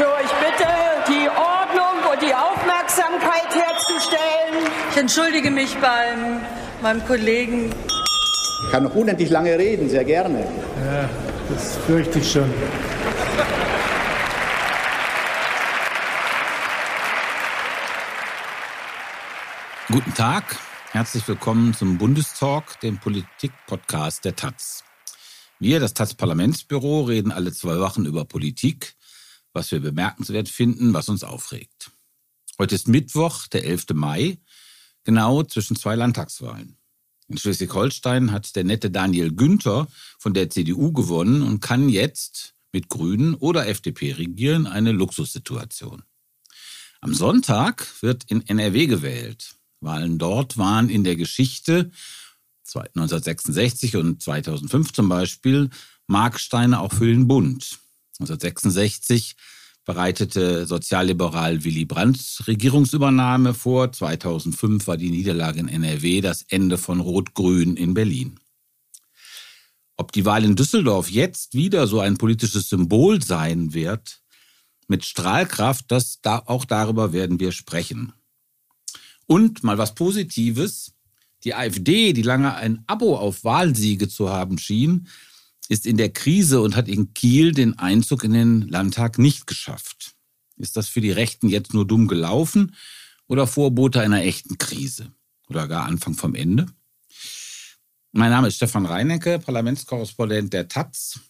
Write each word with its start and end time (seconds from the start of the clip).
So, 0.00 0.06
ich 0.24 0.32
bitte, 0.32 0.66
die 1.08 1.28
Ordnung 1.28 2.10
und 2.10 2.22
die 2.22 2.34
Aufmerksamkeit 2.34 3.54
herzustellen. 3.54 4.72
Ich 4.90 4.96
entschuldige 4.96 5.50
mich 5.50 5.76
beim 5.76 6.40
meinem 6.80 7.04
Kollegen. 7.04 7.70
Ich 8.64 8.70
kann 8.70 8.84
noch 8.84 8.94
unendlich 8.94 9.28
lange 9.28 9.58
reden, 9.58 9.90
sehr 9.90 10.06
gerne. 10.06 10.38
Ja, 10.86 11.10
das 11.50 11.76
fürchte 11.86 12.18
ich 12.18 12.32
schon. 12.32 12.50
Guten 19.88 20.14
Tag, 20.14 20.56
herzlich 20.92 21.28
willkommen 21.28 21.74
zum 21.74 21.98
Bundestalk, 21.98 22.80
dem 22.80 22.96
Politik-Podcast 22.96 24.24
der 24.24 24.34
Taz. 24.34 24.82
Wir, 25.58 25.78
das 25.78 25.92
Taz-Parlamentsbüro, 25.92 27.02
reden 27.02 27.32
alle 27.32 27.52
zwei 27.52 27.78
Wochen 27.80 28.06
über 28.06 28.24
Politik, 28.24 28.94
was 29.52 29.70
wir 29.70 29.80
bemerkenswert 29.80 30.48
finden, 30.48 30.94
was 30.94 31.08
uns 31.08 31.24
aufregt. 31.24 31.90
Heute 32.58 32.74
ist 32.74 32.88
Mittwoch, 32.88 33.46
der 33.46 33.64
11. 33.64 33.86
Mai, 33.94 34.38
genau 35.04 35.42
zwischen 35.42 35.76
zwei 35.76 35.94
Landtagswahlen. 35.94 36.76
In 37.28 37.38
Schleswig-Holstein 37.38 38.32
hat 38.32 38.56
der 38.56 38.64
nette 38.64 38.90
Daniel 38.90 39.32
Günther 39.32 39.86
von 40.18 40.34
der 40.34 40.50
CDU 40.50 40.92
gewonnen 40.92 41.42
und 41.42 41.60
kann 41.60 41.88
jetzt 41.88 42.54
mit 42.72 42.88
Grünen 42.88 43.34
oder 43.34 43.68
FDP 43.68 44.12
regieren, 44.12 44.66
eine 44.66 44.92
Luxussituation. 44.92 46.02
Am 47.00 47.14
Sonntag 47.14 47.86
wird 48.02 48.24
in 48.24 48.46
NRW 48.46 48.86
gewählt. 48.86 49.54
Wahlen 49.80 50.18
dort 50.18 50.58
waren 50.58 50.90
in 50.90 51.04
der 51.04 51.16
Geschichte 51.16 51.90
1966 52.66 53.96
und 53.96 54.22
2005 54.22 54.92
zum 54.92 55.08
Beispiel 55.08 55.70
Marksteine 56.06 56.80
auch 56.80 56.92
für 56.92 57.06
den 57.06 57.26
Bund. 57.26 57.78
1966 58.20 59.34
bereitete 59.84 60.66
Sozialliberal 60.66 61.64
Willy 61.64 61.86
Brandts 61.86 62.46
Regierungsübernahme 62.46 63.54
vor. 63.54 63.92
2005 63.92 64.86
war 64.86 64.96
die 64.96 65.10
Niederlage 65.10 65.60
in 65.60 65.68
NRW 65.68 66.20
das 66.20 66.44
Ende 66.48 66.76
von 66.76 67.00
Rot-Grün 67.00 67.76
in 67.76 67.94
Berlin. 67.94 68.38
Ob 69.96 70.12
die 70.12 70.24
Wahl 70.24 70.44
in 70.44 70.56
Düsseldorf 70.56 71.10
jetzt 71.10 71.54
wieder 71.54 71.86
so 71.86 72.00
ein 72.00 72.18
politisches 72.18 72.68
Symbol 72.68 73.22
sein 73.22 73.74
wird, 73.74 74.20
mit 74.86 75.04
Strahlkraft, 75.04 75.86
das 75.88 76.20
da, 76.20 76.42
auch 76.46 76.64
darüber 76.64 77.12
werden 77.12 77.40
wir 77.40 77.52
sprechen. 77.52 78.12
Und 79.26 79.62
mal 79.62 79.78
was 79.78 79.94
Positives. 79.94 80.92
Die 81.44 81.54
AfD, 81.54 82.12
die 82.12 82.22
lange 82.22 82.54
ein 82.54 82.84
Abo 82.86 83.16
auf 83.16 83.44
Wahlsiege 83.44 84.08
zu 84.08 84.28
haben 84.28 84.58
schien, 84.58 85.08
ist 85.70 85.86
in 85.86 85.96
der 85.96 86.12
Krise 86.12 86.60
und 86.60 86.74
hat 86.74 86.88
in 86.88 87.14
Kiel 87.14 87.52
den 87.52 87.78
Einzug 87.78 88.24
in 88.24 88.32
den 88.32 88.62
Landtag 88.68 89.18
nicht 89.18 89.46
geschafft. 89.46 90.16
Ist 90.56 90.76
das 90.76 90.88
für 90.88 91.00
die 91.00 91.12
Rechten 91.12 91.48
jetzt 91.48 91.72
nur 91.72 91.86
dumm 91.86 92.08
gelaufen 92.08 92.74
oder 93.28 93.46
Vorbote 93.46 94.00
einer 94.00 94.22
echten 94.22 94.58
Krise? 94.58 95.12
Oder 95.48 95.68
gar 95.68 95.84
Anfang 95.86 96.14
vom 96.14 96.34
Ende? 96.34 96.66
Mein 98.10 98.30
Name 98.30 98.48
ist 98.48 98.56
Stefan 98.56 98.84
Reinecke, 98.84 99.38
Parlamentskorrespondent 99.38 100.52
der 100.52 100.66
Taz. 100.66 101.20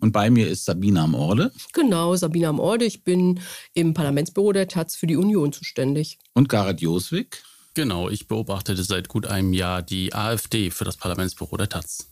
Und 0.00 0.12
bei 0.12 0.30
mir 0.30 0.48
ist 0.48 0.64
Sabina 0.64 1.04
Amorde. 1.04 1.52
Genau, 1.74 2.16
Sabina 2.16 2.48
Amorde. 2.48 2.86
Ich 2.86 3.04
bin 3.04 3.40
im 3.74 3.92
Parlamentsbüro 3.92 4.52
der 4.52 4.66
Taz 4.66 4.96
für 4.96 5.06
die 5.06 5.16
Union 5.16 5.52
zuständig. 5.52 6.18
Und 6.32 6.48
Gareth 6.48 6.80
Joswig. 6.80 7.42
Genau, 7.74 8.08
ich 8.08 8.26
beobachtete 8.26 8.82
seit 8.82 9.08
gut 9.08 9.26
einem 9.26 9.52
Jahr 9.52 9.82
die 9.82 10.14
AfD 10.14 10.70
für 10.70 10.84
das 10.84 10.96
Parlamentsbüro 10.96 11.58
der 11.58 11.68
Taz. 11.68 12.09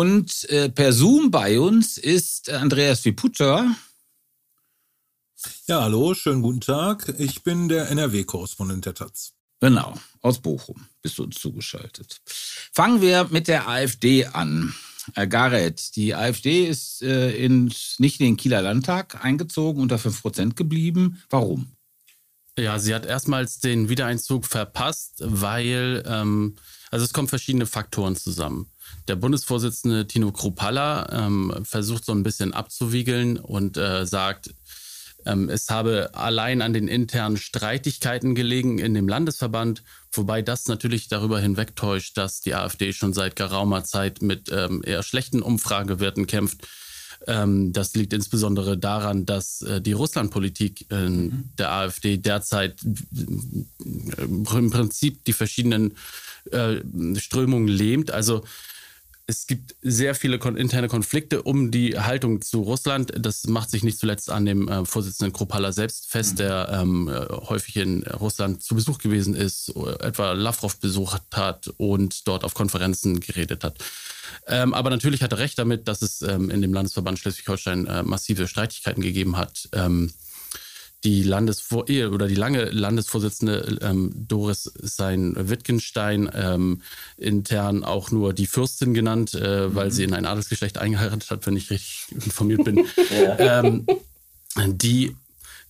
Und 0.00 0.48
äh, 0.48 0.70
per 0.70 0.94
Zoom 0.94 1.30
bei 1.30 1.60
uns 1.60 1.98
ist 1.98 2.48
Andreas 2.48 3.04
Viputter. 3.04 3.76
Ja, 5.66 5.82
hallo, 5.82 6.14
schönen 6.14 6.40
guten 6.40 6.62
Tag. 6.62 7.12
Ich 7.18 7.42
bin 7.42 7.68
der 7.68 7.90
NRW-Korrespondent 7.90 8.86
der 8.86 8.94
Taz. 8.94 9.34
Genau, 9.60 10.00
aus 10.22 10.40
Bochum 10.40 10.86
bist 11.02 11.18
du 11.18 11.24
uns 11.24 11.38
zugeschaltet. 11.38 12.18
Fangen 12.24 13.02
wir 13.02 13.28
mit 13.30 13.46
der 13.46 13.68
AfD 13.68 14.24
an. 14.24 14.72
Äh, 15.16 15.28
Gareth, 15.28 15.94
die 15.96 16.14
AfD 16.14 16.64
ist 16.66 17.02
äh, 17.02 17.32
in, 17.32 17.70
nicht 17.98 18.20
in 18.20 18.26
den 18.26 18.36
Kieler 18.38 18.62
Landtag 18.62 19.22
eingezogen, 19.22 19.82
unter 19.82 19.96
5% 19.96 20.54
geblieben. 20.54 21.22
Warum? 21.28 21.76
Ja, 22.58 22.78
sie 22.78 22.94
hat 22.94 23.04
erstmals 23.04 23.58
den 23.58 23.90
Wiedereinzug 23.90 24.46
verpasst, 24.46 25.16
weil, 25.18 26.02
ähm, 26.06 26.56
also 26.90 27.04
es 27.04 27.12
kommen 27.12 27.28
verschiedene 27.28 27.66
Faktoren 27.66 28.16
zusammen. 28.16 28.69
Der 29.08 29.16
Bundesvorsitzende 29.16 30.06
Tino 30.06 30.32
Kruppalla 30.32 31.26
ähm, 31.26 31.52
versucht 31.64 32.04
so 32.04 32.12
ein 32.12 32.22
bisschen 32.22 32.52
abzuwiegeln 32.52 33.38
und 33.38 33.76
äh, 33.76 34.06
sagt, 34.06 34.50
ähm, 35.26 35.48
es 35.48 35.68
habe 35.68 36.10
allein 36.14 36.62
an 36.62 36.72
den 36.72 36.88
internen 36.88 37.36
Streitigkeiten 37.36 38.34
gelegen 38.34 38.78
in 38.78 38.94
dem 38.94 39.08
Landesverband, 39.08 39.82
wobei 40.12 40.42
das 40.42 40.66
natürlich 40.66 41.08
darüber 41.08 41.40
hinwegtäuscht, 41.40 42.16
dass 42.16 42.40
die 42.40 42.54
AfD 42.54 42.92
schon 42.92 43.12
seit 43.12 43.36
geraumer 43.36 43.84
Zeit 43.84 44.22
mit 44.22 44.50
ähm, 44.50 44.82
eher 44.84 45.02
schlechten 45.02 45.42
Umfragewerten 45.42 46.26
kämpft. 46.26 46.66
Ähm, 47.26 47.72
das 47.72 47.94
liegt 47.94 48.12
insbesondere 48.12 48.78
daran, 48.78 49.26
dass 49.26 49.62
äh, 49.62 49.80
die 49.80 49.92
Russlandpolitik 49.92 50.90
äh, 50.90 51.08
mhm. 51.08 51.50
der 51.58 51.72
AfD 51.72 52.16
derzeit 52.16 52.82
äh, 52.82 54.22
im 54.22 54.70
Prinzip 54.70 55.24
die 55.24 55.34
verschiedenen 55.34 55.96
äh, 56.50 56.76
Strömungen 57.16 57.68
lähmt. 57.68 58.10
Also 58.10 58.42
es 59.30 59.46
gibt 59.46 59.76
sehr 59.80 60.16
viele 60.16 60.36
interne 60.56 60.88
Konflikte 60.88 61.42
um 61.42 61.70
die 61.70 61.96
Haltung 61.96 62.42
zu 62.42 62.62
Russland. 62.62 63.12
Das 63.16 63.46
macht 63.46 63.70
sich 63.70 63.84
nicht 63.84 63.98
zuletzt 63.98 64.28
an 64.28 64.44
dem 64.44 64.66
äh, 64.66 64.84
Vorsitzenden 64.84 65.32
Kropala 65.32 65.70
selbst 65.70 66.10
fest, 66.10 66.40
der 66.40 66.68
ähm, 66.72 67.08
äh, 67.08 67.26
häufig 67.48 67.76
in 67.76 68.02
Russland 68.02 68.60
zu 68.60 68.74
Besuch 68.74 68.98
gewesen 68.98 69.34
ist, 69.34 69.72
etwa 70.00 70.32
Lavrov 70.32 70.80
besucht 70.80 71.22
hat 71.32 71.68
und 71.76 72.26
dort 72.26 72.42
auf 72.42 72.54
Konferenzen 72.54 73.20
geredet 73.20 73.62
hat. 73.62 73.78
Ähm, 74.48 74.74
aber 74.74 74.90
natürlich 74.90 75.22
hat 75.22 75.32
er 75.32 75.38
recht 75.38 75.58
damit, 75.58 75.86
dass 75.86 76.02
es 76.02 76.22
ähm, 76.22 76.50
in 76.50 76.60
dem 76.60 76.74
Landesverband 76.74 77.20
Schleswig-Holstein 77.20 77.86
äh, 77.86 78.02
massive 78.02 78.48
Streitigkeiten 78.48 79.02
gegeben 79.02 79.36
hat. 79.36 79.68
Ähm, 79.72 80.12
die 81.04 81.22
Landesvor 81.22 81.84
oder 82.12 82.28
die 82.28 82.34
lange 82.34 82.64
Landesvorsitzende 82.64 83.78
ähm, 83.80 84.12
Doris 84.28 84.64
Sein-Wittgenstein 84.64 86.30
ähm, 86.34 86.82
intern 87.16 87.84
auch 87.84 88.10
nur 88.10 88.34
die 88.34 88.46
Fürstin 88.46 88.92
genannt, 88.92 89.34
äh, 89.34 89.68
mhm. 89.68 89.74
weil 89.74 89.90
sie 89.90 90.04
in 90.04 90.12
ein 90.12 90.26
Adelsgeschlecht 90.26 90.78
eingeheiratet 90.78 91.30
hat, 91.30 91.46
wenn 91.46 91.56
ich 91.56 91.70
richtig 91.70 92.06
informiert 92.10 92.64
bin. 92.64 92.86
ja. 93.10 93.60
ähm, 93.60 93.86
die 94.66 95.16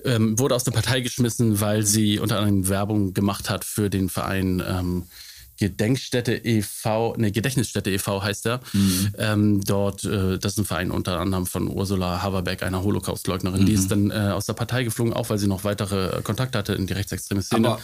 ähm, 0.04 0.38
wurde 0.38 0.54
aus 0.54 0.64
der 0.64 0.72
Partei 0.72 1.00
geschmissen, 1.00 1.60
weil 1.60 1.84
sie 1.84 2.18
unter 2.18 2.38
anderem 2.38 2.68
Werbung 2.68 3.14
gemacht 3.14 3.50
hat 3.50 3.64
für 3.64 3.90
den 3.90 4.08
Verein 4.08 4.62
ähm, 4.66 5.04
Gedenkstätte 5.60 6.34
e.V., 6.34 7.14
ne, 7.18 7.30
Gedächtnisstätte 7.30 7.90
e.V. 7.90 8.22
heißt 8.22 8.46
er. 8.46 8.60
Mhm. 8.72 9.14
Ähm, 9.18 9.60
dort, 9.64 10.04
äh, 10.04 10.38
das 10.38 10.54
ist 10.54 10.58
ein 10.58 10.64
Verein 10.64 10.90
unter 10.90 11.20
anderem 11.20 11.46
von 11.46 11.68
Ursula 11.68 12.22
Haverbeck, 12.22 12.62
einer 12.62 12.82
Holocaustleugnerin. 12.82 13.62
Mhm. 13.62 13.66
Die 13.66 13.74
ist 13.74 13.90
dann 13.90 14.10
äh, 14.10 14.32
aus 14.32 14.46
der 14.46 14.54
Partei 14.54 14.84
geflogen, 14.84 15.12
auch 15.12 15.28
weil 15.28 15.38
sie 15.38 15.46
noch 15.46 15.62
weitere 15.62 16.22
Kontakte 16.22 16.58
hatte 16.58 16.72
in 16.72 16.86
die 16.86 16.94
rechtsextreme 16.94 17.42
Szene. 17.42 17.68
Aber 17.68 17.80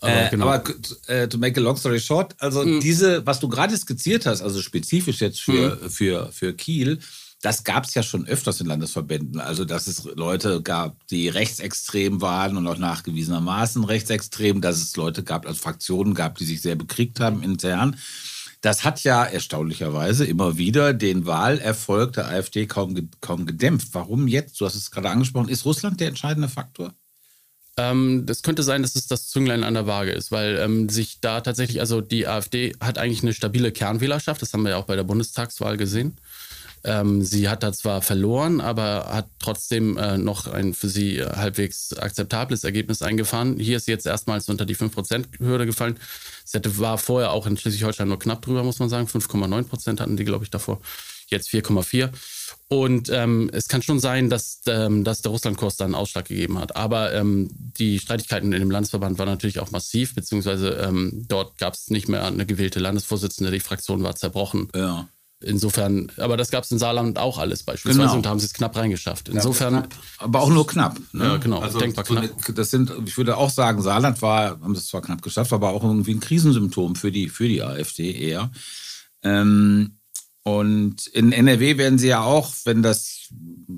aber, 0.00 0.26
äh, 0.26 0.30
genau. 0.30 0.48
aber 0.48 0.62
äh, 1.08 1.26
to 1.26 1.38
make 1.38 1.58
a 1.58 1.62
long 1.62 1.76
story 1.76 1.98
short, 1.98 2.36
also 2.38 2.64
mhm. 2.64 2.78
diese, 2.78 3.26
was 3.26 3.40
du 3.40 3.48
gerade 3.48 3.76
skizziert 3.76 4.26
hast, 4.26 4.42
also 4.42 4.62
spezifisch 4.62 5.20
jetzt 5.20 5.40
für, 5.40 5.76
mhm. 5.82 5.90
für, 5.90 6.30
für 6.30 6.54
Kiel, 6.54 7.00
das 7.40 7.62
gab 7.62 7.84
es 7.84 7.94
ja 7.94 8.02
schon 8.02 8.26
öfters 8.26 8.60
in 8.60 8.66
Landesverbänden. 8.66 9.40
Also, 9.40 9.64
dass 9.64 9.86
es 9.86 10.04
Leute 10.04 10.60
gab, 10.60 11.06
die 11.06 11.28
rechtsextrem 11.28 12.20
waren 12.20 12.56
und 12.56 12.66
auch 12.66 12.78
nachgewiesenermaßen 12.78 13.84
rechtsextrem, 13.84 14.60
dass 14.60 14.78
es 14.78 14.96
Leute 14.96 15.22
gab, 15.22 15.46
also 15.46 15.60
Fraktionen 15.60 16.14
gab, 16.14 16.36
die 16.36 16.44
sich 16.44 16.60
sehr 16.60 16.74
bekriegt 16.74 17.20
haben 17.20 17.42
intern. 17.42 17.96
Das 18.60 18.82
hat 18.82 19.04
ja 19.04 19.24
erstaunlicherweise 19.24 20.24
immer 20.24 20.58
wieder 20.58 20.92
den 20.92 21.26
Wahlerfolg 21.26 22.14
der 22.14 22.26
AfD 22.26 22.66
kaum, 22.66 23.08
kaum 23.20 23.46
gedämpft. 23.46 23.90
Warum 23.92 24.26
jetzt? 24.26 24.60
Du 24.60 24.66
hast 24.66 24.74
es 24.74 24.90
gerade 24.90 25.10
angesprochen. 25.10 25.48
Ist 25.48 25.64
Russland 25.64 26.00
der 26.00 26.08
entscheidende 26.08 26.48
Faktor? 26.48 26.92
Ähm, 27.76 28.26
das 28.26 28.42
könnte 28.42 28.64
sein, 28.64 28.82
dass 28.82 28.96
es 28.96 29.06
das 29.06 29.28
Zünglein 29.28 29.62
an 29.62 29.74
der 29.74 29.86
Waage 29.86 30.10
ist, 30.10 30.32
weil 30.32 30.56
ähm, 30.56 30.88
sich 30.88 31.20
da 31.20 31.40
tatsächlich, 31.40 31.78
also 31.78 32.00
die 32.00 32.26
AfD 32.26 32.74
hat 32.80 32.98
eigentlich 32.98 33.22
eine 33.22 33.32
stabile 33.32 33.70
Kernwählerschaft, 33.70 34.42
das 34.42 34.52
haben 34.52 34.64
wir 34.64 34.70
ja 34.70 34.76
auch 34.78 34.86
bei 34.86 34.96
der 34.96 35.04
Bundestagswahl 35.04 35.76
gesehen. 35.76 36.16
Ähm, 36.88 37.22
sie 37.22 37.50
hat 37.50 37.62
da 37.62 37.70
zwar 37.74 38.00
verloren, 38.00 38.62
aber 38.62 39.08
hat 39.12 39.28
trotzdem 39.38 39.98
äh, 39.98 40.16
noch 40.16 40.46
ein 40.46 40.72
für 40.72 40.88
sie 40.88 41.22
halbwegs 41.22 41.92
akzeptables 41.92 42.64
Ergebnis 42.64 43.02
eingefahren. 43.02 43.58
Hier 43.58 43.76
ist 43.76 43.84
sie 43.84 43.92
jetzt 43.92 44.06
erstmals 44.06 44.48
unter 44.48 44.64
die 44.64 44.74
5%-Hürde 44.74 45.66
gefallen. 45.66 45.98
Sie 46.46 46.56
hatte, 46.56 46.78
war 46.78 46.96
vorher 46.96 47.32
auch 47.32 47.46
in 47.46 47.58
Schleswig-Holstein 47.58 48.08
nur 48.08 48.18
knapp 48.18 48.40
drüber, 48.40 48.64
muss 48.64 48.78
man 48.78 48.88
sagen. 48.88 49.06
5,9% 49.06 50.00
hatten 50.00 50.16
die, 50.16 50.24
glaube 50.24 50.44
ich, 50.44 50.50
davor. 50.50 50.80
Jetzt 51.26 51.50
4,4. 51.50 52.08
Und 52.68 53.10
ähm, 53.10 53.50
es 53.52 53.68
kann 53.68 53.82
schon 53.82 54.00
sein, 54.00 54.30
dass, 54.30 54.62
ähm, 54.66 55.04
dass 55.04 55.20
der 55.20 55.30
Russlandkurs 55.30 55.76
da 55.76 55.84
einen 55.84 55.94
Ausschlag 55.94 56.24
gegeben 56.24 56.58
hat. 56.58 56.74
Aber 56.74 57.12
ähm, 57.12 57.50
die 57.52 57.98
Streitigkeiten 57.98 58.54
in 58.54 58.60
dem 58.60 58.70
Landesverband 58.70 59.18
waren 59.18 59.28
natürlich 59.28 59.60
auch 59.60 59.72
massiv, 59.72 60.14
beziehungsweise 60.14 60.70
ähm, 60.70 61.26
dort 61.28 61.58
gab 61.58 61.74
es 61.74 61.90
nicht 61.90 62.08
mehr 62.08 62.24
eine 62.24 62.46
gewählte 62.46 62.78
Landesvorsitzende. 62.78 63.50
Die 63.50 63.60
Fraktion 63.60 64.02
war 64.02 64.16
zerbrochen. 64.16 64.70
Ja. 64.74 65.06
Insofern, 65.40 66.10
aber 66.16 66.36
das 66.36 66.50
gab 66.50 66.64
es 66.64 66.70
in 66.72 66.78
Saarland 66.78 67.16
auch 67.18 67.38
alles 67.38 67.62
beispielsweise 67.62 68.00
Genau. 68.06 68.16
und 68.16 68.26
da 68.26 68.30
haben 68.30 68.40
sie 68.40 68.46
es 68.46 68.52
knapp 68.54 68.74
reingeschafft. 68.76 69.28
Insofern, 69.28 69.86
Aber 70.18 70.40
auch 70.40 70.48
nur 70.50 70.66
knapp. 70.66 70.98
Ne? 71.12 71.24
Ja, 71.24 71.36
genau, 71.36 71.60
Also 71.60 71.78
denkbar 71.78 72.04
so 72.04 72.16
eine- 72.16 72.30
Das 72.54 72.70
sind, 72.70 72.92
ich 73.06 73.16
würde 73.16 73.36
auch 73.36 73.50
sagen, 73.50 73.80
Saarland 73.80 74.20
war, 74.20 74.60
haben 74.60 74.74
es 74.74 74.88
zwar 74.88 75.00
knapp 75.02 75.22
geschafft, 75.22 75.52
aber 75.52 75.70
auch 75.70 75.84
irgendwie 75.84 76.12
ein 76.14 76.18
Krisensymptom 76.20 76.96
für 76.96 77.12
die, 77.12 77.28
für 77.28 77.46
die 77.46 77.62
AfD 77.62 78.10
eher. 78.12 78.50
Ähm, 79.22 79.98
und 80.42 81.06
in 81.08 81.30
NRW 81.32 81.76
werden 81.76 81.98
sie 81.98 82.08
ja 82.08 82.22
auch, 82.22 82.52
wenn 82.64 82.82
das 82.82 83.28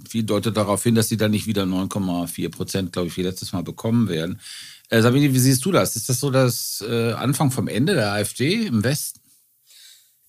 viel 0.09 0.23
deutet 0.23 0.57
darauf 0.57 0.83
hin, 0.83 0.95
dass 0.95 1.09
sie 1.09 1.17
dann 1.17 1.33
nicht 1.33 1.47
wieder 1.47 1.65
9,4 1.65 2.49
Prozent, 2.51 2.93
glaube 2.93 3.09
ich, 3.09 3.17
wie 3.17 3.23
letztes 3.23 3.53
Mal 3.53 3.63
bekommen 3.65 4.09
werden. 4.09 4.41
Äh, 4.89 5.03
Sabine, 5.03 5.33
wie 5.35 5.39
siehst 5.39 5.65
du 5.65 5.73
das? 5.73 5.95
Ist 5.97 6.09
das 6.09 6.21
so 6.21 6.31
das 6.31 6.83
äh, 6.89 7.13
Anfang 7.13 7.51
vom 7.51 7.69
Ende 7.69 7.95
der 7.95 8.13
AfD 8.13 8.67
im 8.67 8.83
Westen? 8.85 9.20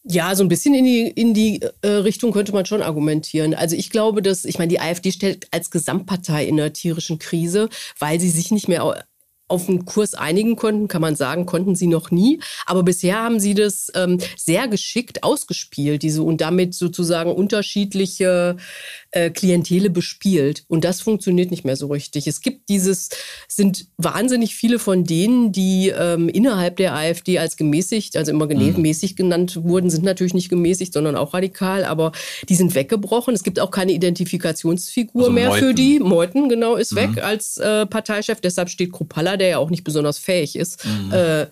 Ja, 0.04 0.34
so 0.36 0.44
ein 0.44 0.48
bisschen 0.48 0.74
in 0.74 0.84
die, 0.86 1.08
in 1.08 1.34
die 1.36 1.62
äh, 1.82 1.88
Richtung 1.88 2.32
könnte 2.32 2.54
man 2.54 2.66
schon 2.66 2.82
argumentieren. 2.82 3.54
Also 3.54 3.76
ich 3.76 3.92
glaube, 3.92 4.24
dass, 4.24 4.46
ich 4.46 4.58
meine, 4.58 4.70
die 4.70 4.80
AfD 4.80 5.12
stellt 5.12 5.48
als 5.52 5.70
Gesamtpartei 5.70 6.46
in 6.46 6.60
einer 6.60 6.74
tierischen 6.74 7.20
Krise, 7.20 7.70
weil 8.00 8.20
sie 8.20 8.30
sich 8.30 8.50
nicht 8.50 8.68
mehr 8.68 8.84
auf 9.52 9.70
einen 9.70 9.86
Kurs 9.86 10.14
einigen 10.14 10.56
konnten, 10.56 10.88
kann 10.88 11.02
man 11.02 11.16
sagen, 11.16 11.46
konnten 11.46 11.76
sie 11.76 11.88
noch 11.88 12.10
nie. 12.10 12.40
Aber 12.66 12.84
bisher 12.84 13.22
haben 13.22 13.40
sie 13.40 13.54
das 13.54 13.92
ähm, 13.96 14.18
sehr 14.38 14.68
geschickt 14.68 15.24
ausgespielt, 15.24 16.02
diese 16.02 16.24
und 16.24 16.42
damit 16.42 16.74
sozusagen 16.74 17.32
unterschiedliche 17.32 18.58
äh, 19.12 19.30
Klientele 19.30 19.90
bespielt. 19.90 20.64
Und 20.68 20.84
das 20.86 21.02
funktioniert 21.02 21.52
nicht 21.52 21.66
mehr 21.66 21.76
so 21.76 21.88
richtig. 21.88 22.28
Es 22.28 22.42
gibt 22.42 22.70
dieses, 22.70 23.10
sind 23.48 23.88
wahnsinnig 23.98 24.56
viele 24.56 24.80
von 24.80 25.04
denen, 25.04 25.52
die 25.52 25.90
ähm, 25.90 26.30
innerhalb 26.30 26.78
der 26.78 26.96
AfD 26.96 27.38
als 27.38 27.58
gemäßigt, 27.58 28.16
also 28.16 28.32
immer 28.32 28.48
gemäßigt 28.48 29.18
genannt 29.18 29.60
wurden, 29.64 29.90
sind 29.90 30.04
natürlich 30.04 30.34
nicht 30.34 30.50
gemäßigt, 30.50 30.94
sondern 30.94 31.16
auch 31.16 31.34
radikal, 31.34 31.84
aber 31.84 32.14
die 32.48 32.56
sind 32.56 32.74
weggebrochen. 32.74 33.34
Es 33.34 33.44
gibt 33.44 33.60
auch 33.60 33.72
keine 33.72 33.92
Identifikationsfigur 33.92 35.24
Also 35.24 35.34
mehr 35.34 35.52
für 35.52 35.66
Meuthen. 35.66 35.76
die. 35.76 36.00
Meuthen, 36.00 36.50
genau, 36.50 36.76
ist 36.76 36.96
weg 36.96 37.22
als 37.22 37.58
äh, 37.58 37.86
Parteichef. 37.86 38.42
Deshalb 38.42 38.70
steht 38.70 38.92
Kruppalla, 38.92 39.38
der 39.42 39.50
ja 39.50 39.58
auch 39.58 39.70
nicht 39.70 39.84
besonders 39.84 40.18
fähig 40.18 40.56
ist, 40.56 40.86
äh, 41.12 41.48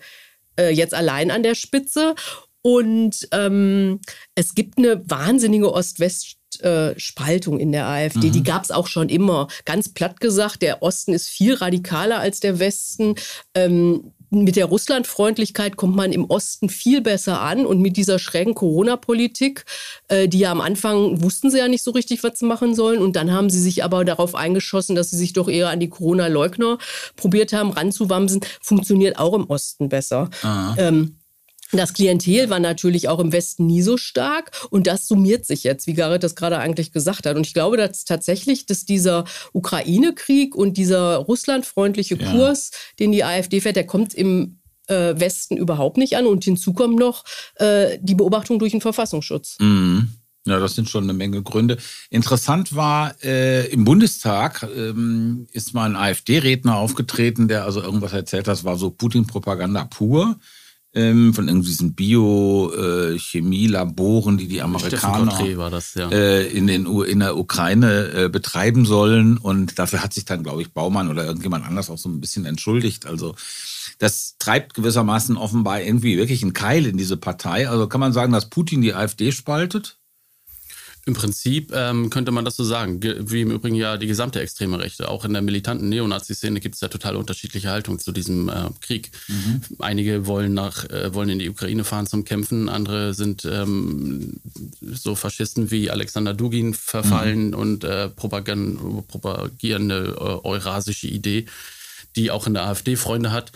äh, 0.58 0.70
jetzt 0.70 0.94
allein 0.94 1.30
an 1.30 1.42
der 1.42 1.54
Spitze. 1.54 2.14
Und 2.62 3.28
ähm, 3.32 4.00
es 4.34 4.54
gibt 4.54 4.78
eine 4.78 5.02
wahnsinnige 5.08 5.72
Ost-West-Spaltung 5.72 7.58
in 7.58 7.72
der 7.72 7.86
AfD. 7.86 8.30
Die 8.30 8.42
gab 8.42 8.64
es 8.64 8.70
auch 8.70 8.86
schon 8.86 9.08
immer. 9.08 9.48
Ganz 9.64 9.94
platt 9.94 10.20
gesagt, 10.20 10.62
der 10.62 10.82
Osten 10.82 11.14
ist 11.14 11.28
viel 11.28 11.54
radikaler 11.54 12.20
als 12.20 12.40
der 12.40 12.58
Westen. 12.58 13.14
Ähm, 13.54 14.12
mit 14.30 14.56
der 14.56 14.66
Russlandfreundlichkeit 14.66 15.76
kommt 15.76 15.96
man 15.96 16.12
im 16.12 16.24
Osten 16.24 16.68
viel 16.68 17.00
besser 17.00 17.40
an 17.40 17.66
und 17.66 17.80
mit 17.80 17.96
dieser 17.96 18.18
schrägen 18.18 18.54
Corona-Politik, 18.54 19.64
äh, 20.08 20.28
die 20.28 20.40
ja 20.40 20.52
am 20.52 20.60
Anfang 20.60 21.22
wussten 21.22 21.50
sie 21.50 21.58
ja 21.58 21.68
nicht 21.68 21.82
so 21.82 21.90
richtig, 21.90 22.22
was 22.22 22.38
sie 22.38 22.46
machen 22.46 22.74
sollen. 22.74 23.00
Und 23.00 23.16
dann 23.16 23.32
haben 23.32 23.50
sie 23.50 23.60
sich 23.60 23.84
aber 23.84 24.04
darauf 24.04 24.34
eingeschossen, 24.34 24.94
dass 24.96 25.10
sie 25.10 25.16
sich 25.16 25.32
doch 25.32 25.48
eher 25.48 25.68
an 25.68 25.80
die 25.80 25.88
Corona-Leugner 25.88 26.78
probiert 27.16 27.52
haben, 27.52 27.70
ranzuwamsen, 27.70 28.40
funktioniert 28.60 29.18
auch 29.18 29.34
im 29.34 29.46
Osten 29.46 29.88
besser. 29.88 30.30
Ähm, 30.78 31.19
das 31.72 31.92
Klientel 31.92 32.50
war 32.50 32.60
natürlich 32.60 33.08
auch 33.08 33.20
im 33.20 33.32
Westen 33.32 33.66
nie 33.66 33.82
so 33.82 33.96
stark 33.96 34.50
und 34.70 34.86
das 34.86 35.06
summiert 35.06 35.46
sich 35.46 35.64
jetzt, 35.64 35.86
wie 35.86 35.94
Gareth 35.94 36.22
das 36.22 36.34
gerade 36.34 36.58
eigentlich 36.58 36.92
gesagt 36.92 37.26
hat. 37.26 37.36
Und 37.36 37.46
ich 37.46 37.54
glaube 37.54 37.76
dass 37.76 38.04
tatsächlich, 38.04 38.66
dass 38.66 38.84
dieser 38.84 39.24
Ukraine-Krieg 39.52 40.54
und 40.54 40.76
dieser 40.76 41.16
russlandfreundliche 41.16 42.16
Kurs, 42.16 42.70
den 42.98 43.12
die 43.12 43.24
AfD 43.24 43.60
fährt, 43.60 43.76
der 43.76 43.86
kommt 43.86 44.14
im 44.14 44.60
äh, 44.90 45.18
Westen 45.18 45.56
überhaupt 45.56 45.96
nicht 45.96 46.16
an. 46.16 46.26
Und 46.26 46.44
hinzu 46.44 46.72
kommt 46.72 46.98
noch 46.98 47.24
äh, 47.56 47.98
die 48.00 48.14
Beobachtung 48.14 48.58
durch 48.58 48.72
den 48.72 48.80
Verfassungsschutz. 48.80 49.56
Mhm. 49.60 50.08
Ja, 50.46 50.58
das 50.58 50.74
sind 50.74 50.88
schon 50.88 51.04
eine 51.04 51.12
Menge 51.12 51.42
Gründe. 51.42 51.76
Interessant 52.08 52.74
war, 52.74 53.14
äh, 53.22 53.66
im 53.68 53.84
Bundestag 53.84 54.66
ähm, 54.74 55.46
ist 55.52 55.74
mal 55.74 55.84
ein 55.84 55.96
AfD-Redner 55.96 56.76
aufgetreten, 56.76 57.46
der 57.46 57.64
also 57.64 57.82
irgendwas 57.82 58.14
erzählt 58.14 58.48
hat, 58.48 58.52
das 58.52 58.64
war 58.64 58.76
so 58.76 58.90
Putin-Propaganda 58.90 59.84
pur. 59.84 60.36
Ähm, 60.92 61.32
von 61.34 61.46
irgendwie 61.46 61.68
diesen 61.68 61.94
Bio-Chemielaboren, 61.94 64.38
die 64.38 64.48
die 64.48 64.56
Steffen 64.56 64.74
Amerikaner 64.74 65.70
das, 65.70 65.94
ja. 65.94 66.10
äh, 66.10 66.48
in, 66.48 66.66
den, 66.66 66.88
U- 66.88 67.04
in 67.04 67.20
der 67.20 67.36
Ukraine 67.36 68.10
äh, 68.12 68.28
betreiben 68.28 68.84
sollen. 68.84 69.36
Und 69.36 69.78
dafür 69.78 70.02
hat 70.02 70.12
sich 70.12 70.24
dann, 70.24 70.42
glaube 70.42 70.62
ich, 70.62 70.72
Baumann 70.72 71.08
oder 71.08 71.24
irgendjemand 71.24 71.64
anders 71.64 71.90
auch 71.90 71.98
so 71.98 72.08
ein 72.08 72.20
bisschen 72.20 72.44
entschuldigt. 72.44 73.06
Also 73.06 73.36
das 74.00 74.34
treibt 74.40 74.74
gewissermaßen 74.74 75.36
offenbar 75.36 75.80
irgendwie 75.80 76.18
wirklich 76.18 76.42
einen 76.42 76.54
Keil 76.54 76.84
in 76.86 76.96
diese 76.96 77.16
Partei. 77.16 77.68
Also 77.68 77.86
kann 77.86 78.00
man 78.00 78.12
sagen, 78.12 78.32
dass 78.32 78.50
Putin 78.50 78.82
die 78.82 78.92
AfD 78.92 79.30
spaltet? 79.30 79.99
Im 81.06 81.14
Prinzip 81.14 81.72
ähm, 81.74 82.10
könnte 82.10 82.30
man 82.30 82.44
das 82.44 82.56
so 82.56 82.64
sagen, 82.64 83.00
Ge- 83.00 83.16
wie 83.20 83.40
im 83.40 83.50
Übrigen 83.50 83.74
ja 83.74 83.96
die 83.96 84.06
gesamte 84.06 84.40
extreme 84.40 84.78
Rechte. 84.78 85.08
Auch 85.08 85.24
in 85.24 85.32
der 85.32 85.40
militanten 85.42 85.88
Neonazi-Szene 85.88 86.60
gibt 86.60 86.74
es 86.74 86.82
ja 86.82 86.88
total 86.88 87.16
unterschiedliche 87.16 87.70
Haltungen 87.70 87.98
zu 87.98 88.12
diesem 88.12 88.48
äh, 88.48 88.68
Krieg. 88.80 89.10
Einige 89.78 90.26
wollen 90.26 90.52
nach 90.52 90.84
äh, 90.90 91.14
wollen 91.14 91.30
in 91.30 91.38
die 91.38 91.48
Ukraine 91.48 91.84
fahren 91.84 92.06
zum 92.06 92.24
Kämpfen, 92.24 92.68
andere 92.68 93.14
sind 93.14 93.44
ähm, 93.46 94.40
so 94.82 95.14
Faschisten 95.14 95.70
wie 95.70 95.90
Alexander 95.90 96.34
Dugin 96.34 96.74
verfallen 96.74 97.54
und 97.54 97.82
äh, 97.84 98.08
propagieren 98.10 99.90
eine 99.90 100.00
äh, 100.08 100.20
eurasische 100.44 101.06
Idee, 101.08 101.46
die 102.14 102.30
auch 102.30 102.46
in 102.46 102.54
der 102.54 102.66
AfD 102.66 102.96
Freunde 102.96 103.32
hat. 103.32 103.52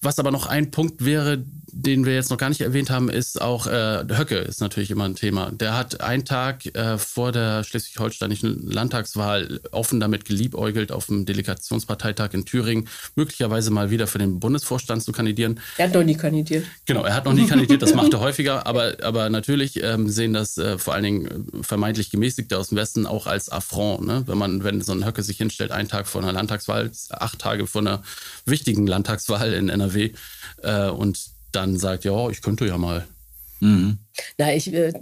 Was 0.00 0.20
aber 0.20 0.30
noch 0.30 0.46
ein 0.46 0.70
Punkt 0.70 1.04
wäre, 1.04 1.44
den 1.72 2.06
wir 2.06 2.14
jetzt 2.14 2.30
noch 2.30 2.38
gar 2.38 2.48
nicht 2.48 2.60
erwähnt 2.60 2.88
haben, 2.88 3.08
ist 3.08 3.40
auch 3.40 3.66
äh, 3.66 4.04
Höcke 4.08 4.36
ist 4.36 4.60
natürlich 4.60 4.90
immer 4.90 5.04
ein 5.04 5.16
Thema. 5.16 5.50
Der 5.50 5.76
hat 5.76 6.00
einen 6.00 6.24
Tag 6.24 6.66
äh, 6.74 6.98
vor 6.98 7.32
der 7.32 7.64
schleswig-holsteinischen 7.64 8.70
Landtagswahl 8.70 9.60
offen 9.72 9.98
damit 10.00 10.24
geliebäugelt, 10.24 10.92
auf 10.92 11.06
dem 11.06 11.26
Delegationsparteitag 11.26 12.32
in 12.32 12.44
Thüringen 12.44 12.88
möglicherweise 13.16 13.70
mal 13.70 13.90
wieder 13.90 14.06
für 14.06 14.18
den 14.18 14.38
Bundesvorstand 14.38 15.02
zu 15.02 15.12
kandidieren. 15.12 15.60
Er 15.76 15.88
hat 15.88 15.94
noch 15.94 16.04
nie 16.04 16.16
kandidiert. 16.16 16.64
Genau, 16.86 17.04
er 17.04 17.14
hat 17.14 17.24
noch 17.24 17.32
nie 17.32 17.46
kandidiert, 17.46 17.82
das 17.82 17.94
macht 17.94 18.12
er 18.12 18.20
häufiger, 18.20 18.66
aber, 18.66 18.96
aber 19.02 19.28
natürlich 19.30 19.82
ähm, 19.82 20.08
sehen 20.08 20.32
das 20.32 20.58
äh, 20.58 20.78
vor 20.78 20.94
allen 20.94 21.04
Dingen 21.04 21.26
äh, 21.26 21.62
vermeintlich 21.62 22.10
Gemäßigte 22.10 22.56
aus 22.56 22.68
dem 22.68 22.78
Westen 22.78 23.06
auch 23.06 23.26
als 23.26 23.50
Affront. 23.50 24.06
Ne? 24.06 24.22
Wenn 24.26 24.38
man, 24.38 24.64
wenn 24.64 24.80
so 24.80 24.92
ein 24.92 25.04
Höcke 25.04 25.22
sich 25.22 25.38
hinstellt, 25.38 25.72
einen 25.72 25.88
Tag 25.88 26.06
vor 26.06 26.22
einer 26.22 26.32
Landtagswahl, 26.32 26.90
acht 27.10 27.38
Tage 27.38 27.66
vor 27.66 27.82
einer 27.82 28.02
wichtigen 28.46 28.86
Landtagswahl 28.86 29.52
in 29.52 29.68
NRW 29.68 29.87
äh, 30.62 30.88
und 30.88 31.18
dann 31.52 31.78
sagt, 31.78 32.04
ja, 32.04 32.28
ich 32.30 32.42
könnte 32.42 32.66
ja 32.66 32.78
mal. 32.78 33.06
Na, 34.36 34.54
ich, 34.54 34.72
äh, 34.72 34.92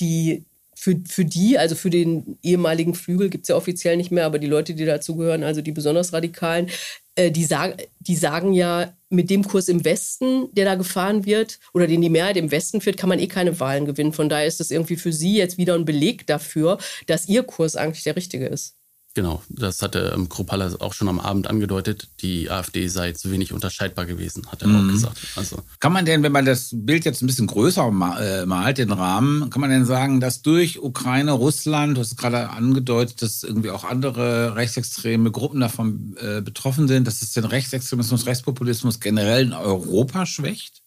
die, 0.00 0.44
für, 0.74 0.96
für 1.08 1.24
die, 1.24 1.58
also 1.58 1.74
für 1.74 1.90
den 1.90 2.38
ehemaligen 2.42 2.94
Flügel 2.94 3.30
gibt 3.30 3.44
es 3.44 3.48
ja 3.48 3.56
offiziell 3.56 3.96
nicht 3.96 4.12
mehr, 4.12 4.26
aber 4.26 4.38
die 4.38 4.46
Leute, 4.46 4.74
die 4.74 4.84
dazugehören, 4.84 5.42
also 5.42 5.60
die 5.60 5.72
besonders 5.72 6.12
Radikalen, 6.12 6.70
äh, 7.16 7.32
die, 7.32 7.44
sagen, 7.44 7.74
die 7.98 8.14
sagen 8.14 8.52
ja, 8.52 8.92
mit 9.10 9.28
dem 9.28 9.42
Kurs 9.42 9.68
im 9.68 9.84
Westen, 9.84 10.54
der 10.54 10.66
da 10.66 10.74
gefahren 10.76 11.26
wird, 11.26 11.58
oder 11.74 11.86
den 11.86 12.00
die 12.00 12.10
Mehrheit 12.10 12.36
im 12.36 12.50
Westen 12.50 12.80
führt, 12.80 12.96
kann 12.96 13.08
man 13.08 13.18
eh 13.18 13.26
keine 13.26 13.58
Wahlen 13.58 13.86
gewinnen. 13.86 14.12
Von 14.12 14.28
daher 14.28 14.46
ist 14.46 14.60
das 14.60 14.70
irgendwie 14.70 14.96
für 14.96 15.12
sie 15.12 15.36
jetzt 15.36 15.58
wieder 15.58 15.74
ein 15.74 15.84
Beleg 15.84 16.26
dafür, 16.26 16.78
dass 17.06 17.28
ihr 17.28 17.42
Kurs 17.42 17.74
eigentlich 17.74 18.04
der 18.04 18.16
richtige 18.16 18.46
ist. 18.46 18.77
Genau, 19.18 19.42
das 19.48 19.82
hatte 19.82 20.12
ähm, 20.14 20.28
Kropalla 20.28 20.70
auch 20.78 20.94
schon 20.94 21.08
am 21.08 21.18
Abend 21.18 21.48
angedeutet. 21.48 22.06
Die 22.20 22.52
AfD 22.52 22.86
sei 22.86 23.10
zu 23.10 23.32
wenig 23.32 23.52
unterscheidbar 23.52 24.06
gewesen, 24.06 24.46
hat 24.46 24.62
er 24.62 24.68
auch 24.68 24.86
gesagt. 24.86 25.18
Also 25.34 25.56
Kann 25.80 25.92
man 25.92 26.04
denn, 26.04 26.22
wenn 26.22 26.30
man 26.30 26.44
das 26.44 26.70
Bild 26.72 27.04
jetzt 27.04 27.20
ein 27.20 27.26
bisschen 27.26 27.48
größer 27.48 27.88
äh, 28.20 28.46
malt, 28.46 28.78
den 28.78 28.92
Rahmen, 28.92 29.50
kann 29.50 29.60
man 29.60 29.70
denn 29.70 29.84
sagen, 29.86 30.20
dass 30.20 30.42
durch 30.42 30.80
Ukraine, 30.80 31.32
Russland, 31.32 31.96
du 31.96 32.00
hast 32.00 32.12
es 32.12 32.16
gerade 32.16 32.50
angedeutet, 32.50 33.20
dass 33.20 33.42
irgendwie 33.42 33.70
auch 33.70 33.82
andere 33.82 34.54
rechtsextreme 34.54 35.32
Gruppen 35.32 35.58
davon 35.58 36.16
äh, 36.20 36.40
betroffen 36.40 36.86
sind, 36.86 37.08
dass 37.08 37.20
es 37.20 37.32
den 37.32 37.44
Rechtsextremismus, 37.44 38.24
Rechtspopulismus 38.24 39.00
generell 39.00 39.46
in 39.46 39.52
Europa 39.52 40.26
schwächt? 40.26 40.82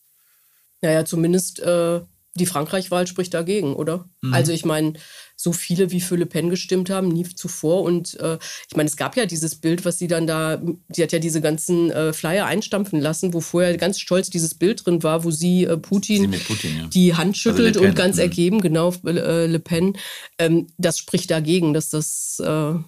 Naja, 0.82 1.04
zumindest 1.04 1.60
äh, 1.60 2.00
die 2.36 2.46
Frankreich-Wahl 2.46 3.08
spricht 3.08 3.34
dagegen, 3.34 3.76
oder? 3.76 4.06
Also 4.32 4.54
ich 4.54 4.64
meine, 4.64 4.94
so 5.42 5.54
viele 5.54 5.90
wie 5.90 6.02
für 6.02 6.16
Le 6.16 6.28
Pen 6.28 6.50
gestimmt 6.52 6.90
haben, 6.92 7.08
nie 7.08 7.24
zuvor. 7.24 7.82
Und 7.82 8.20
äh, 8.20 8.38
ich 8.70 8.76
meine, 8.76 8.88
es 8.88 8.96
gab 8.96 9.18
ja 9.18 9.26
dieses 9.26 9.56
Bild, 9.56 9.86
was 9.86 9.98
sie 9.98 10.08
dann 10.08 10.28
da, 10.28 10.62
sie 10.90 11.02
hat 11.02 11.12
ja 11.12 11.20
diese 11.20 11.42
ganzen 11.42 11.90
äh, 11.90 12.14
Flyer 12.14 12.46
einstampfen 12.46 13.00
lassen, 13.00 13.34
wo 13.34 13.42
vorher 13.42 13.76
ganz 13.78 14.00
stolz 14.00 14.30
dieses 14.30 14.54
Bild 14.54 14.86
drin 14.86 15.02
war, 15.02 15.24
wo 15.24 15.32
sie 15.32 15.64
äh, 15.64 15.78
Putin, 15.78 16.32
Sie 16.32 16.38
Putin, 16.38 16.78
ja. 16.78 16.88
die 16.88 17.16
Hand 17.16 17.38
schüttelt 17.38 17.70
Also 17.70 17.80
Le 17.80 17.86
Pen, 17.86 17.90
und 17.90 17.96
ganz 17.96 18.16
mhm. 18.18 18.22
ergeben, 18.22 18.62
genau, 18.62 18.94
äh, 19.06 19.48
Le 19.48 19.60
Pen. 19.60 19.98
Ähm, 20.38 20.68
das 20.78 21.00
spricht 21.00 21.32
dagegen, 21.32 21.74
dass 21.74 21.90
das... 21.90 22.40
Äh, 22.40 22.46
Aber 22.46 22.84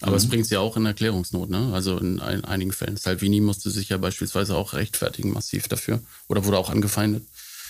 Mhm. 0.00 0.14
es 0.14 0.28
bringt 0.28 0.46
sie 0.46 0.54
ja 0.54 0.60
auch 0.60 0.76
in 0.76 0.86
Erklärungsnot, 0.86 1.48
ne? 1.48 1.70
Also 1.72 1.96
in 1.98 2.18
ein, 2.18 2.44
einigen 2.44 2.72
Fällen. 2.72 2.96
Salvini 2.96 3.40
musste 3.40 3.70
sich 3.70 3.88
ja 3.88 3.98
beispielsweise 3.98 4.56
auch 4.56 4.72
rechtfertigen, 4.72 5.32
massiv 5.32 5.68
dafür. 5.68 6.02
Oder 6.28 6.44
wurde 6.44 6.58
auch 6.58 6.70
angefeindet. 6.70 7.24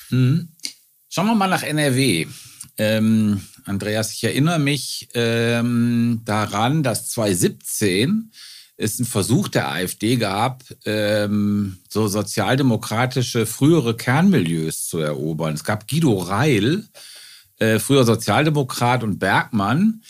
Schauen 0.08 0.48
wir 1.26 1.34
mal 1.34 1.48
nach 1.48 1.62
NRW. 1.62 2.26
Ähm, 2.78 3.40
Andreas, 3.64 4.12
ich 4.12 4.24
erinnere 4.24 4.58
mich 4.58 5.08
ähm, 5.14 6.22
daran, 6.24 6.82
dass 6.82 7.08
2017 7.10 8.30
es 8.76 8.98
einen 8.98 9.06
Versuch 9.06 9.48
der 9.48 9.70
AfD 9.70 10.16
gab, 10.16 10.64
ähm, 10.84 11.78
so 11.88 12.08
sozialdemokratische 12.08 13.46
frühere 13.46 13.96
Kernmilieus 13.96 14.88
zu 14.88 14.98
erobern. 14.98 15.54
Es 15.54 15.64
gab 15.64 15.88
Guido 15.88 16.18
Reil, 16.18 16.84
äh, 17.58 17.78
früher 17.78 18.04
Sozialdemokrat 18.04 19.04
und 19.04 19.18
Bergmann, 19.18 20.02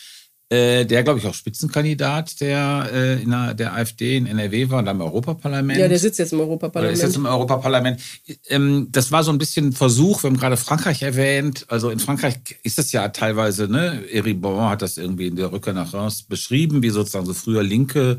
äh, 0.55 0.85
der, 0.85 1.03
glaube 1.03 1.19
ich, 1.19 1.27
auch 1.27 1.35
Spitzenkandidat 1.35 2.41
der, 2.41 2.89
äh, 2.93 3.23
in 3.23 3.31
der, 3.31 3.55
der 3.55 3.75
AfD 3.75 4.17
in 4.17 4.27
NRW 4.27 4.71
war 4.71 4.79
und 4.79 4.87
im 4.87 5.01
Europaparlament. 5.01 5.79
Ja, 5.79 5.89
der 5.89 5.99
sitzt 5.99 6.19
jetzt 6.21 6.33
im 6.33 6.39
Oder 6.39 6.49
Europaparlament. 6.49 6.97
ist 6.97 7.03
jetzt 7.03 7.17
im 7.17 7.27
Europaparlament. 7.27 8.01
Ähm, 8.49 8.89
das 8.93 9.11
war 9.11 9.25
so 9.25 9.33
ein 9.33 9.39
bisschen 9.39 9.73
Versuch, 9.73 10.23
wir 10.23 10.31
haben 10.31 10.37
gerade 10.37 10.57
Frankreich 10.57 11.03
erwähnt. 11.03 11.65
Also 11.69 11.91
in 11.91 11.99
Frankreich 11.99 12.37
ist 12.63 12.79
das 12.79 12.93
ja 12.93 13.09
teilweise, 13.09 13.67
ne, 13.69 14.05
Eribon 14.13 14.69
hat 14.69 14.83
das 14.83 14.97
irgendwie 14.97 15.27
in 15.27 15.37
der 15.37 15.51
Rückkehr 15.51 15.73
nach 15.73 15.93
Reims 15.93 16.23
beschrieben, 16.23 16.83
wie 16.83 16.91
sozusagen 16.91 17.27
so 17.27 17.35
früher 17.35 17.65
linke 17.65 18.19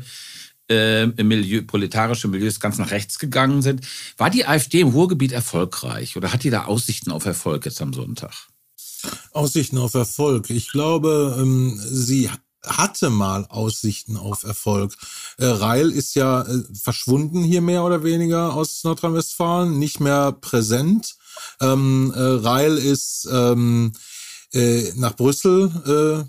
äh, 0.68 1.06
Milieu, 1.06 1.62
proletarische 1.62 2.28
Milieus 2.28 2.60
ganz 2.60 2.76
nach 2.76 2.90
rechts 2.90 3.18
gegangen 3.18 3.62
sind. 3.62 3.80
War 4.18 4.28
die 4.28 4.46
AfD 4.46 4.80
im 4.80 4.88
Ruhrgebiet 4.88 5.32
erfolgreich 5.32 6.16
oder 6.16 6.32
hat 6.32 6.44
die 6.44 6.50
da 6.50 6.64
Aussichten 6.64 7.12
auf 7.12 7.24
Erfolg 7.24 7.64
jetzt 7.64 7.80
am 7.80 7.92
Sonntag? 7.92 8.48
Aussichten 9.32 9.78
auf 9.78 9.94
Erfolg. 9.94 10.50
Ich 10.50 10.70
glaube, 10.70 11.36
ähm, 11.38 11.80
sie 11.82 12.30
hatte 12.66 13.10
mal 13.10 13.46
Aussichten 13.46 14.16
auf 14.16 14.44
Erfolg. 14.44 14.94
Äh, 15.38 15.46
Reil 15.46 15.90
ist 15.90 16.14
ja 16.14 16.42
äh, 16.42 16.62
verschwunden 16.74 17.42
hier 17.42 17.60
mehr 17.60 17.84
oder 17.84 18.02
weniger 18.02 18.54
aus 18.54 18.82
Nordrhein-Westfalen, 18.84 19.78
nicht 19.78 20.00
mehr 20.00 20.32
präsent. 20.32 21.16
Ähm, 21.60 22.12
äh, 22.14 22.20
Reil 22.20 22.76
ist 22.76 23.28
ähm, 23.30 23.92
äh, 24.52 24.92
nach 24.96 25.16
Brüssel 25.16 26.26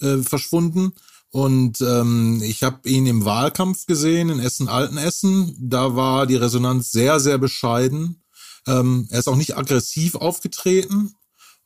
äh, 0.00 0.06
äh, 0.06 0.22
verschwunden. 0.22 0.92
Und 1.32 1.80
ähm, 1.80 2.42
ich 2.42 2.64
habe 2.64 2.88
ihn 2.88 3.06
im 3.06 3.24
Wahlkampf 3.24 3.86
gesehen 3.86 4.30
in 4.30 4.40
Essen-Altenessen. 4.40 5.56
Da 5.60 5.94
war 5.94 6.26
die 6.26 6.36
Resonanz 6.36 6.90
sehr, 6.90 7.20
sehr 7.20 7.38
bescheiden. 7.38 8.24
Ähm, 8.66 9.06
er 9.10 9.20
ist 9.20 9.28
auch 9.28 9.36
nicht 9.36 9.56
aggressiv 9.56 10.16
aufgetreten 10.16 11.14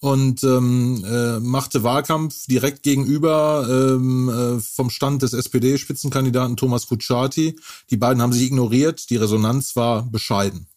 und 0.00 0.44
ähm, 0.44 1.04
äh, 1.06 1.40
machte 1.40 1.82
Wahlkampf 1.82 2.46
direkt 2.46 2.82
gegenüber 2.82 3.66
ähm, 3.68 4.28
äh, 4.28 4.60
vom 4.60 4.90
Stand 4.90 5.22
des 5.22 5.32
SPD-Spitzenkandidaten 5.32 6.56
Thomas 6.56 6.86
Kutschaty. 6.86 7.58
Die 7.90 7.96
beiden 7.96 8.22
haben 8.22 8.32
sich 8.32 8.42
ignoriert. 8.42 9.08
Die 9.10 9.16
Resonanz 9.16 9.76
war 9.76 10.02
bescheiden. 10.02 10.68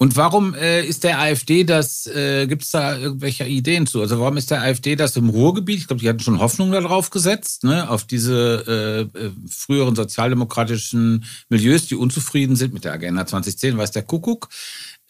Und 0.00 0.14
warum 0.16 0.54
äh, 0.54 0.86
ist 0.86 1.02
der 1.02 1.18
AfD 1.18 1.64
das, 1.64 2.06
äh, 2.06 2.46
gibt 2.46 2.62
es 2.62 2.70
da 2.70 2.96
irgendwelche 2.96 3.44
Ideen 3.44 3.84
zu? 3.88 4.00
Also 4.00 4.20
warum 4.20 4.36
ist 4.36 4.52
der 4.52 4.62
AfD 4.62 4.94
das 4.94 5.16
im 5.16 5.28
Ruhrgebiet? 5.28 5.78
Ich 5.78 5.86
glaube, 5.88 6.00
die 6.00 6.08
hatten 6.08 6.20
schon 6.20 6.38
Hoffnung 6.38 6.70
darauf 6.70 7.10
gesetzt, 7.10 7.64
ne? 7.64 7.90
auf 7.90 8.04
diese 8.04 9.10
äh, 9.14 9.18
äh, 9.18 9.30
früheren 9.48 9.96
sozialdemokratischen 9.96 11.24
Milieus, 11.48 11.86
die 11.86 11.96
unzufrieden 11.96 12.54
sind 12.54 12.74
mit 12.74 12.84
der 12.84 12.92
Agenda 12.92 13.26
2010, 13.26 13.76
weiß 13.76 13.90
der 13.90 14.04
Kuckuck. 14.04 14.48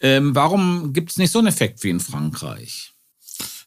Ähm, 0.01 0.33
warum 0.33 0.91
gibt 0.91 1.11
es 1.11 1.17
nicht 1.17 1.31
so 1.31 1.37
einen 1.37 1.49
Effekt 1.49 1.83
wie 1.83 1.91
in 1.91 1.99
Frankreich? 1.99 2.93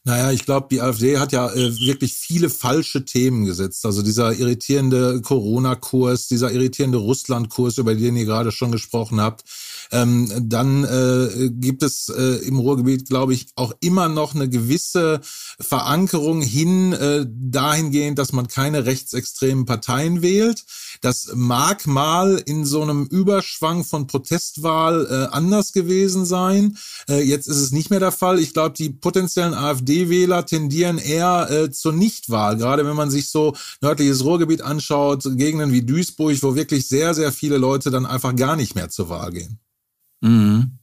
Naja, 0.05 0.31
ich 0.31 0.43
glaube, 0.45 0.67
die 0.69 0.81
AfD 0.81 1.17
hat 1.17 1.31
ja 1.31 1.49
äh, 1.49 1.79
wirklich 1.79 2.13
viele 2.13 2.49
falsche 2.49 3.05
Themen 3.05 3.45
gesetzt. 3.45 3.85
Also 3.85 4.01
dieser 4.01 4.33
irritierende 4.37 5.21
Corona-Kurs, 5.21 6.27
dieser 6.27 6.51
irritierende 6.51 6.97
Russland-Kurs, 6.97 7.77
über 7.77 7.95
den 7.95 8.17
ihr 8.17 8.25
gerade 8.25 8.51
schon 8.51 8.73
gesprochen 8.73 9.21
habt. 9.21 9.45
Ähm, 9.91 10.29
dann 10.41 10.83
äh, 10.83 11.49
gibt 11.51 11.83
es 11.83 12.09
äh, 12.09 12.45
im 12.45 12.59
Ruhrgebiet, 12.59 13.07
glaube 13.07 13.33
ich, 13.33 13.47
auch 13.55 13.73
immer 13.79 14.09
noch 14.09 14.35
eine 14.35 14.49
gewisse 14.49 15.21
Verankerung 15.59 16.41
hin 16.41 16.91
äh, 16.91 17.25
dahingehend, 17.29 18.19
dass 18.19 18.33
man 18.33 18.49
keine 18.49 18.85
rechtsextremen 18.85 19.65
Parteien 19.65 20.21
wählt. 20.21 20.65
Das 21.01 21.31
mag 21.33 21.87
mal 21.87 22.41
in 22.45 22.65
so 22.65 22.81
einem 22.81 23.05
Überschwang 23.05 23.83
von 23.83 24.07
Protestwahl 24.07 25.07
äh, 25.09 25.33
anders 25.33 25.71
gewesen 25.71 26.25
sein. 26.25 26.77
Äh, 27.07 27.21
jetzt 27.21 27.47
ist 27.47 27.57
es 27.57 27.71
nicht 27.71 27.89
mehr 27.89 27.99
der 27.99 28.11
Fall. 28.11 28.39
Ich 28.39 28.53
glaube, 28.53 28.75
die 28.75 28.89
potenziellen 28.89 29.53
AfD-Wähler 29.93 30.45
tendieren 30.45 30.97
eher 30.97 31.49
äh, 31.49 31.71
zur 31.71 31.93
Nichtwahl. 31.93 32.57
Gerade 32.57 32.85
wenn 32.85 32.95
man 32.95 33.11
sich 33.11 33.29
so 33.29 33.55
nördliches 33.81 34.23
Ruhrgebiet 34.23 34.61
anschaut, 34.61 35.23
Gegenden 35.23 35.71
wie 35.71 35.83
Duisburg, 35.83 36.41
wo 36.41 36.55
wirklich 36.55 36.87
sehr, 36.87 37.13
sehr 37.13 37.31
viele 37.31 37.57
Leute 37.57 37.91
dann 37.91 38.05
einfach 38.05 38.35
gar 38.35 38.55
nicht 38.55 38.75
mehr 38.75 38.89
zur 38.89 39.09
Wahl 39.09 39.31
gehen. 39.31 39.59
Mhm. 40.21 40.79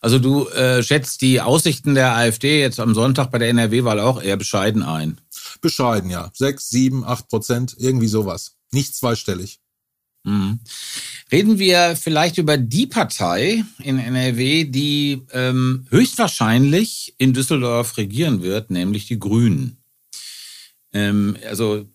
Also 0.00 0.18
du 0.18 0.48
äh, 0.48 0.82
schätzt 0.82 1.22
die 1.22 1.40
Aussichten 1.40 1.94
der 1.94 2.16
AfD 2.16 2.60
jetzt 2.60 2.80
am 2.80 2.94
Sonntag 2.94 3.30
bei 3.30 3.38
der 3.38 3.50
NRW-Wahl 3.50 4.00
auch 4.00 4.20
eher 4.20 4.36
bescheiden 4.36 4.82
ein. 4.82 5.20
Bescheiden, 5.60 6.10
ja. 6.10 6.30
Sechs, 6.34 6.70
sieben, 6.70 7.04
acht 7.04 7.28
Prozent, 7.28 7.76
irgendwie 7.78 8.08
sowas. 8.08 8.56
Nicht 8.72 8.96
zweistellig. 8.96 9.60
Mhm. 10.24 10.60
Reden 11.30 11.58
wir 11.58 11.96
vielleicht 11.96 12.38
über 12.38 12.56
die 12.56 12.86
Partei 12.86 13.64
in 13.82 13.98
NRW, 13.98 14.64
die 14.64 15.22
ähm, 15.32 15.86
höchstwahrscheinlich 15.90 17.14
in 17.18 17.32
Düsseldorf 17.32 17.96
regieren 17.96 18.42
wird, 18.42 18.70
nämlich 18.70 19.06
die 19.06 19.18
Grünen. 19.18 19.78
Ähm, 20.92 21.36
also 21.48 21.86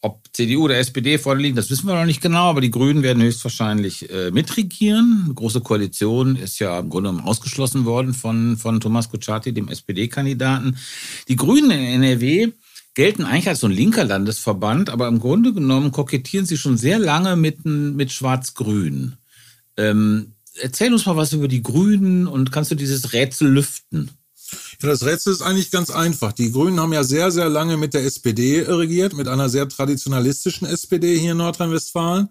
ob 0.00 0.28
CDU 0.32 0.64
oder 0.64 0.78
SPD 0.78 1.18
vorliegen, 1.18 1.56
das 1.56 1.70
wissen 1.70 1.86
wir 1.86 1.94
noch 1.94 2.04
nicht 2.04 2.20
genau, 2.20 2.50
aber 2.50 2.60
die 2.60 2.70
Grünen 2.70 3.02
werden 3.02 3.22
höchstwahrscheinlich 3.22 4.08
äh, 4.10 4.30
mitregieren. 4.30 5.22
Eine 5.24 5.34
große 5.34 5.60
Koalition 5.60 6.36
ist 6.36 6.60
ja 6.60 6.78
im 6.78 6.88
Grunde 6.88 7.10
genommen 7.10 7.26
ausgeschlossen 7.26 7.84
worden 7.84 8.14
von, 8.14 8.56
von 8.56 8.78
Thomas 8.78 9.10
Kutschaty, 9.10 9.52
dem 9.52 9.68
SPD-Kandidaten. 9.68 10.78
Die 11.26 11.36
Grünen 11.36 11.72
in 11.72 12.02
NRW 12.02 12.52
gelten 12.98 13.24
eigentlich 13.24 13.48
als 13.48 13.60
so 13.60 13.68
ein 13.68 13.72
linker 13.72 14.02
Landesverband, 14.02 14.90
aber 14.90 15.06
im 15.06 15.20
Grunde 15.20 15.52
genommen 15.52 15.92
kokettieren 15.92 16.46
sie 16.46 16.58
schon 16.58 16.76
sehr 16.76 16.98
lange 16.98 17.36
mit, 17.36 17.64
mit 17.64 18.10
Schwarz-Grün. 18.10 19.14
Ähm, 19.76 20.32
erzähl 20.54 20.92
uns 20.92 21.06
mal 21.06 21.14
was 21.14 21.32
über 21.32 21.46
die 21.46 21.62
Grünen 21.62 22.26
und 22.26 22.50
kannst 22.50 22.72
du 22.72 22.74
dieses 22.74 23.12
Rätsel 23.12 23.50
lüften? 23.50 24.10
Ja, 24.82 24.88
das 24.88 25.06
Rätsel 25.06 25.32
ist 25.32 25.42
eigentlich 25.42 25.70
ganz 25.70 25.90
einfach. 25.90 26.32
Die 26.32 26.50
Grünen 26.50 26.80
haben 26.80 26.92
ja 26.92 27.04
sehr, 27.04 27.30
sehr 27.30 27.48
lange 27.48 27.76
mit 27.76 27.94
der 27.94 28.04
SPD 28.04 28.62
regiert, 28.62 29.12
mit 29.12 29.28
einer 29.28 29.48
sehr 29.48 29.68
traditionalistischen 29.68 30.66
SPD 30.66 31.16
hier 31.20 31.32
in 31.32 31.38
Nordrhein-Westfalen. 31.38 32.30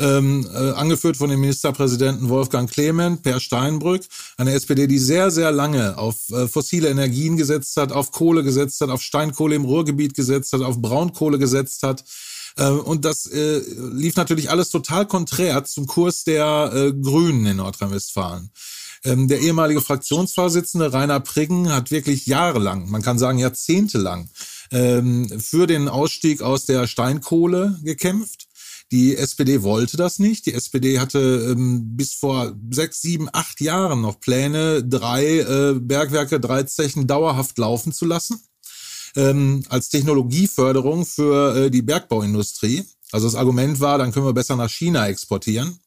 Ähm, 0.00 0.48
äh, 0.54 0.70
angeführt 0.70 1.18
von 1.18 1.28
dem 1.28 1.40
Ministerpräsidenten 1.40 2.30
Wolfgang 2.30 2.70
Clement, 2.70 3.22
Per 3.22 3.38
Steinbrück, 3.38 4.02
eine 4.38 4.54
SPD, 4.54 4.86
die 4.86 4.98
sehr, 4.98 5.30
sehr 5.30 5.52
lange 5.52 5.98
auf 5.98 6.16
äh, 6.30 6.48
fossile 6.48 6.88
Energien 6.88 7.36
gesetzt 7.36 7.76
hat, 7.76 7.92
auf 7.92 8.10
Kohle 8.10 8.42
gesetzt 8.42 8.80
hat, 8.80 8.88
auf 8.88 9.02
Steinkohle 9.02 9.56
im 9.56 9.66
Ruhrgebiet 9.66 10.14
gesetzt 10.14 10.54
hat, 10.54 10.62
auf 10.62 10.80
Braunkohle 10.80 11.38
gesetzt 11.38 11.82
hat. 11.82 12.02
Äh, 12.56 12.68
und 12.68 13.04
das 13.04 13.26
äh, 13.26 13.60
lief 13.92 14.16
natürlich 14.16 14.50
alles 14.50 14.70
total 14.70 15.06
konträr 15.06 15.64
zum 15.64 15.86
Kurs 15.86 16.24
der 16.24 16.72
äh, 16.74 16.92
Grünen 16.92 17.44
in 17.46 17.58
Nordrhein-Westfalen. 17.58 18.50
Ähm, 19.04 19.28
der 19.28 19.40
ehemalige 19.40 19.80
Fraktionsvorsitzende 19.80 20.92
Rainer 20.92 21.20
Priggen 21.20 21.72
hat 21.72 21.90
wirklich 21.90 22.26
jahrelang, 22.26 22.90
man 22.90 23.02
kann 23.02 23.18
sagen 23.18 23.38
jahrzehntelang, 23.38 24.28
ähm, 24.72 25.28
für 25.40 25.66
den 25.66 25.88
Ausstieg 25.88 26.42
aus 26.42 26.66
der 26.66 26.86
Steinkohle 26.86 27.78
gekämpft. 27.82 28.46
Die 28.92 29.16
SPD 29.16 29.62
wollte 29.62 29.96
das 29.96 30.18
nicht. 30.18 30.46
Die 30.46 30.54
SPD 30.54 30.98
hatte 30.98 31.18
ähm, 31.50 31.96
bis 31.96 32.14
vor 32.14 32.56
sechs, 32.70 33.00
sieben, 33.00 33.28
acht 33.32 33.60
Jahren 33.60 34.00
noch 34.00 34.18
Pläne, 34.18 34.82
drei 34.82 35.38
äh, 35.38 35.74
Bergwerke, 35.74 36.40
drei 36.40 36.64
Zechen 36.64 37.06
dauerhaft 37.06 37.56
laufen 37.58 37.92
zu 37.92 38.04
lassen. 38.04 38.42
Ähm, 39.16 39.64
als 39.68 39.88
Technologieförderung 39.90 41.06
für 41.06 41.56
äh, 41.56 41.70
die 41.70 41.82
Bergbauindustrie. 41.82 42.84
Also 43.12 43.26
das 43.26 43.34
Argument 43.34 43.80
war, 43.80 43.98
dann 43.98 44.12
können 44.12 44.26
wir 44.26 44.32
besser 44.32 44.56
nach 44.56 44.70
China 44.70 45.06
exportieren. 45.06 45.78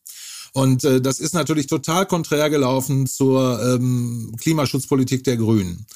Und 0.53 0.83
äh, 0.83 1.01
das 1.01 1.19
ist 1.19 1.33
natürlich 1.33 1.67
total 1.67 2.05
konträr 2.05 2.49
gelaufen 2.49 3.07
zur 3.07 3.61
ähm, 3.63 4.35
Klimaschutzpolitik 4.39 5.23
der 5.23 5.37
Grünen. 5.37 5.87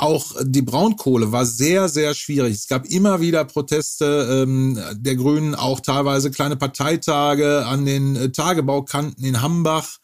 Auch 0.00 0.34
die 0.42 0.62
Braunkohle 0.62 1.30
war 1.30 1.44
sehr, 1.44 1.90
sehr 1.90 2.14
schwierig. 2.14 2.54
Es 2.54 2.68
gab 2.68 2.86
immer 2.86 3.20
wieder 3.20 3.44
Proteste 3.44 4.44
ähm, 4.44 4.78
der 4.94 5.16
Grünen, 5.16 5.54
auch 5.54 5.80
teilweise 5.80 6.30
kleine 6.30 6.56
Parteitage 6.56 7.66
an 7.66 7.84
den 7.84 8.16
äh, 8.16 8.32
Tagebaukanten 8.32 9.22
in 9.24 9.42
Hambach 9.42 9.98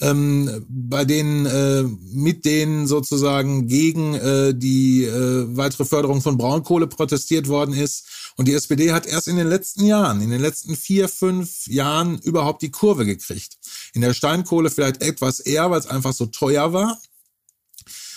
ähm, 0.00 0.64
bei 0.68 1.04
denen 1.04 1.46
äh, 1.46 1.82
mit 1.82 2.44
denen 2.44 2.86
sozusagen 2.86 3.66
gegen 3.66 4.14
äh, 4.14 4.54
die 4.54 5.04
äh, 5.04 5.56
weitere 5.56 5.84
Förderung 5.84 6.20
von 6.20 6.36
Braunkohle 6.36 6.86
protestiert 6.86 7.48
worden 7.48 7.74
ist. 7.74 8.32
Und 8.36 8.48
die 8.48 8.54
SPD 8.54 8.92
hat 8.92 9.06
erst 9.06 9.28
in 9.28 9.36
den 9.36 9.48
letzten 9.48 9.84
Jahren, 9.84 10.20
in 10.20 10.30
den 10.30 10.40
letzten 10.40 10.74
vier, 10.74 11.08
fünf 11.08 11.66
Jahren 11.66 12.18
überhaupt 12.18 12.62
die 12.62 12.70
Kurve 12.70 13.04
gekriegt. 13.04 13.58
In 13.92 14.00
der 14.00 14.14
Steinkohle 14.14 14.70
vielleicht 14.70 15.02
etwas 15.02 15.40
eher, 15.40 15.70
weil 15.70 15.80
es 15.80 15.86
einfach 15.86 16.12
so 16.12 16.26
teuer 16.26 16.72
war. 16.72 16.98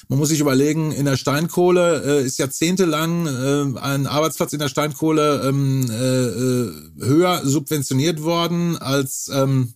Man 0.10 0.20
muss 0.20 0.30
sich 0.30 0.40
überlegen, 0.40 0.92
in 0.92 1.06
der 1.06 1.18
Steinkohle 1.18 2.22
äh, 2.22 2.26
ist 2.26 2.40
jahrzehntelang 2.40 3.28
äh, 3.28 3.80
ein 3.80 4.08
Arbeitsplatz 4.08 4.54
in 4.54 4.60
der 4.60 4.70
Steinkohle 4.70 5.42
ähm, 5.44 5.90
äh, 5.90 5.96
äh 5.96 6.72
höher 7.06 7.42
subventioniert 7.46 8.24
worden 8.24 8.78
als 8.78 9.30
ähm, 9.34 9.74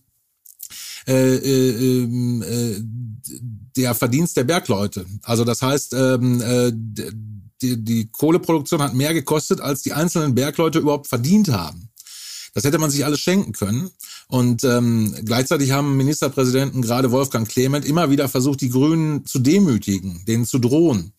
äh, 1.06 1.34
äh, 1.36 2.02
ähm, 2.02 2.42
äh, 2.42 2.76
der 3.76 3.94
Verdienst 3.94 4.36
der 4.36 4.44
Bergleute. 4.44 5.04
Also 5.22 5.44
das 5.44 5.60
heißt, 5.60 5.94
ähm, 5.94 6.40
äh, 6.40 6.72
die, 7.60 7.82
die 7.82 8.08
Kohleproduktion 8.10 8.82
hat 8.82 8.94
mehr 8.94 9.12
gekostet, 9.12 9.60
als 9.60 9.82
die 9.82 9.92
einzelnen 9.92 10.34
Bergleute 10.34 10.78
überhaupt 10.78 11.08
verdient 11.08 11.48
haben. 11.48 11.91
Das 12.54 12.64
hätte 12.64 12.78
man 12.78 12.90
sich 12.90 13.04
alles 13.04 13.20
schenken 13.20 13.52
können. 13.52 13.90
Und 14.28 14.64
ähm, 14.64 15.14
gleichzeitig 15.24 15.70
haben 15.72 15.96
Ministerpräsidenten, 15.96 16.82
gerade 16.82 17.10
Wolfgang 17.10 17.48
Clement, 17.48 17.84
immer 17.84 18.10
wieder 18.10 18.28
versucht, 18.28 18.60
die 18.60 18.70
Grünen 18.70 19.24
zu 19.26 19.38
demütigen, 19.38 20.24
denen 20.26 20.44
zu 20.44 20.58
drohen. 20.58 21.12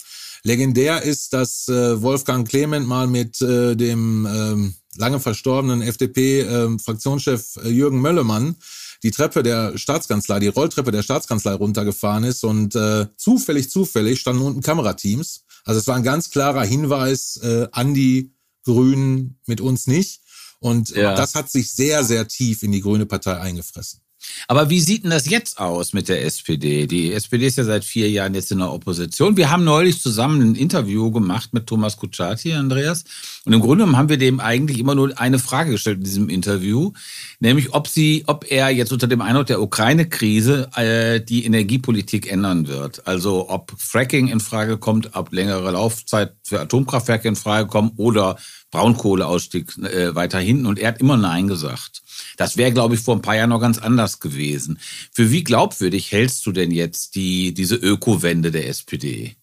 Legendär 0.44 1.04
ist, 1.04 1.34
dass 1.34 1.68
äh, 1.70 2.02
Wolfgang 2.02 2.48
Clement 2.48 2.88
mal 2.88 3.08
mit 3.08 3.42
äh, 3.42 3.76
dem 3.76 4.28
ähm, 4.30 4.74
lange 4.98 5.20
verstorbenen 5.20 5.82
FDP-Fraktionschef 5.82 7.58
ähm, 7.58 7.66
äh, 7.66 7.70
Jürgen 7.70 8.02
Möllemann 8.02 8.56
die 9.04 9.12
Treppe 9.12 9.44
der 9.44 9.78
Staatskanzlei, 9.78 10.40
die 10.40 10.48
Rolltreppe 10.48 10.92
der 10.92 11.04
Staatskanzlei 11.04 11.54
runtergefahren 11.54 12.24
ist 12.24 12.44
und 12.44 12.74
äh, 12.76 13.08
zufällig, 13.18 13.70
zufällig 13.70 14.20
standen 14.20 14.44
unten 14.44 14.62
Kamerateams. 14.62 15.44
Also 15.66 15.80
es 15.80 15.88
war 15.88 15.98
ein 15.98 16.04
ganz 16.04 16.30
klarer 16.30 16.64
Hinweis 16.64 17.38
äh, 17.44 17.68
an 17.72 17.94
die 17.94 18.34
Grünen 18.64 19.40
mit 19.46 19.60
uns 19.60 19.88
nicht. 19.88 20.22
Und 20.64 20.92
ja. 20.92 21.14
das 21.14 21.36
hat 21.36 21.52
sich 21.52 21.74
sehr, 21.74 22.06
sehr 22.06 22.26
tief 22.26 22.64
in 22.64 22.72
die 22.72 22.80
Grüne 22.80 23.06
Partei 23.06 23.38
eingefressen. 23.38 24.00
Aber 24.48 24.70
wie 24.70 24.80
sieht 24.80 25.04
denn 25.04 25.12
das 25.12 25.30
jetzt 25.30 25.60
aus 25.60 25.92
mit 25.92 26.08
der 26.08 26.24
SPD? 26.24 26.88
Die 26.88 27.12
SPD 27.12 27.48
ist 27.48 27.58
ja 27.58 27.66
seit 27.66 27.84
vier 27.84 28.10
Jahren 28.10 28.34
jetzt 28.34 28.52
in 28.52 28.60
der 28.60 28.72
Opposition. 28.72 29.36
Wir 29.36 29.52
haben 29.52 29.66
neulich 29.66 30.02
zusammen 30.02 30.42
ein 30.42 30.56
Interview 30.56 31.12
gemacht 31.12 31.54
mit 31.54 31.68
Thomas 31.68 31.98
Kutschaty, 31.98 32.54
Andreas. 32.54 33.04
Und 33.44 33.52
im 33.52 33.60
Grunde 33.60 33.84
genommen 33.84 33.98
haben 33.98 34.08
wir 34.08 34.18
dem 34.18 34.40
eigentlich 34.40 34.80
immer 34.80 34.96
nur 34.96 35.20
eine 35.20 35.40
Frage 35.40 35.72
gestellt 35.72 35.98
in 35.98 36.04
diesem 36.06 36.30
Interview, 36.30 36.94
nämlich 37.40 37.74
ob 37.74 37.90
sie, 37.90 38.24
ob 38.28 38.50
er 38.50 38.70
jetzt 38.70 38.94
unter 38.94 39.08
dem 39.08 39.20
Eindruck 39.20 39.48
der 39.48 39.62
Ukraine-Krise 39.62 40.70
äh, 40.76 41.20
die 41.20 41.44
Energiepolitik 41.46 42.32
ändern 42.32 42.68
wird. 42.68 43.06
Also 43.06 43.50
ob 43.50 43.74
Fracking 43.78 44.30
in 44.30 44.40
Frage 44.40 44.78
kommt, 44.78 45.16
ob 45.16 45.34
längere 45.34 45.72
Laufzeit 45.72 46.36
für 46.44 46.62
Atomkraftwerke 46.62 47.28
in 47.28 47.36
Frage 47.36 47.68
kommt 47.68 47.94
oder 47.98 48.38
Braunkohleausstieg 48.74 49.78
äh, 49.78 50.16
weiter 50.16 50.40
hinten. 50.40 50.66
Und 50.66 50.80
er 50.80 50.90
hat 50.90 51.00
immer 51.00 51.16
Nein 51.16 51.48
gesagt. 51.48 52.02
Das 52.38 52.58
wäre, 52.58 52.74
glaube 52.74 52.96
ich, 52.96 53.02
vor 53.02 53.16
ein 53.16 53.22
paar 53.22 53.36
Jahren 53.36 53.52
noch 53.52 53.62
ganz 53.62 53.78
anders 53.78 54.20
gewesen. 54.20 54.80
Für 55.12 55.32
wie 55.32 55.44
glaubwürdig 55.44 56.12
hältst 56.12 56.46
du 56.46 56.52
denn 56.52 56.72
jetzt 56.72 57.16
die, 57.16 57.54
diese 57.54 57.76
Ökowende 57.76 58.52
der 58.52 58.68
SPD? 58.68 59.36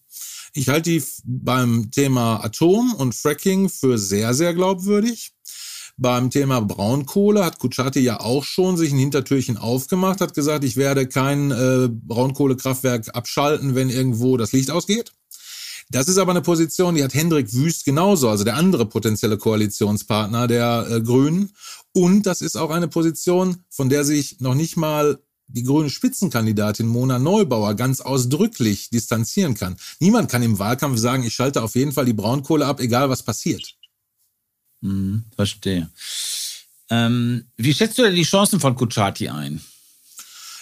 Ich 0.53 0.67
halte 0.67 0.89
die 0.89 1.01
beim 1.23 1.91
Thema 1.91 2.43
Atom 2.43 2.93
und 2.93 3.15
Fracking 3.15 3.69
für 3.69 3.97
sehr, 3.97 4.33
sehr 4.33 4.53
glaubwürdig. 4.53 5.31
Beim 5.95 6.29
Thema 6.29 6.59
Braunkohle 6.59 7.45
hat 7.45 7.59
Kutschaty 7.59 8.01
ja 8.01 8.19
auch 8.19 8.43
schon 8.43 8.75
sich 8.75 8.91
ein 8.91 8.97
Hintertürchen 8.97 9.55
aufgemacht, 9.57 10.19
hat 10.19 10.33
gesagt, 10.33 10.65
ich 10.65 10.75
werde 10.75 11.07
kein 11.07 11.51
äh, 11.51 11.87
Braunkohlekraftwerk 11.89 13.15
abschalten, 13.15 13.75
wenn 13.75 13.89
irgendwo 13.89 14.35
das 14.35 14.51
Licht 14.51 14.71
ausgeht. 14.71 15.13
Das 15.91 16.07
ist 16.07 16.17
aber 16.17 16.31
eine 16.31 16.41
Position, 16.41 16.95
die 16.95 17.03
hat 17.03 17.13
Hendrik 17.13 17.53
Wüst 17.53 17.83
genauso, 17.83 18.29
also 18.29 18.45
der 18.45 18.55
andere 18.55 18.85
potenzielle 18.85 19.37
Koalitionspartner 19.37 20.47
der 20.47 20.87
äh, 20.89 21.01
Grünen. 21.01 21.51
Und 21.91 22.25
das 22.25 22.39
ist 22.39 22.55
auch 22.55 22.69
eine 22.69 22.87
Position, 22.87 23.65
von 23.69 23.89
der 23.89 24.05
sich 24.05 24.39
noch 24.39 24.55
nicht 24.55 24.77
mal 24.77 25.19
die 25.47 25.63
grüne 25.63 25.89
Spitzenkandidatin 25.89 26.87
Mona 26.87 27.19
Neubauer 27.19 27.73
ganz 27.73 27.99
ausdrücklich 27.99 28.89
distanzieren 28.89 29.53
kann. 29.53 29.75
Niemand 29.99 30.31
kann 30.31 30.43
im 30.43 30.59
Wahlkampf 30.59 30.97
sagen, 30.97 31.23
ich 31.23 31.33
schalte 31.33 31.61
auf 31.61 31.75
jeden 31.75 31.91
Fall 31.91 32.05
die 32.05 32.13
Braunkohle 32.13 32.65
ab, 32.65 32.79
egal 32.79 33.09
was 33.09 33.23
passiert. 33.23 33.75
Hm, 34.81 35.25
verstehe. 35.35 35.89
Ähm, 36.89 37.47
wie 37.57 37.73
schätzt 37.73 37.97
du 37.97 38.03
denn 38.03 38.15
die 38.15 38.23
Chancen 38.23 38.61
von 38.61 38.75
Kuchati 38.75 39.27
ein? 39.27 39.61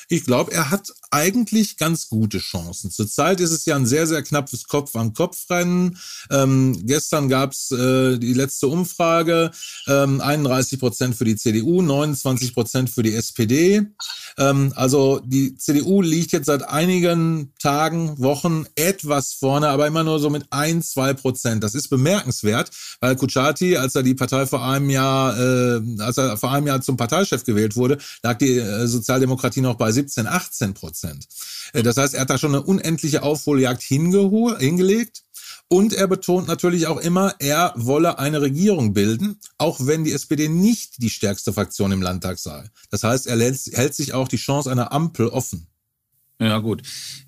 Ich 0.08 0.26
glaube, 0.26 0.52
er 0.52 0.72
hat 0.72 0.92
eigentlich 1.12 1.78
ganz 1.78 2.08
gute 2.10 2.38
Chancen. 2.38 2.92
Zurzeit 2.92 3.40
ist 3.40 3.52
es 3.52 3.66
ja 3.66 3.76
ein 3.76 3.86
sehr, 3.86 4.06
sehr 4.06 4.22
knappes 4.22 4.68
Kopf-an-Kopf-Rennen. 4.68 5.98
Ähm, 6.30 6.86
gestern 6.86 7.30
gab's 7.30 7.72
äh, 7.72 8.18
die 8.18 8.34
letzte 8.34 8.68
Umfrage, 8.68 9.52
ähm, 9.88 10.22
31 10.22 10.80
Prozent 10.80 11.16
für 11.16 11.26
die 11.26 11.36
CDU, 11.36 11.82
29 11.82 12.54
Prozent 12.54 12.90
für 12.90 13.02
die 13.02 13.16
SPD. 13.16 13.88
Ähm, 14.38 14.72
also 14.76 15.20
die 15.26 15.56
CDU 15.56 16.02
liegt 16.02 16.32
jetzt 16.32 16.46
seit 16.46 16.68
einigen 16.70 17.54
Tagen, 17.60 18.20
Wochen 18.20 18.66
etwas 18.76 19.34
vorne, 19.34 19.70
aber 19.70 19.88
immer 19.88 20.04
nur 20.04 20.20
so 20.20 20.30
mit 20.30 20.46
ein, 20.52 20.84
zwei 20.84 21.14
Prozent. 21.14 21.64
Das 21.64 21.74
ist 21.74 21.90
bemerkenswert, 21.90 22.70
weil 23.00 23.16
Kuchati, 23.16 23.78
als 23.78 23.96
er 23.96 24.04
die 24.04 24.14
Partei 24.14 24.46
vor 24.46 24.64
einem 24.64 24.92
Jahr, 24.92 25.38
äh, 25.40 25.82
als 26.00 26.18
er 26.18 26.38
vor 26.38 26.52
einem 26.52 26.68
Jahr 26.68 26.82
zum 26.82 26.98
Parteichef 26.98 27.44
gewählt 27.46 27.76
wurde, 27.76 27.98
lag 28.22 28.38
die 28.38 28.58
äh, 28.58 28.86
Sozialdemokratie 28.86 29.62
noch 29.62 29.76
bei 29.76 29.92
17, 29.92 30.28
18 30.28 30.74
Prozent. 30.76 30.99
Äh, 31.74 31.84
das 31.84 31.98
heißt, 31.98 32.14
er 32.14 32.22
hat 32.22 32.30
da 32.30 32.38
schon 32.38 32.56
eine 32.56 32.64
unendliche 32.64 33.24
Aufholjagd 33.24 33.82
hingelegt. 33.82 35.24
Und 35.72 35.94
er 35.94 36.08
betont 36.08 36.48
natürlich 36.48 36.88
auch 36.88 36.98
immer, 36.98 37.36
er 37.38 37.74
wolle 37.76 38.18
eine 38.18 38.42
Regierung 38.42 38.94
bilden, 38.94 39.40
auch 39.60 39.86
wenn 39.86 40.04
die 40.04 40.14
SPD 40.14 40.50
nicht 40.50 41.00
die 41.00 41.12
stärkste 41.12 41.54
Fraktion 41.54 41.92
im 41.92 42.02
Landtag 42.02 42.40
sei. 42.40 42.68
Das 42.90 43.04
heißt, 43.04 43.28
er 43.28 43.38
hält 43.38 43.94
sich 43.94 44.14
auch 44.14 44.28
die 44.28 44.38
Chance 44.38 44.72
einer 44.72 44.92
Ampel 44.92 45.28
offen. 45.28 45.68
Ja, 46.42 46.60
gut. 46.60 46.84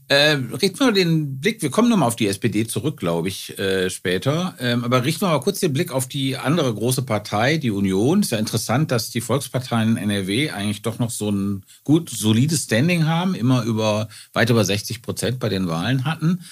Äh, 0.08 0.38
richten 0.62 0.80
wir 0.80 0.92
den 0.94 1.40
Blick, 1.40 1.62
wir 1.62 1.70
kommen 1.70 1.90
nochmal 1.90 2.08
auf 2.08 2.16
die 2.16 2.28
SPD 2.28 2.66
zurück, 2.66 2.98
glaube 2.98 3.28
ich, 3.28 3.58
äh, 3.60 3.90
später. 3.90 4.56
Ähm, 4.60 4.86
aber 4.86 5.04
richten 5.04 5.22
wir 5.22 5.30
mal 5.30 5.40
kurz 5.40 5.60
den 5.60 5.74
Blick 5.74 5.92
auf 5.92 6.08
die 6.08 6.38
andere 6.38 6.74
große 6.74 7.02
Partei, 7.02 7.58
die 7.58 7.72
Union. 7.72 8.22
Ist 8.22 8.32
ja 8.32 8.38
interessant, 8.38 8.92
dass 8.92 9.10
die 9.10 9.22
Volksparteien 9.22 9.98
in 9.98 10.10
NRW 10.10 10.52
eigentlich 10.52 10.82
doch 10.82 11.00
noch 11.00 11.12
so 11.12 11.30
ein 11.30 11.66
gut, 11.84 12.10
solides 12.10 12.64
Standing 12.64 13.06
haben, 13.06 13.36
immer 13.36 13.64
über, 13.64 14.08
weit 14.34 14.50
über 14.50 14.64
60 14.64 15.02
Prozent 15.02 15.40
bei 15.40 15.50
den 15.50 15.68
Wahlen 15.68 16.06
hatten. 16.06 16.44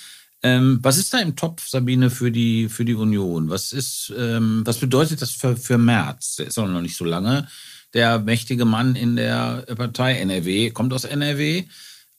Ähm, 0.41 0.79
was 0.81 0.97
ist 0.97 1.13
da 1.13 1.19
im 1.19 1.35
Topf, 1.35 1.67
Sabine, 1.67 2.09
für 2.09 2.31
die, 2.31 2.69
für 2.69 2.85
die 2.85 2.95
Union? 2.95 3.49
Was 3.49 3.71
ist, 3.73 4.13
ähm, 4.17 4.63
was 4.65 4.77
bedeutet 4.77 5.21
das 5.21 5.31
für, 5.31 5.57
für 5.57 5.77
März? 5.77 6.37
Der 6.37 6.47
ist 6.47 6.57
auch 6.57 6.67
noch 6.67 6.81
nicht 6.81 6.95
so 6.95 7.05
lange. 7.05 7.47
Der 7.93 8.19
mächtige 8.19 8.65
Mann 8.65 8.95
in 8.95 9.15
der 9.15 9.65
Partei 9.75 10.15
NRW 10.15 10.71
kommt 10.71 10.93
aus 10.93 11.03
NRW. 11.05 11.65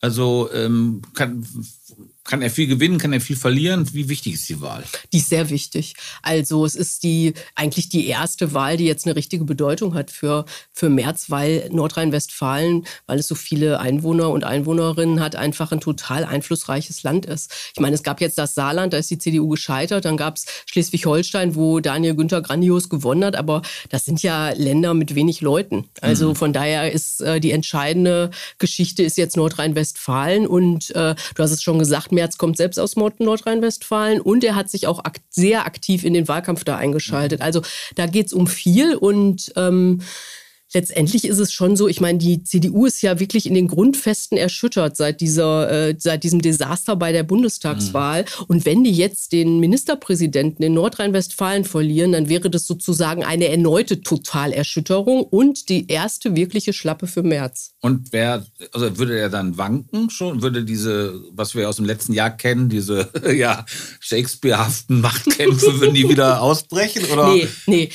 Also 0.01 0.49
ähm, 0.53 1.03
kann, 1.15 1.47
kann 2.31 2.43
er 2.43 2.51
viel 2.51 2.69
gewinnen, 2.69 2.99
kann 2.99 3.13
er 3.13 3.21
viel 3.21 3.35
verlieren? 3.35 3.93
Wie 3.93 4.09
wichtig 4.09 4.35
ist 4.35 4.49
die 4.49 4.61
Wahl? 4.61 4.85
Die 5.13 5.19
ist 5.19 5.29
sehr 5.29 5.51
wichtig. 5.51 5.95
Also 6.23 6.65
es 6.65 6.77
ist 6.77 7.03
die 7.03 7.35
eigentlich 7.57 7.89
die 7.89 8.07
erste 8.07 8.55
Wahl, 8.55 8.77
die 8.77 8.85
jetzt 8.85 9.05
eine 9.05 9.17
richtige 9.17 9.45
Bedeutung 9.45 9.95
hat 9.95 10.13
für, 10.13 10.45
für 10.73 10.89
März, 10.89 11.27
weil 11.31 11.69
Nordrhein-Westfalen, 11.73 12.87
weil 13.07 13.19
es 13.19 13.27
so 13.27 13.35
viele 13.35 13.81
Einwohner 13.81 14.31
und 14.31 14.45
Einwohnerinnen 14.45 15.19
hat, 15.19 15.35
einfach 15.35 15.73
ein 15.73 15.81
total 15.81 16.25
einflussreiches 16.25 17.03
Land 17.03 17.27
ist. 17.27 17.53
Ich 17.75 17.81
meine, 17.81 17.97
es 17.97 18.05
gab 18.05 18.21
jetzt 18.21 18.39
das 18.39 18.55
Saarland, 18.55 18.93
da 18.93 18.99
ist 18.99 19.11
die 19.11 19.19
CDU 19.19 19.49
gescheitert, 19.49 20.05
dann 20.05 20.17
gab 20.17 20.37
es 20.37 20.47
Schleswig-Holstein, 20.67 21.57
wo 21.57 21.81
Daniel 21.81 22.15
Günther 22.15 22.43
grandios 22.43 22.89
gewonnen 22.89 23.25
hat, 23.25 23.35
aber 23.35 23.63
das 23.89 24.05
sind 24.05 24.23
ja 24.23 24.51
Länder 24.51 24.95
mit 24.95 25.17
wenig 25.17 25.41
Leuten. 25.41 25.89
Also 26.01 26.29
mhm. 26.29 26.37
von 26.37 26.53
daher 26.53 26.93
ist 26.93 27.23
äh, 27.23 27.41
die 27.41 27.51
entscheidende 27.51 28.31
Geschichte 28.59 29.03
ist 29.03 29.19
jetzt 29.19 29.37
Nordrhein-Westfalen. 29.37 30.47
Und 30.47 30.91
äh, 30.95 31.17
du 31.35 31.43
hast 31.43 31.51
es 31.51 31.63
schon 31.63 31.81
gesagt, 31.81 32.13
Merz 32.21 32.37
kommt 32.37 32.59
selbst 32.59 32.79
aus 32.79 32.97
Nordrhein-Westfalen 32.97 34.21
und 34.21 34.45
er 34.45 34.55
hat 34.55 34.69
sich 34.69 34.87
auch 34.87 34.99
ak 35.03 35.21
sehr 35.31 35.65
aktiv 35.65 36.05
in 36.05 36.13
den 36.13 36.29
Wahlkampf 36.29 36.65
da 36.65 36.77
eingeschaltet. 36.77 37.41
Also 37.41 37.63
da 37.95 38.05
geht 38.05 38.27
es 38.27 38.35
um 38.35 38.47
viel 38.47 38.95
und 38.95 39.51
ähm, 39.57 40.03
letztendlich 40.73 41.25
ist 41.25 41.39
es 41.39 41.53
schon 41.53 41.77
so, 41.77 41.89
ich 41.89 42.01
meine, 42.01 42.19
die 42.19 42.45
CDU 42.45 42.87
ist 42.87 43.03
ja 43.03 43.19
wirklich 43.19 43.47
in 43.47 43.55
den 43.55 43.69
Grundfesten 43.69 44.39
erschüttert 44.39 44.97
seit 44.97 45.21
dieser, 45.21 45.89
äh, 45.89 45.95
seit 45.99 46.23
diesem 46.23 46.41
Desaster 46.41 46.97
bei 46.97 47.13
der 47.13 47.23
Bundestagswahl. 47.23 48.23
Mhm. 48.23 48.45
Und 48.49 48.67
wenn 48.67 48.85
die 48.85 48.93
jetzt 48.93 49.33
den 49.33 49.59
Ministerpräsidenten 49.59 50.65
in 50.65 50.75
Nordrhein-Westfalen 50.75 51.65
verlieren, 51.65 52.13
dann 52.13 52.29
wäre 52.29 52.51
das 52.51 52.67
sozusagen 52.67 53.25
eine 53.25 53.49
erneute 53.49 54.01
Totalerschütterung 54.01 55.25
und 55.25 55.69
die 55.69 55.89
erste 55.89 56.37
wirkliche 56.37 56.73
Schlappe 56.73 57.07
für 57.07 57.23
März. 57.23 57.73
Und 57.81 58.13
wer, 58.13 58.45
also 58.73 58.99
würde 58.99 59.19
er 59.19 59.31
dann 59.31 59.57
wanken 59.57 60.11
schon? 60.11 60.43
Würde 60.43 60.65
diese, 60.65 61.21
was 61.33 61.55
wir 61.55 61.69
aus 61.69 61.77
dem 61.77 61.85
letzten 61.85 62.13
Jahr 62.13 62.31
kennen, 62.31 62.69
diese 62.69 63.09
ja, 63.35 63.65
Shakespearehaften 63.99 65.01
Machtkämpfe, 65.01 65.81
würden 65.81 65.95
die 65.95 66.09
wieder 66.09 66.43
ausbrechen? 66.43 67.05
Oder? 67.13 67.35
Nee, 67.35 67.49
nee. 67.67 67.89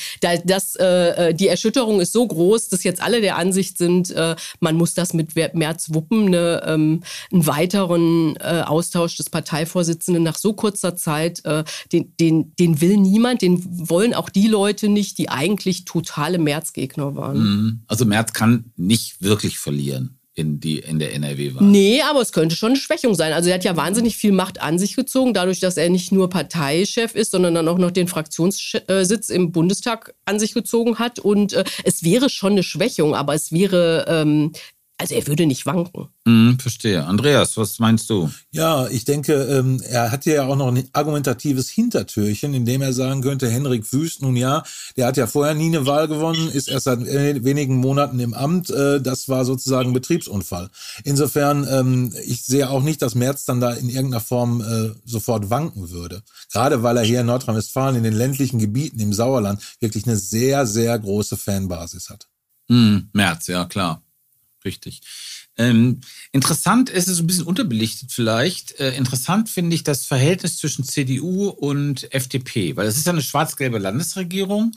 Das, 0.44 0.76
äh, 0.76 1.32
die 1.34 1.48
Erschütterung 1.48 2.00
ist 2.00 2.12
so 2.12 2.26
groß, 2.26 2.65
dass 2.72 2.84
jetzt 2.84 3.02
alle 3.02 3.20
der 3.20 3.36
Ansicht 3.36 3.78
sind, 3.78 4.10
äh, 4.10 4.36
man 4.60 4.76
muss 4.76 4.94
das 4.94 5.14
mit 5.14 5.34
März 5.34 5.92
wuppen, 5.92 6.26
ne, 6.26 6.62
ähm, 6.66 7.02
einen 7.32 7.46
weiteren 7.46 8.36
äh, 8.36 8.62
Austausch 8.66 9.16
des 9.16 9.30
Parteivorsitzenden 9.30 10.22
nach 10.22 10.36
so 10.36 10.52
kurzer 10.52 10.96
Zeit, 10.96 11.44
äh, 11.44 11.64
den, 11.92 12.14
den, 12.18 12.54
den 12.56 12.80
will 12.80 12.96
niemand, 12.96 13.42
den 13.42 13.62
wollen 13.88 14.14
auch 14.14 14.28
die 14.28 14.48
Leute 14.48 14.88
nicht, 14.88 15.18
die 15.18 15.28
eigentlich 15.28 15.84
totale 15.84 16.38
Märzgegner 16.38 17.16
waren. 17.16 17.38
Mhm. 17.38 17.80
Also 17.86 18.04
März 18.04 18.32
kann 18.32 18.72
nicht 18.76 19.22
wirklich 19.22 19.58
verlieren 19.58 20.15
in, 20.36 20.60
die, 20.60 20.78
in 20.78 20.98
der 20.98 21.14
NRW-Wahl. 21.14 21.64
Nee, 21.64 22.02
aber 22.02 22.20
es 22.20 22.30
könnte 22.30 22.56
schon 22.56 22.72
eine 22.72 22.78
Schwächung 22.78 23.14
sein. 23.14 23.32
Also 23.32 23.48
er 23.48 23.54
hat 23.54 23.64
ja 23.64 23.74
wahnsinnig 23.76 24.16
viel 24.16 24.32
Macht 24.32 24.60
an 24.60 24.78
sich 24.78 24.94
gezogen, 24.94 25.32
dadurch, 25.32 25.60
dass 25.60 25.78
er 25.78 25.88
nicht 25.88 26.12
nur 26.12 26.28
Parteichef 26.28 27.14
ist, 27.14 27.30
sondern 27.30 27.54
dann 27.54 27.66
auch 27.66 27.78
noch 27.78 27.90
den 27.90 28.06
Fraktionssitz 28.06 29.30
im 29.30 29.50
Bundestag 29.50 30.14
an 30.26 30.38
sich 30.38 30.52
gezogen 30.52 30.98
hat. 30.98 31.18
Und 31.18 31.54
äh, 31.54 31.64
es 31.84 32.04
wäre 32.04 32.28
schon 32.28 32.52
eine 32.52 32.62
Schwächung, 32.62 33.14
aber 33.14 33.34
es 33.34 33.50
wäre 33.50 34.04
ähm, 34.08 34.52
Also 34.98 35.14
er 35.14 35.26
würde 35.26 35.44
nicht 35.44 35.66
wanken. 35.66 36.08
Hm, 36.26 36.58
verstehe. 36.58 37.04
Andreas, 37.04 37.58
was 37.58 37.78
meinst 37.78 38.08
du? 38.08 38.30
Ja, 38.50 38.88
ich 38.88 39.04
denke, 39.04 39.34
ähm, 39.34 39.82
er 39.86 40.10
hat 40.10 40.24
ja 40.24 40.46
auch 40.46 40.56
noch 40.56 40.68
ein 40.68 40.88
argumentatives 40.92 41.68
Hintertürchen, 41.68 42.54
in 42.54 42.64
dem 42.64 42.80
er 42.80 42.94
sagen 42.94 43.20
könnte, 43.20 43.50
Henrik 43.50 43.92
Wüst, 43.92 44.22
nun 44.22 44.36
ja, 44.36 44.62
der 44.96 45.06
hat 45.06 45.18
ja 45.18 45.26
vorher 45.26 45.54
nie 45.54 45.66
eine 45.66 45.84
Wahl 45.84 46.08
gewonnen, 46.08 46.48
ist 46.50 46.68
erst 46.68 46.84
seit 46.84 47.04
wenigen 47.04 47.76
Monaten 47.76 48.18
im 48.20 48.32
Amt. 48.32 48.70
Äh, 48.70 49.02
das 49.02 49.28
war 49.28 49.44
sozusagen 49.44 49.90
ein 49.90 49.94
Betriebsunfall. 49.94 50.70
Insofern, 51.04 51.66
ähm, 51.70 52.14
ich 52.24 52.44
sehe 52.44 52.70
auch 52.70 52.82
nicht, 52.82 53.02
dass 53.02 53.14
Merz 53.14 53.44
dann 53.44 53.60
da 53.60 53.74
in 53.74 53.90
irgendeiner 53.90 54.22
Form 54.22 54.62
äh, 54.62 54.94
sofort 55.04 55.50
wanken 55.50 55.90
würde. 55.90 56.22
Gerade 56.50 56.82
weil 56.82 56.96
er 56.96 57.04
hier 57.04 57.20
in 57.20 57.26
Nordrhein-Westfalen 57.26 57.96
in 57.96 58.02
den 58.02 58.14
ländlichen 58.14 58.58
Gebieten 58.58 58.98
im 59.00 59.12
Sauerland 59.12 59.60
wirklich 59.78 60.06
eine 60.06 60.16
sehr, 60.16 60.66
sehr 60.66 60.98
große 60.98 61.36
Fanbasis 61.36 62.08
hat. 62.08 62.28
Hm, 62.68 63.10
Merz, 63.12 63.46
ja 63.46 63.66
klar. 63.66 64.02
Richtig. 64.66 65.00
Ähm, 65.56 66.00
interessant 66.32 66.90
ist 66.90 67.08
es 67.08 67.20
ein 67.20 67.26
bisschen 67.26 67.46
unterbelichtet 67.46 68.12
vielleicht. 68.12 68.78
Äh, 68.78 68.94
interessant 68.96 69.48
finde 69.48 69.74
ich 69.74 69.84
das 69.84 70.04
Verhältnis 70.04 70.58
zwischen 70.58 70.84
CDU 70.84 71.48
und 71.48 72.12
FDP, 72.12 72.76
weil 72.76 72.86
es 72.86 72.98
ist 72.98 73.06
ja 73.06 73.12
eine 73.12 73.22
schwarz-gelbe 73.22 73.78
Landesregierung. 73.78 74.76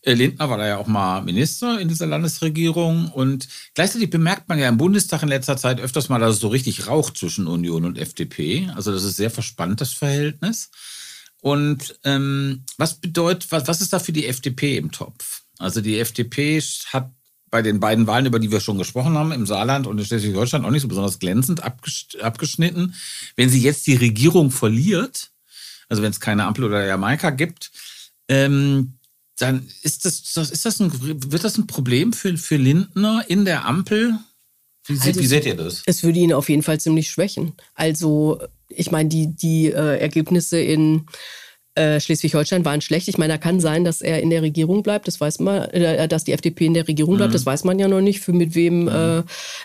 Äh, 0.00 0.14
Lindner 0.14 0.48
war 0.48 0.56
da 0.56 0.66
ja 0.66 0.78
auch 0.78 0.86
mal 0.86 1.20
Minister 1.22 1.78
in 1.78 1.88
dieser 1.88 2.06
Landesregierung 2.06 3.10
und 3.12 3.46
gleichzeitig 3.74 4.08
bemerkt 4.08 4.48
man 4.48 4.58
ja 4.58 4.68
im 4.68 4.78
Bundestag 4.78 5.22
in 5.22 5.28
letzter 5.28 5.58
Zeit 5.58 5.80
öfters 5.80 6.08
mal, 6.08 6.18
dass 6.18 6.36
es 6.36 6.40
so 6.40 6.48
richtig 6.48 6.86
raucht 6.86 7.18
zwischen 7.18 7.46
Union 7.46 7.84
und 7.84 7.98
FDP. 7.98 8.70
Also 8.74 8.92
das 8.92 9.04
ist 9.04 9.16
sehr 9.16 9.30
verspannt, 9.30 9.80
das 9.80 9.92
Verhältnis. 9.92 10.70
Und 11.42 12.00
ähm, 12.04 12.64
was 12.78 12.94
bedeutet, 12.94 13.52
was, 13.52 13.68
was 13.68 13.82
ist 13.82 13.92
da 13.92 13.98
für 13.98 14.12
die 14.12 14.26
FDP 14.26 14.78
im 14.78 14.90
Topf? 14.90 15.42
Also 15.58 15.80
die 15.82 15.98
FDP 15.98 16.60
hat 16.92 17.10
bei 17.56 17.62
den 17.62 17.80
beiden 17.80 18.06
Wahlen, 18.06 18.26
über 18.26 18.38
die 18.38 18.52
wir 18.52 18.60
schon 18.60 18.76
gesprochen 18.76 19.16
haben, 19.16 19.32
im 19.32 19.46
Saarland 19.46 19.86
und 19.86 19.96
in 19.96 20.04
Schleswig-Holstein 20.04 20.66
auch 20.66 20.70
nicht 20.70 20.82
so 20.82 20.88
besonders 20.88 21.18
glänzend 21.18 21.62
abgeschnitten. 21.64 22.94
Wenn 23.34 23.48
sie 23.48 23.62
jetzt 23.62 23.86
die 23.86 23.94
Regierung 23.94 24.50
verliert, 24.50 25.30
also 25.88 26.02
wenn 26.02 26.10
es 26.10 26.20
keine 26.20 26.44
Ampel 26.44 26.64
oder 26.64 26.84
Jamaika 26.84 27.30
gibt, 27.30 27.70
ähm, 28.28 28.98
dann 29.38 29.66
ist 29.80 30.04
das, 30.04 30.36
ist 30.36 30.66
das 30.66 30.80
ein, 30.80 30.92
wird 31.32 31.44
das 31.44 31.56
ein 31.56 31.66
Problem 31.66 32.12
für, 32.12 32.36
für 32.36 32.56
Lindner 32.56 33.24
in 33.26 33.46
der 33.46 33.64
Ampel? 33.64 34.18
Wie, 34.84 35.00
also, 35.00 35.18
wie 35.18 35.26
seht 35.26 35.46
ihr 35.46 35.56
das? 35.56 35.82
Es 35.86 36.02
würde 36.02 36.18
ihn 36.18 36.34
auf 36.34 36.50
jeden 36.50 36.62
Fall 36.62 36.78
ziemlich 36.78 37.10
schwächen. 37.10 37.54
Also, 37.74 38.38
ich 38.68 38.90
meine, 38.90 39.08
die, 39.08 39.28
die 39.28 39.68
äh, 39.68 39.98
Ergebnisse 39.98 40.60
in 40.60 41.06
äh, 41.76 42.00
Schleswig-Holstein 42.00 42.64
waren 42.64 42.80
schlecht. 42.80 43.06
Ich 43.06 43.18
meine, 43.18 43.34
da 43.34 43.38
kann 43.38 43.60
sein, 43.60 43.84
dass 43.84 44.00
er 44.00 44.22
in 44.22 44.30
der 44.30 44.42
Regierung 44.42 44.82
bleibt, 44.82 45.06
das 45.06 45.20
weiß 45.20 45.40
man, 45.40 45.62
äh, 45.70 46.08
dass 46.08 46.24
die 46.24 46.32
FDP 46.32 46.66
in 46.66 46.74
der 46.74 46.88
Regierung 46.88 47.16
bleibt, 47.16 47.30
mhm. 47.30 47.34
das 47.34 47.46
weiß 47.46 47.64
man 47.64 47.78
ja 47.78 47.86
noch 47.86 48.00
nicht, 48.00 48.20
für 48.20 48.32
mit 48.32 48.54
wem 48.54 48.84
mhm. 48.84 48.88
äh, 48.88 49.18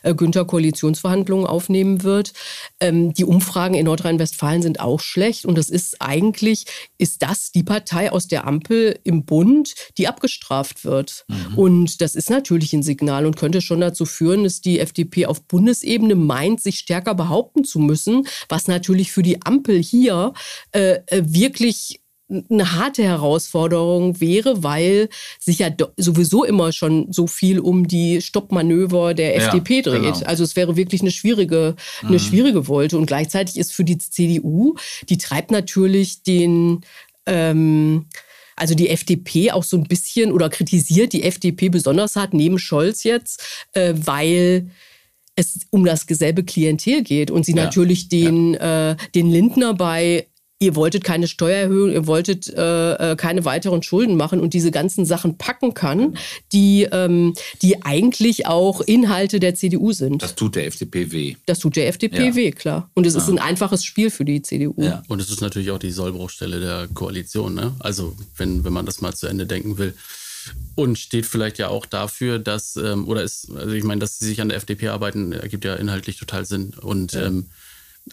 äh, 0.03 0.13
Günther 0.13 0.45
Koalitionsverhandlungen 0.45 1.47
aufnehmen 1.47 2.03
wird. 2.03 2.33
Ähm, 2.81 3.13
die 3.13 3.23
Umfragen 3.23 3.75
in 3.75 3.85
Nordrhein-Westfalen 3.85 4.61
sind 4.61 4.81
auch 4.81 4.99
schlecht 4.99 5.45
und 5.45 5.57
das 5.57 5.69
ist 5.69 6.01
eigentlich, 6.01 6.65
ist 6.97 7.21
das 7.21 7.51
die 7.51 7.63
Partei 7.63 8.11
aus 8.11 8.27
der 8.27 8.45
Ampel 8.45 8.99
im 9.03 9.23
Bund, 9.25 9.73
die 9.97 10.07
abgestraft 10.07 10.83
wird. 10.83 11.25
Mhm. 11.29 11.57
Und 11.57 12.01
das 12.01 12.15
ist 12.15 12.29
natürlich 12.29 12.73
ein 12.73 12.83
Signal 12.83 13.25
und 13.25 13.37
könnte 13.37 13.61
schon 13.61 13.79
dazu 13.79 14.05
führen, 14.05 14.43
dass 14.43 14.59
die 14.59 14.79
FDP 14.79 15.27
auf 15.27 15.43
Bundesebene 15.43 16.15
meint, 16.15 16.61
sich 16.61 16.79
stärker 16.79 17.15
behaupten 17.15 17.63
zu 17.63 17.79
müssen, 17.79 18.27
was 18.49 18.67
natürlich 18.67 19.13
für 19.13 19.23
die 19.23 19.41
Ampel 19.43 19.81
hier 19.81 20.33
äh 20.71 20.99
wirklich 21.11 22.00
eine 22.49 22.75
harte 22.75 23.03
Herausforderung 23.03 24.21
wäre, 24.21 24.63
weil 24.63 25.09
sich 25.39 25.59
ja 25.59 25.69
sowieso 25.97 26.43
immer 26.43 26.71
schon 26.71 27.11
so 27.11 27.27
viel 27.27 27.59
um 27.59 27.87
die 27.87 28.21
Stoppmanöver 28.21 29.13
der 29.13 29.35
ja, 29.35 29.47
FDP 29.47 29.81
dreht. 29.81 30.01
Genau. 30.01 30.25
Also 30.25 30.43
es 30.43 30.55
wäre 30.55 30.75
wirklich 30.77 31.01
eine 31.01 31.11
schwierige, 31.11 31.75
eine 32.01 32.13
mhm. 32.13 32.19
schwierige 32.19 32.67
Wolte. 32.67 32.97
Und 32.97 33.05
gleichzeitig 33.05 33.57
ist 33.57 33.73
für 33.73 33.83
die 33.83 33.97
CDU, 33.97 34.75
die 35.09 35.17
treibt 35.17 35.51
natürlich 35.51 36.23
den 36.23 36.81
ähm, 37.25 38.05
also 38.55 38.75
die 38.75 38.89
FDP 38.89 39.51
auch 39.51 39.63
so 39.63 39.77
ein 39.77 39.85
bisschen 39.85 40.31
oder 40.31 40.49
kritisiert 40.49 41.13
die 41.13 41.23
FDP 41.23 41.69
besonders 41.69 42.15
hart 42.15 42.33
neben 42.33 42.59
Scholz 42.59 43.03
jetzt, 43.03 43.43
äh, 43.73 43.93
weil 43.95 44.69
es 45.35 45.61
um 45.71 45.85
das 45.85 46.05
selbe 46.07 46.43
Klientel 46.43 47.03
geht 47.03 47.31
und 47.31 47.45
sie 47.45 47.55
ja, 47.55 47.63
natürlich 47.63 48.09
den, 48.09 48.53
ja. 48.53 48.91
äh, 48.91 48.95
den 49.15 49.31
Lindner 49.31 49.73
bei 49.73 50.27
ihr 50.61 50.75
wolltet 50.75 51.03
keine 51.03 51.27
Steuererhöhung, 51.27 51.91
ihr 51.91 52.05
wolltet 52.05 52.47
äh, 52.47 53.11
äh, 53.11 53.15
keine 53.15 53.43
weiteren 53.45 53.81
Schulden 53.81 54.15
machen 54.15 54.39
und 54.39 54.53
diese 54.53 54.69
ganzen 54.69 55.05
Sachen 55.05 55.37
packen 55.37 55.73
kann, 55.73 56.17
die, 56.53 56.87
ähm, 56.91 57.33
die 57.63 57.81
eigentlich 57.83 58.45
auch 58.45 58.79
Inhalte 58.81 59.39
der 59.39 59.55
CDU 59.55 59.91
sind. 59.91 60.21
Das 60.21 60.35
tut 60.35 60.55
der 60.55 60.67
FDP 60.67 61.11
weh. 61.11 61.35
Das 61.47 61.59
tut 61.59 61.75
der 61.75 61.87
FDP 61.87 62.27
ja. 62.27 62.35
weh, 62.35 62.51
klar. 62.51 62.89
Und 62.93 63.07
es 63.07 63.15
ja. 63.15 63.21
ist 63.21 63.27
ein 63.27 63.39
einfaches 63.39 63.83
Spiel 63.83 64.11
für 64.11 64.23
die 64.23 64.43
CDU. 64.43 64.75
Ja. 64.77 65.01
Und 65.07 65.19
es 65.19 65.31
ist 65.31 65.41
natürlich 65.41 65.71
auch 65.71 65.79
die 65.79 65.89
Sollbruchstelle 65.89 66.59
der 66.59 66.87
Koalition. 66.93 67.55
Ne? 67.55 67.73
Also 67.79 68.15
wenn, 68.37 68.63
wenn 68.63 68.71
man 68.71 68.85
das 68.85 69.01
mal 69.01 69.15
zu 69.15 69.27
Ende 69.27 69.47
denken 69.47 69.77
will. 69.77 69.95
Und 70.73 70.97
steht 70.97 71.27
vielleicht 71.27 71.59
ja 71.59 71.67
auch 71.67 71.85
dafür, 71.85 72.39
dass, 72.39 72.75
ähm, 72.75 73.07
oder 73.07 73.21
ist, 73.21 73.51
also 73.51 73.73
ich 73.73 73.83
meine, 73.83 73.99
dass 73.99 74.17
sie 74.17 74.25
sich 74.25 74.41
an 74.41 74.49
der 74.49 74.57
FDP 74.57 74.87
arbeiten, 74.87 75.33
ergibt 75.33 75.65
ja 75.65 75.75
inhaltlich 75.75 76.17
total 76.17 76.45
Sinn. 76.45 76.73
Und 76.81 77.13
ähm, 77.13 77.47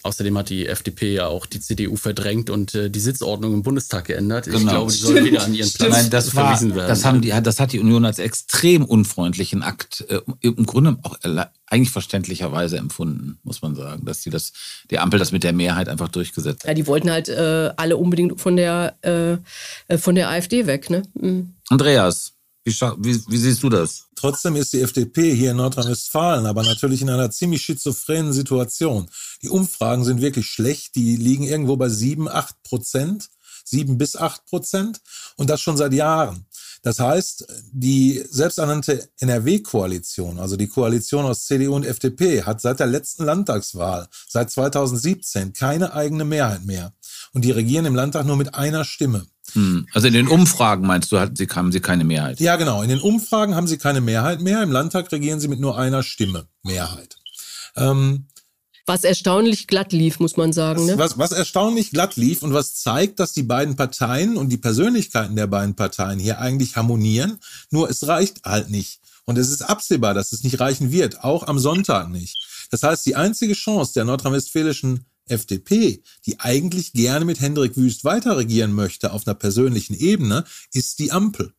Außerdem 0.02 0.36
hat 0.36 0.50
die 0.50 0.66
FDP 0.66 1.14
ja 1.14 1.26
auch 1.26 1.46
die 1.46 1.60
CDU 1.60 1.96
verdrängt 1.96 2.50
und 2.50 2.74
äh, 2.74 2.90
die 2.90 3.00
Sitzordnung 3.00 3.54
im 3.54 3.62
Bundestag 3.62 4.04
geändert. 4.04 4.44
Genau. 4.44 4.58
Ich 4.58 4.66
glaube, 4.66 4.92
die 4.92 4.98
soll 4.98 5.24
wieder 5.24 5.42
an 5.42 5.54
ihren 5.54 5.70
Platz 5.72 5.90
Nein, 5.90 6.10
das 6.10 6.36
war, 6.36 6.48
verwiesen 6.48 6.76
werden. 6.76 6.88
Das, 6.88 7.04
haben 7.04 7.22
die, 7.22 7.30
das 7.42 7.58
hat 7.58 7.72
die 7.72 7.80
Union 7.80 8.04
als 8.04 8.18
extrem 8.18 8.84
unfreundlichen 8.84 9.62
Akt 9.62 10.04
äh, 10.08 10.20
im 10.40 10.66
Grunde 10.66 10.98
auch 11.02 11.16
eigentlich 11.66 11.90
verständlicherweise 11.90 12.76
empfunden, 12.76 13.38
muss 13.42 13.62
man 13.62 13.74
sagen, 13.74 14.04
dass 14.04 14.20
die 14.20 14.30
das, 14.30 14.52
die 14.90 14.98
Ampel 14.98 15.18
das 15.18 15.32
mit 15.32 15.42
der 15.42 15.54
Mehrheit 15.54 15.88
einfach 15.88 16.08
durchgesetzt 16.08 16.64
hat. 16.64 16.68
Ja, 16.68 16.74
die 16.74 16.86
wollten 16.86 17.10
halt 17.10 17.28
äh, 17.28 17.70
alle 17.76 17.96
unbedingt 17.96 18.40
von 18.40 18.56
der, 18.56 18.96
äh, 19.02 19.38
äh 19.92 19.98
von 19.98 20.14
der 20.14 20.28
AfD 20.28 20.66
weg. 20.66 20.90
Ne? 20.90 21.02
Mhm. 21.14 21.54
Andreas, 21.68 22.34
wie, 22.68 22.74
wie, 22.98 23.22
wie, 23.28 23.36
siehst 23.36 23.62
du 23.62 23.68
das? 23.68 24.04
Trotzdem 24.14 24.56
ist 24.56 24.72
die 24.72 24.80
FDP 24.80 25.34
hier 25.34 25.52
in 25.52 25.56
Nordrhein-Westfalen 25.58 26.46
aber 26.46 26.62
natürlich 26.62 27.02
in 27.02 27.10
einer 27.10 27.30
ziemlich 27.30 27.62
schizophrenen 27.62 28.32
Situation. 28.32 29.08
Die 29.42 29.48
Umfragen 29.48 30.04
sind 30.04 30.20
wirklich 30.20 30.46
schlecht. 30.46 30.94
Die 30.96 31.16
liegen 31.16 31.44
irgendwo 31.44 31.76
bei 31.76 31.88
sieben, 31.88 32.28
acht 32.28 32.62
Prozent, 32.62 33.28
sieben 33.64 33.98
bis 33.98 34.16
acht 34.16 34.44
Prozent 34.46 35.00
und 35.36 35.50
das 35.50 35.60
schon 35.60 35.76
seit 35.76 35.92
Jahren. 35.92 36.46
Das 36.88 37.00
heißt, 37.00 37.46
die 37.70 38.24
selbsternannte 38.30 39.10
NRW-Koalition, 39.20 40.38
also 40.38 40.56
die 40.56 40.68
Koalition 40.68 41.26
aus 41.26 41.44
CDU 41.44 41.76
und 41.76 41.84
FDP, 41.84 42.44
hat 42.44 42.62
seit 42.62 42.80
der 42.80 42.86
letzten 42.86 43.26
Landtagswahl, 43.26 44.08
seit 44.26 44.50
2017, 44.50 45.52
keine 45.52 45.92
eigene 45.92 46.24
Mehrheit 46.24 46.64
mehr. 46.64 46.94
Und 47.34 47.44
die 47.44 47.50
regieren 47.50 47.84
im 47.84 47.94
Landtag 47.94 48.24
nur 48.24 48.38
mit 48.38 48.54
einer 48.54 48.86
Stimme. 48.86 49.26
Hm. 49.52 49.86
Also 49.92 50.06
in 50.06 50.14
den 50.14 50.28
Umfragen 50.28 50.86
meinst 50.86 51.12
du, 51.12 51.18
haben 51.20 51.72
sie 51.72 51.80
keine 51.80 52.04
Mehrheit? 52.04 52.40
Ja, 52.40 52.56
genau. 52.56 52.80
In 52.80 52.88
den 52.88 53.00
Umfragen 53.00 53.54
haben 53.54 53.66
sie 53.66 53.76
keine 53.76 54.00
Mehrheit 54.00 54.40
mehr. 54.40 54.62
Im 54.62 54.72
Landtag 54.72 55.12
regieren 55.12 55.40
sie 55.40 55.48
mit 55.48 55.60
nur 55.60 55.76
einer 55.76 56.02
Stimme 56.02 56.46
Mehrheit. 56.62 57.16
Ähm, 57.76 58.28
was 58.88 59.04
erstaunlich 59.04 59.66
glatt 59.66 59.92
lief, 59.92 60.18
muss 60.18 60.36
man 60.36 60.52
sagen. 60.52 60.86
Ne? 60.86 60.98
Was, 60.98 61.18
was 61.18 61.32
erstaunlich 61.32 61.90
glatt 61.90 62.16
lief 62.16 62.42
und 62.42 62.52
was 62.52 62.74
zeigt, 62.74 63.20
dass 63.20 63.32
die 63.32 63.42
beiden 63.42 63.76
Parteien 63.76 64.36
und 64.36 64.48
die 64.48 64.56
Persönlichkeiten 64.56 65.36
der 65.36 65.46
beiden 65.46 65.76
Parteien 65.76 66.18
hier 66.18 66.40
eigentlich 66.40 66.76
harmonieren. 66.76 67.38
Nur 67.70 67.90
es 67.90 68.06
reicht 68.06 68.44
halt 68.44 68.70
nicht. 68.70 69.00
Und 69.26 69.36
es 69.36 69.50
ist 69.50 69.62
absehbar, 69.62 70.14
dass 70.14 70.32
es 70.32 70.42
nicht 70.42 70.58
reichen 70.58 70.90
wird, 70.90 71.22
auch 71.22 71.46
am 71.46 71.58
Sonntag 71.58 72.08
nicht. 72.08 72.34
Das 72.70 72.82
heißt, 72.82 73.04
die 73.04 73.14
einzige 73.14 73.52
Chance 73.52 73.92
der 73.94 74.06
nordrhein-westfälischen 74.06 75.04
FDP, 75.26 76.02
die 76.24 76.40
eigentlich 76.40 76.94
gerne 76.94 77.24
mit 77.24 77.40
Hendrik 77.40 77.76
Wüst 77.76 78.04
weiter 78.04 78.38
regieren 78.38 78.72
möchte 78.72 79.12
auf 79.12 79.26
einer 79.26 79.34
persönlichen 79.34 79.94
Ebene, 79.94 80.44
ist 80.72 80.98
die 80.98 81.12
Ampel. 81.12 81.52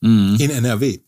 Mhm. 0.00 0.36
In 0.40 0.50
NRW. 0.50 1.00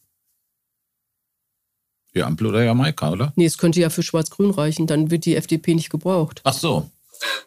Die 2.14 2.22
Ampel 2.22 2.48
oder 2.48 2.62
Jamaika, 2.62 3.10
oder? 3.10 3.32
Nee, 3.36 3.46
es 3.46 3.58
könnte 3.58 3.80
ja 3.80 3.90
für 3.90 4.02
Schwarz-Grün 4.02 4.50
reichen, 4.50 4.86
dann 4.86 5.10
wird 5.10 5.24
die 5.24 5.36
FDP 5.36 5.74
nicht 5.74 5.90
gebraucht. 5.90 6.40
Ach 6.44 6.52
so. 6.52 6.90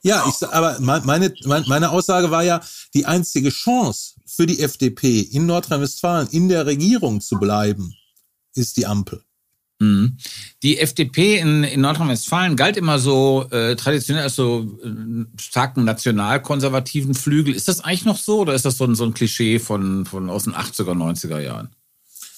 Ja, 0.01 0.23
ich, 0.27 0.47
aber 0.47 0.79
meine, 0.79 1.33
meine 1.67 1.89
Aussage 1.89 2.31
war 2.31 2.43
ja, 2.43 2.61
die 2.93 3.05
einzige 3.05 3.49
Chance 3.49 4.13
für 4.25 4.45
die 4.45 4.61
FDP 4.61 5.21
in 5.21 5.45
Nordrhein-Westfalen 5.45 6.27
in 6.29 6.49
der 6.49 6.65
Regierung 6.65 7.21
zu 7.21 7.37
bleiben, 7.37 7.93
ist 8.53 8.77
die 8.77 8.85
Ampel. 8.85 9.21
Mhm. 9.79 10.17
Die 10.63 10.79
FDP 10.79 11.37
in, 11.37 11.63
in 11.63 11.81
Nordrhein-Westfalen 11.81 12.55
galt 12.55 12.77
immer 12.77 12.97
so 12.99 13.45
äh, 13.51 13.75
traditionell 13.75 14.23
als 14.23 14.35
so 14.35 14.79
äh, 14.83 15.25
starken 15.39 15.83
nationalkonservativen 15.83 17.13
Flügel. 17.13 17.53
Ist 17.53 17.67
das 17.67 17.81
eigentlich 17.81 18.05
noch 18.05 18.17
so 18.17 18.39
oder 18.39 18.53
ist 18.53 18.65
das 18.65 18.77
so 18.77 18.85
ein, 18.85 18.95
so 18.95 19.03
ein 19.03 19.13
Klischee 19.13 19.59
von, 19.59 20.05
von 20.05 20.29
aus 20.29 20.45
den 20.45 20.53
80er, 20.53 20.93
90er 20.93 21.39
Jahren? 21.39 21.69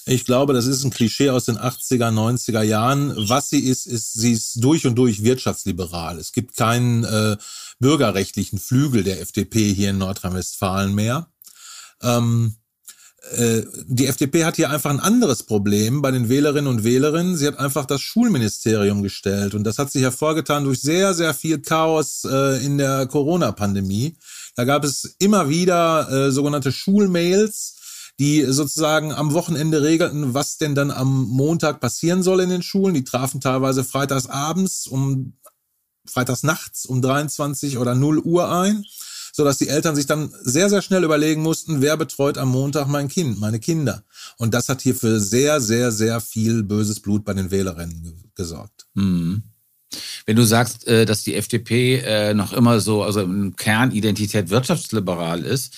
Ich 0.08 0.24
glaube, 0.24 0.54
das 0.54 0.68
ist 0.68 0.86
ein 0.86 0.90
Klischee 0.90 1.32
aus 1.32 1.46
den 1.46 1.58
80er, 1.58 2.12
90er 2.12 2.62
Jahren. 2.62 3.14
Was 3.30 3.50
sie 3.50 3.60
ist, 3.60 3.86
ist, 3.86 4.14
sie 4.14 4.32
ist 4.32 4.64
durch 4.64 4.88
und 4.88 4.96
durch 4.96 5.22
wirtschaftsliberal. 5.24 6.18
Es 6.18 6.32
gibt 6.32 6.56
keinen 6.56 7.04
äh, 7.04 7.36
bürgerrechtlichen 7.80 8.58
Flügel 8.58 9.04
der 9.04 9.22
FDP 9.22 9.74
hier 9.74 9.90
in 9.90 9.98
Nordrhein-Westfalen 9.98 10.96
mehr. 10.96 11.28
Ähm, 12.02 12.56
äh, 13.32 13.64
die 13.86 14.08
FDP 14.08 14.46
hat 14.46 14.56
hier 14.56 14.70
einfach 14.70 14.92
ein 14.92 15.02
anderes 15.02 15.44
Problem 15.44 16.02
bei 16.02 16.12
den 16.12 16.30
Wählerinnen 16.30 16.68
und 16.68 16.86
Wählerinnen. 16.86 17.36
Sie 17.36 17.46
hat 17.46 17.60
einfach 17.60 17.86
das 17.86 18.00
Schulministerium 18.00 19.04
gestellt 19.04 19.56
und 19.56 19.66
das 19.66 19.78
hat 19.78 19.92
sich 19.92 20.04
hervorgetan 20.04 20.64
durch 20.64 20.80
sehr, 20.80 21.14
sehr 21.14 21.34
viel 21.34 21.60
Chaos 21.60 22.24
äh, 22.24 22.64
in 22.66 22.78
der 22.78 23.08
Corona-Pandemie. 23.08 24.16
Da 24.56 24.64
gab 24.64 24.86
es 24.86 25.16
immer 25.20 25.50
wieder 25.50 26.10
äh, 26.10 26.32
sogenannte 26.32 26.72
Schulmails, 26.72 27.76
die 28.20 28.46
sozusagen 28.48 29.12
am 29.12 29.34
Wochenende 29.34 29.84
regelten, 29.84 30.34
was 30.34 30.58
denn 30.58 30.76
dann 30.76 30.92
am 30.92 31.26
Montag 31.26 31.80
passieren 31.80 32.24
soll 32.24 32.40
in 32.42 32.50
den 32.50 32.64
Schulen. 32.64 32.94
Die 32.94 33.04
trafen 33.04 33.42
teilweise 33.42 33.84
freitags 33.84 34.28
abends 34.28 34.88
um 34.88 35.34
freitags 36.06 36.44
nachts 36.44 36.86
um 36.86 37.02
23 37.02 37.78
oder 37.78 37.94
0 37.94 38.20
Uhr 38.20 38.50
ein 38.50 38.86
so 39.38 39.44
dass 39.44 39.60
die 39.60 39.68
Eltern 39.68 39.96
sich 39.96 40.08
dann 40.08 40.34
sehr, 40.42 40.68
sehr 40.68 40.82
schnell 40.82 41.04
überlegen 41.04 41.44
mussten, 41.44 41.80
wer 41.80 41.96
betreut 41.96 42.40
am 42.40 42.50
Montag 42.50 42.88
mein 42.88 43.08
Kind, 43.08 43.40
meine 43.40 43.60
Kinder. 43.60 44.04
Und 44.38 44.56
das 44.56 44.68
hat 44.68 44.82
hier 44.82 44.96
für 44.96 45.20
sehr, 45.20 45.62
sehr, 45.62 45.92
sehr 45.92 46.20
viel 46.22 46.64
böses 46.64 47.00
Blut 47.00 47.24
bei 47.24 47.36
den 47.36 47.52
Wählerinnen 47.52 48.32
gesorgt. 48.34 48.88
Mhm. 48.96 49.44
Wenn 50.26 50.36
du 50.36 50.44
sagst, 50.44 50.88
äh, 50.88 51.06
dass 51.06 51.22
die 51.22 51.36
FDP 51.36 52.00
äh, 52.00 52.34
noch 52.34 52.52
immer 52.52 52.80
so, 52.80 53.04
also 53.04 53.22
im 53.22 53.56
Kernidentität 53.56 54.50
wirtschaftsliberal 54.50 55.46
ist, 55.46 55.72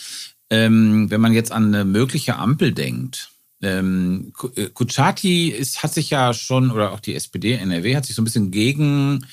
ähm, 0.50 1.10
wenn 1.10 1.22
man 1.22 1.34
jetzt 1.34 1.52
an 1.52 1.74
eine 1.74 1.86
mögliche 1.86 2.38
Ampel 2.38 2.72
denkt, 2.74 3.32
ähm, 3.62 4.32
äh, 4.56 4.68
Kuchati 4.68 5.50
ist, 5.50 5.84
hat 5.84 5.94
sich 5.94 6.10
ja 6.10 6.34
schon, 6.34 6.72
oder 6.72 6.92
auch 6.92 7.00
die 7.00 7.16
SPD, 7.16 7.54
NRW, 7.54 7.96
hat 7.96 8.06
sich 8.06 8.16
so 8.16 8.22
ein 8.22 8.26
bisschen 8.26 8.52
gegen 8.52 9.26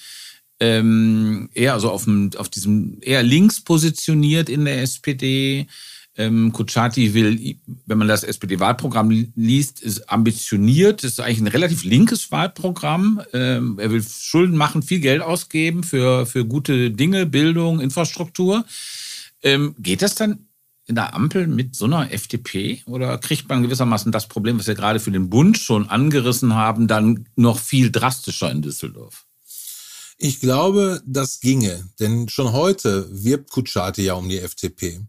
ähm, 0.58 1.50
eher 1.54 1.78
so 1.80 1.90
auf, 1.90 2.04
dem, 2.04 2.30
auf 2.36 2.48
diesem 2.48 2.98
eher 3.02 3.22
links 3.22 3.60
positioniert 3.60 4.48
in 4.48 4.64
der 4.64 4.82
SPD. 4.82 5.66
Ähm, 6.18 6.50
Kuchati 6.52 7.12
will, 7.12 7.56
wenn 7.84 7.98
man 7.98 8.08
das 8.08 8.24
SPD-Wahlprogramm 8.24 9.10
liest, 9.36 9.80
ist 9.82 10.10
ambitioniert, 10.10 11.04
ist 11.04 11.20
eigentlich 11.20 11.40
ein 11.40 11.46
relativ 11.46 11.84
linkes 11.84 12.32
Wahlprogramm. 12.32 13.20
Ähm, 13.34 13.78
er 13.78 13.90
will 13.90 14.02
Schulden 14.02 14.56
machen, 14.56 14.82
viel 14.82 15.00
Geld 15.00 15.20
ausgeben 15.20 15.84
für, 15.84 16.24
für 16.24 16.46
gute 16.46 16.90
Dinge, 16.90 17.26
Bildung, 17.26 17.80
Infrastruktur. 17.80 18.64
Ähm, 19.42 19.74
geht 19.78 20.00
das 20.00 20.14
dann 20.14 20.45
in 20.86 20.94
der 20.94 21.14
Ampel 21.14 21.46
mit 21.46 21.74
so 21.74 21.86
einer 21.86 22.12
FDP 22.12 22.82
oder 22.86 23.18
kriegt 23.18 23.48
man 23.48 23.62
gewissermaßen 23.62 24.12
das 24.12 24.28
Problem, 24.28 24.58
was 24.58 24.66
wir 24.66 24.74
gerade 24.74 25.00
für 25.00 25.10
den 25.10 25.28
Bund 25.28 25.58
schon 25.58 25.88
angerissen 25.88 26.54
haben, 26.54 26.86
dann 26.86 27.28
noch 27.34 27.58
viel 27.58 27.90
drastischer 27.90 28.50
in 28.50 28.62
Düsseldorf? 28.62 29.26
Ich 30.18 30.40
glaube, 30.40 31.02
das 31.04 31.40
ginge, 31.40 31.88
denn 32.00 32.28
schon 32.28 32.52
heute 32.52 33.08
wirbt 33.10 33.50
Kutschaty 33.50 34.02
ja 34.02 34.14
um 34.14 34.28
die 34.28 34.38
FDP. 34.38 35.00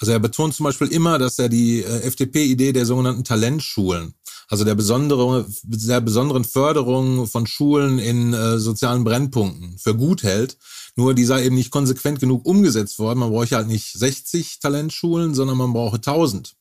Also 0.00 0.12
er 0.12 0.20
betont 0.20 0.54
zum 0.54 0.64
Beispiel 0.64 0.88
immer, 0.88 1.18
dass 1.18 1.38
er 1.38 1.48
die 1.48 1.82
äh, 1.82 2.00
FDP-Idee 2.02 2.72
der 2.72 2.86
sogenannten 2.86 3.24
Talentschulen, 3.24 4.14
also 4.48 4.64
der, 4.64 4.74
besondere, 4.74 5.46
der 5.62 6.00
besonderen 6.00 6.44
Förderung 6.44 7.26
von 7.26 7.46
Schulen 7.46 7.98
in 7.98 8.32
äh, 8.32 8.58
sozialen 8.58 9.04
Brennpunkten 9.04 9.78
für 9.78 9.94
gut 9.94 10.22
hält. 10.22 10.56
Nur 10.96 11.14
die 11.14 11.26
sei 11.26 11.44
eben 11.44 11.54
nicht 11.54 11.70
konsequent 11.70 12.18
genug 12.18 12.46
umgesetzt 12.46 12.98
worden. 12.98 13.20
Man 13.20 13.30
bräuchte 13.30 13.56
halt 13.56 13.68
nicht 13.68 13.92
60 13.92 14.58
Talentschulen, 14.58 15.34
sondern 15.34 15.58
man 15.58 15.72
brauche 15.74 15.96
1000. 15.96 16.54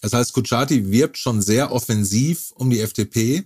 Das 0.00 0.12
heißt, 0.12 0.32
Kutschaty 0.32 0.90
wirbt 0.92 1.18
schon 1.18 1.42
sehr 1.42 1.72
offensiv 1.72 2.52
um 2.54 2.70
die 2.70 2.80
FDP. 2.80 3.44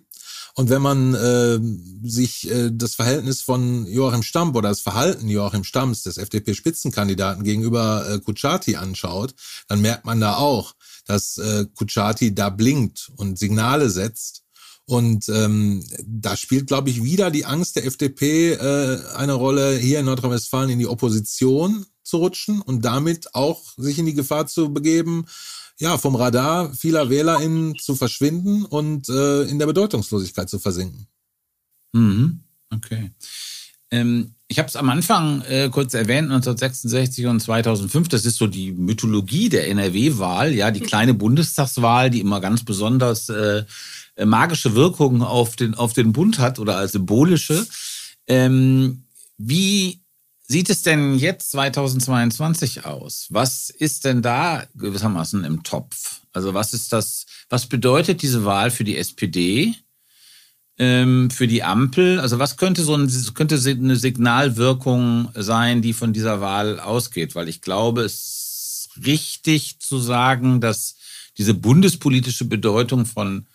Und 0.54 0.70
wenn 0.70 0.82
man 0.82 1.14
äh, 1.14 1.58
sich 2.02 2.50
äh, 2.50 2.70
das 2.72 2.96
Verhältnis 2.96 3.42
von 3.42 3.86
Joachim 3.86 4.24
Stamm 4.24 4.54
oder 4.56 4.68
das 4.68 4.80
Verhalten 4.80 5.28
Joachim 5.28 5.62
Stamms, 5.62 6.02
des 6.02 6.18
FDP-Spitzenkandidaten 6.18 7.44
gegenüber 7.44 8.04
äh, 8.10 8.18
Kutschaty 8.18 8.74
anschaut, 8.74 9.34
dann 9.68 9.80
merkt 9.80 10.04
man 10.04 10.20
da 10.20 10.36
auch, 10.36 10.74
dass 11.08 11.38
äh, 11.38 11.64
Kutschaty 11.74 12.34
da 12.34 12.50
blinkt 12.50 13.10
und 13.16 13.38
Signale 13.38 13.90
setzt. 13.90 14.44
Und 14.84 15.28
ähm, 15.28 15.84
da 16.04 16.36
spielt, 16.36 16.66
glaube 16.66 16.90
ich, 16.90 17.02
wieder 17.02 17.30
die 17.30 17.44
Angst 17.44 17.76
der 17.76 17.84
FDP 17.84 18.52
äh, 18.52 19.00
eine 19.16 19.32
Rolle, 19.34 19.76
hier 19.76 20.00
in 20.00 20.06
Nordrhein-Westfalen 20.06 20.70
in 20.70 20.78
die 20.78 20.86
Opposition 20.86 21.84
zu 22.02 22.18
rutschen 22.18 22.60
und 22.60 22.84
damit 22.84 23.34
auch 23.34 23.62
sich 23.76 23.98
in 23.98 24.06
die 24.06 24.14
Gefahr 24.14 24.46
zu 24.46 24.72
begeben, 24.72 25.26
ja, 25.78 25.96
vom 25.96 26.14
Radar 26.14 26.72
vieler 26.74 27.08
WählerInnen 27.08 27.76
zu 27.78 27.94
verschwinden 27.94 28.64
und 28.64 29.08
äh, 29.08 29.42
in 29.44 29.58
der 29.58 29.66
Bedeutungslosigkeit 29.66 30.48
zu 30.48 30.58
versinken. 30.58 31.06
Mhm. 31.92 32.40
Okay. 32.70 33.12
Ähm, 33.90 34.34
ich 34.48 34.58
habe 34.58 34.68
es 34.68 34.76
am 34.76 34.88
Anfang 34.88 35.42
äh, 35.42 35.68
kurz 35.70 35.92
erwähnt, 35.92 36.30
1966 36.32 37.26
und 37.26 37.40
2005, 37.40 38.08
das 38.08 38.24
ist 38.24 38.36
so 38.36 38.46
die 38.46 38.72
Mythologie 38.72 39.50
der 39.50 39.68
NRW-Wahl, 39.68 40.54
ja, 40.54 40.70
die 40.70 40.80
kleine 40.80 41.12
Bundestagswahl, 41.12 42.08
die 42.08 42.20
immer 42.20 42.40
ganz 42.40 42.64
besonders 42.64 43.28
äh, 43.28 43.64
magische 44.24 44.74
Wirkungen 44.74 45.22
auf 45.22 45.54
den, 45.54 45.74
auf 45.74 45.92
den 45.92 46.12
Bund 46.12 46.38
hat 46.38 46.58
oder 46.58 46.76
als 46.78 46.92
symbolische. 46.92 47.66
Ähm, 48.26 49.04
wie 49.36 50.00
sieht 50.42 50.70
es 50.70 50.80
denn 50.80 51.18
jetzt 51.18 51.50
2022 51.50 52.86
aus? 52.86 53.26
Was 53.28 53.68
ist 53.68 54.06
denn 54.06 54.22
da 54.22 54.64
gewissermaßen 54.74 55.44
im 55.44 55.62
Topf? 55.62 56.22
Also 56.32 56.54
was 56.54 56.72
ist 56.72 56.92
das, 56.94 57.26
was 57.50 57.66
bedeutet 57.66 58.22
diese 58.22 58.46
Wahl 58.46 58.70
für 58.70 58.84
die 58.84 58.96
SPD, 58.96 59.74
ähm, 60.78 61.30
für 61.30 61.46
die 61.46 61.62
Ampel? 61.62 62.20
Also 62.20 62.38
was 62.38 62.56
könnte 62.56 62.82
so 62.82 62.94
ein, 62.94 63.10
könnte 63.34 63.56
eine 63.56 63.96
Signalwirkung 63.96 65.30
sein, 65.34 65.82
die 65.82 65.92
von 65.92 66.12
dieser 66.12 66.40
Wahl 66.40 66.80
ausgeht? 66.80 67.34
Weil 67.34 67.48
ich 67.48 67.60
glaube, 67.60 68.02
es 68.02 68.88
ist 68.96 69.06
richtig 69.06 69.80
zu 69.80 69.98
sagen, 69.98 70.60
dass 70.60 70.96
diese 71.36 71.54
bundespolitische 71.54 72.44
Bedeutung 72.44 73.06
von 73.06 73.46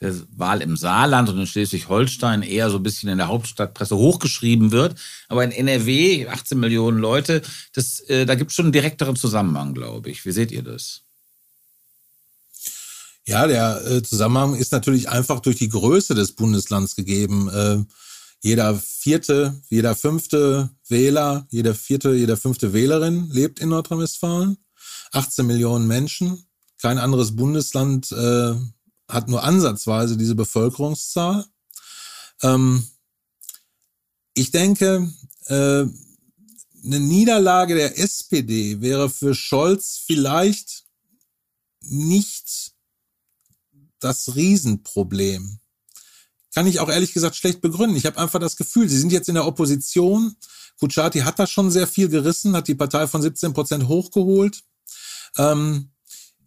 der 0.00 0.14
Wahl 0.36 0.60
im 0.60 0.76
Saarland 0.76 1.28
und 1.28 1.38
in 1.38 1.46
Schleswig-Holstein 1.46 2.42
eher 2.42 2.68
so 2.68 2.78
ein 2.78 2.82
bisschen 2.82 3.08
in 3.08 3.18
der 3.18 3.28
Hauptstadtpresse 3.28 3.96
hochgeschrieben 3.96 4.72
wird. 4.72 4.98
Aber 5.28 5.44
in 5.44 5.52
NRW, 5.52 6.26
18 6.26 6.58
Millionen 6.58 6.98
Leute, 6.98 7.42
das, 7.72 8.00
äh, 8.00 8.26
da 8.26 8.34
gibt 8.34 8.50
es 8.50 8.56
schon 8.56 8.66
einen 8.66 8.72
direkteren 8.72 9.16
Zusammenhang, 9.16 9.72
glaube 9.72 10.10
ich. 10.10 10.24
Wie 10.26 10.32
seht 10.32 10.50
ihr 10.50 10.62
das? 10.62 11.03
Ja, 13.26 13.46
der 13.46 13.84
äh, 13.86 14.02
Zusammenhang 14.02 14.54
ist 14.54 14.72
natürlich 14.72 15.08
einfach 15.08 15.40
durch 15.40 15.56
die 15.56 15.70
Größe 15.70 16.14
des 16.14 16.32
Bundeslands 16.32 16.94
gegeben. 16.94 17.48
Äh, 17.48 17.84
jeder 18.40 18.74
vierte, 18.78 19.58
jeder 19.70 19.96
fünfte 19.96 20.68
Wähler, 20.88 21.46
jeder 21.50 21.74
vierte, 21.74 22.12
jeder 22.12 22.36
fünfte 22.36 22.74
Wählerin 22.74 23.30
lebt 23.30 23.60
in 23.60 23.70
Nordrhein-Westfalen. 23.70 24.58
18 25.12 25.46
Millionen 25.46 25.86
Menschen. 25.86 26.44
Kein 26.78 26.98
anderes 26.98 27.34
Bundesland 27.34 28.12
äh, 28.12 28.54
hat 29.08 29.28
nur 29.28 29.42
ansatzweise 29.42 30.18
diese 30.18 30.34
Bevölkerungszahl. 30.34 31.46
Ähm, 32.42 32.86
ich 34.34 34.50
denke, 34.50 35.10
äh, 35.46 35.86
eine 36.84 37.00
Niederlage 37.00 37.74
der 37.74 37.98
SPD 37.98 38.82
wäre 38.82 39.08
für 39.08 39.34
Scholz 39.34 40.02
vielleicht 40.04 40.84
nicht 41.80 42.73
das 44.04 44.36
Riesenproblem. 44.36 45.58
Kann 46.54 46.66
ich 46.66 46.78
auch 46.78 46.88
ehrlich 46.88 47.12
gesagt 47.12 47.34
schlecht 47.34 47.60
begründen. 47.60 47.96
Ich 47.96 48.06
habe 48.06 48.18
einfach 48.18 48.38
das 48.38 48.56
Gefühl, 48.56 48.88
sie 48.88 48.98
sind 48.98 49.10
jetzt 49.10 49.28
in 49.28 49.34
der 49.34 49.46
Opposition. 49.46 50.36
Kuchati 50.78 51.20
hat 51.20 51.38
da 51.38 51.46
schon 51.46 51.70
sehr 51.70 51.86
viel 51.86 52.08
gerissen, 52.08 52.54
hat 52.54 52.68
die 52.68 52.74
Partei 52.74 53.06
von 53.06 53.22
17 53.22 53.52
Prozent 53.52 53.88
hochgeholt. 53.88 54.62
Ähm, 55.36 55.90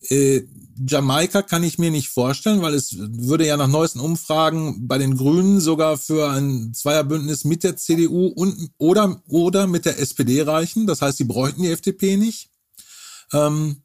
äh, 0.09 0.43
Jamaika 0.87 1.41
kann 1.41 1.63
ich 1.63 1.79
mir 1.79 1.89
nicht 1.89 2.09
vorstellen, 2.09 2.61
weil 2.61 2.75
es 2.75 2.95
würde 2.97 3.47
ja 3.47 3.57
nach 3.57 3.67
neuesten 3.67 3.99
Umfragen 3.99 4.87
bei 4.87 4.97
den 4.97 5.17
Grünen 5.17 5.59
sogar 5.59 5.97
für 5.97 6.29
ein 6.29 6.73
Zweierbündnis 6.73 7.45
mit 7.45 7.63
der 7.63 7.77
CDU 7.77 8.27
und 8.27 8.69
oder 8.77 9.21
oder 9.27 9.65
mit 9.65 9.85
der 9.85 9.99
SPD 9.99 10.43
reichen. 10.43 10.85
Das 10.85 11.01
heißt, 11.01 11.17
sie 11.17 11.23
bräuchten 11.23 11.63
die 11.63 11.71
FDP 11.71 12.15
nicht. 12.15 12.51
Ähm, 13.33 13.81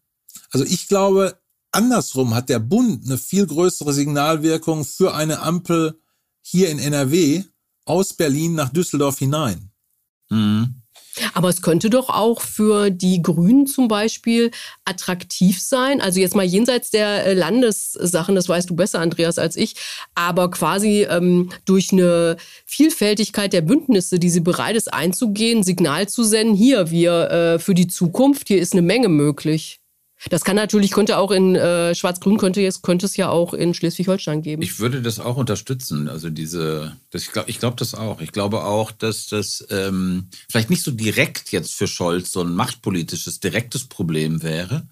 also 0.51 0.67
ich 0.67 0.87
glaube, 0.87 1.39
andersrum 1.73 2.35
hat 2.35 2.49
der 2.49 2.59
Bund 2.59 3.05
eine 3.05 3.19
viel 3.19 3.47
größere 3.47 3.93
Signalwirkung 3.93 4.85
für 4.85 5.15
eine 5.15 5.41
Ampel 5.41 5.99
hier 6.43 6.71
in 6.71 6.79
NRW 6.79 7.45
aus 7.85 8.15
Berlin 8.15 8.55
nach 8.55 8.69
Düsseldorf 8.71 9.19
hinein. 9.19 9.71
Mhm. 10.31 10.83
Aber 11.35 11.51
es 11.51 11.61
könnte 11.61 11.91
doch 11.91 12.09
auch 12.09 12.41
für 12.41 12.91
die 12.91 13.21
Grünen 13.21 13.67
zum 13.67 13.87
Beispiel 13.87 14.51
attraktiv 14.87 15.61
sein. 15.61 16.01
Also 16.01 16.21
jetzt 16.21 16.35
mal 16.35 16.45
jenseits 16.45 16.91
der 16.91 17.27
äh, 17.27 17.35
Landessachen, 17.35 18.35
das 18.35 18.49
weißt 18.49 18.71
du 18.71 18.77
besser, 18.77 19.01
Andreas, 19.01 19.39
als 19.39 19.57
ich, 19.57 19.75
aber 20.15 20.51
quasi 20.51 21.03
ähm, 21.03 21.51
durch 21.67 21.93
eine 21.93 22.39
Vielfältigkeit 22.65 23.53
der 23.53 23.61
Bündnisse, 23.61 24.19
die 24.19 24.31
sie 24.31 24.41
bereit 24.41 24.75
ist 24.75 24.93
einzugehen, 24.93 25.63
Signal 25.63 26.09
zu 26.09 26.25
senden, 26.25 26.55
hier, 26.55 26.91
wir 26.91 27.31
äh, 27.31 27.59
für 27.59 27.75
die 27.75 27.89
Zukunft, 27.89 28.49
hier 28.49 28.61
ist 28.61 28.73
eine 28.73 28.83
Menge 28.83 29.09
möglich. 29.09 29.82
Das 30.31 30.45
kann 30.45 30.57
natürlich, 30.57 30.93
könnte 30.93 31.19
auch 31.19 31.31
in 31.33 31.57
äh, 31.57 31.95
Schwarz-Grün, 31.95 32.39
könnte, 32.39 32.69
könnte 32.83 33.07
es 33.07 33.17
ja 33.17 33.29
auch 33.29 33.55
in 33.55 33.75
Schleswig-Holstein 33.75 34.43
geben. 34.43 34.63
Ich 34.63 34.79
würde 34.79 35.03
das 35.03 35.19
auch 35.19 35.37
unterstützen. 35.37 36.09
Also 36.09 36.31
diese, 36.31 36.97
das, 37.11 37.23
ich 37.23 37.33
glaube 37.33 37.51
ich 37.51 37.59
glaub 37.59 37.77
das 37.77 37.95
auch. 37.95 38.21
Ich 38.21 38.31
glaube 38.33 38.65
auch, 38.65 38.93
dass 38.93 39.27
das 39.27 39.67
ähm, 39.71 40.29
vielleicht 40.49 40.71
nicht 40.71 40.85
so 40.85 40.93
direkt 40.93 41.51
jetzt 41.51 41.75
für 41.75 41.89
Scholz 41.89 42.33
so 42.33 42.43
ein 42.43 42.55
machtpolitisches, 42.55 43.41
direktes 43.41 43.89
Problem 43.89 44.43
wäre. 44.43 44.87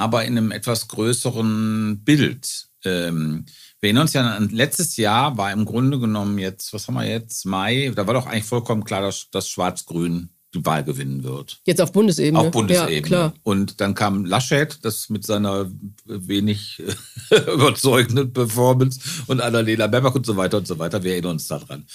aber 0.00 0.24
in 0.24 0.38
einem 0.38 0.50
etwas 0.50 0.88
größeren 0.88 2.02
Bild. 2.04 2.68
Ähm, 2.84 3.44
wir 3.80 3.88
erinnern 3.88 4.02
uns 4.02 4.14
ja 4.14 4.26
an 4.26 4.48
letztes 4.48 4.96
Jahr 4.96 5.36
war 5.36 5.52
im 5.52 5.66
Grunde 5.66 5.98
genommen 5.98 6.38
jetzt, 6.38 6.72
was 6.72 6.88
haben 6.88 6.94
wir 6.94 7.04
jetzt, 7.04 7.44
Mai, 7.44 7.92
da 7.94 8.06
war 8.06 8.14
doch 8.14 8.26
eigentlich 8.26 8.46
vollkommen 8.46 8.84
klar, 8.84 9.02
dass, 9.02 9.28
dass 9.30 9.50
Schwarz-Grün 9.50 10.30
die 10.54 10.64
Wahl 10.64 10.84
gewinnen 10.84 11.22
wird. 11.22 11.60
Jetzt 11.64 11.80
auf 11.80 11.92
Bundesebene. 11.92 12.38
Auf 12.38 12.50
Bundesebene. 12.50 12.94
Ja, 12.94 13.02
klar. 13.02 13.34
Und 13.42 13.80
dann 13.80 13.94
kam 13.94 14.24
Laschet, 14.24 14.78
das 14.82 15.08
mit 15.08 15.24
seiner 15.24 15.70
wenig 16.04 16.82
überzeugenden 17.30 18.32
Performance 18.32 19.00
und 19.26 19.40
Annalena 19.40 19.86
Baerbock 19.86 20.16
und 20.16 20.26
so 20.26 20.36
weiter 20.36 20.58
und 20.58 20.66
so 20.66 20.78
weiter. 20.78 21.02
Wir 21.04 21.12
erinnern 21.12 21.32
uns 21.32 21.46
daran. 21.46 21.86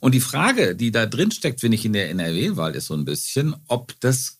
Und 0.00 0.14
die 0.14 0.20
Frage, 0.20 0.74
die 0.74 0.90
da 0.90 1.06
drin 1.06 1.30
steckt, 1.30 1.60
finde 1.60 1.76
ich, 1.76 1.84
in 1.84 1.92
der 1.92 2.10
NRW-Wahl, 2.10 2.74
ist 2.74 2.86
so 2.86 2.94
ein 2.94 3.04
bisschen, 3.04 3.54
ob 3.68 3.98
das 4.00 4.38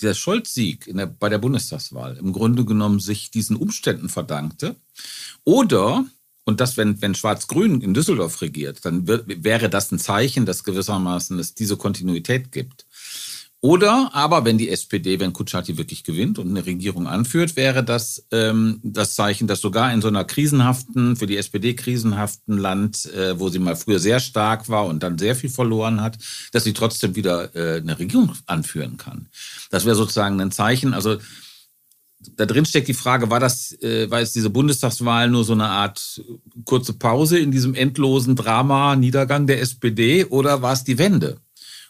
der 0.00 0.14
Scholz-Sieg 0.14 0.92
bei 1.20 1.28
der 1.28 1.38
Bundestagswahl 1.38 2.16
im 2.16 2.32
Grunde 2.32 2.64
genommen 2.64 2.98
sich 2.98 3.30
diesen 3.30 3.56
Umständen 3.56 4.08
verdankte 4.08 4.74
oder 5.44 6.04
und 6.44 6.60
das, 6.60 6.76
wenn, 6.76 7.00
wenn 7.00 7.14
Schwarz-Grün 7.14 7.80
in 7.82 7.94
Düsseldorf 7.94 8.40
regiert, 8.40 8.84
dann 8.84 9.06
wird, 9.06 9.44
wäre 9.44 9.70
das 9.70 9.92
ein 9.92 10.00
Zeichen, 10.00 10.44
dass 10.44 10.64
gewissermaßen 10.64 11.38
es 11.38 11.54
diese 11.54 11.76
Kontinuität 11.76 12.50
gibt. 12.50 12.84
Oder 13.64 14.10
aber, 14.12 14.44
wenn 14.44 14.58
die 14.58 14.70
SPD, 14.70 15.20
wenn 15.20 15.32
Kutschaty 15.32 15.78
wirklich 15.78 16.02
gewinnt 16.02 16.40
und 16.40 16.48
eine 16.48 16.66
Regierung 16.66 17.06
anführt, 17.06 17.54
wäre 17.54 17.84
das 17.84 18.26
ähm, 18.32 18.80
das 18.82 19.14
Zeichen, 19.14 19.46
dass 19.46 19.60
sogar 19.60 19.92
in 19.92 20.02
so 20.02 20.08
einer 20.08 20.24
krisenhaften, 20.24 21.14
für 21.14 21.28
die 21.28 21.36
SPD 21.36 21.74
krisenhaften 21.74 22.58
Land, 22.58 23.06
äh, 23.14 23.38
wo 23.38 23.50
sie 23.50 23.60
mal 23.60 23.76
früher 23.76 24.00
sehr 24.00 24.18
stark 24.18 24.68
war 24.68 24.86
und 24.86 25.04
dann 25.04 25.16
sehr 25.16 25.36
viel 25.36 25.48
verloren 25.48 26.00
hat, 26.00 26.18
dass 26.50 26.64
sie 26.64 26.72
trotzdem 26.72 27.14
wieder 27.14 27.54
äh, 27.54 27.80
eine 27.80 28.00
Regierung 28.00 28.32
anführen 28.46 28.96
kann. 28.96 29.28
Das 29.70 29.84
wäre 29.84 29.94
sozusagen 29.94 30.40
ein 30.40 30.50
Zeichen. 30.50 30.92
Also 30.92 31.18
da 32.34 32.46
drin 32.46 32.64
steckt 32.64 32.88
die 32.88 32.94
Frage, 32.94 33.30
war 33.30 33.38
das, 33.38 33.80
äh, 33.80 34.10
war 34.10 34.18
jetzt 34.18 34.34
diese 34.34 34.50
Bundestagswahl 34.50 35.30
nur 35.30 35.44
so 35.44 35.52
eine 35.52 35.68
Art 35.68 36.20
kurze 36.64 36.94
Pause 36.94 37.38
in 37.38 37.52
diesem 37.52 37.76
endlosen 37.76 38.34
Drama 38.34 38.96
Niedergang 38.96 39.46
der 39.46 39.60
SPD 39.60 40.24
oder 40.24 40.62
war 40.62 40.72
es 40.72 40.82
die 40.82 40.98
Wende? 40.98 41.38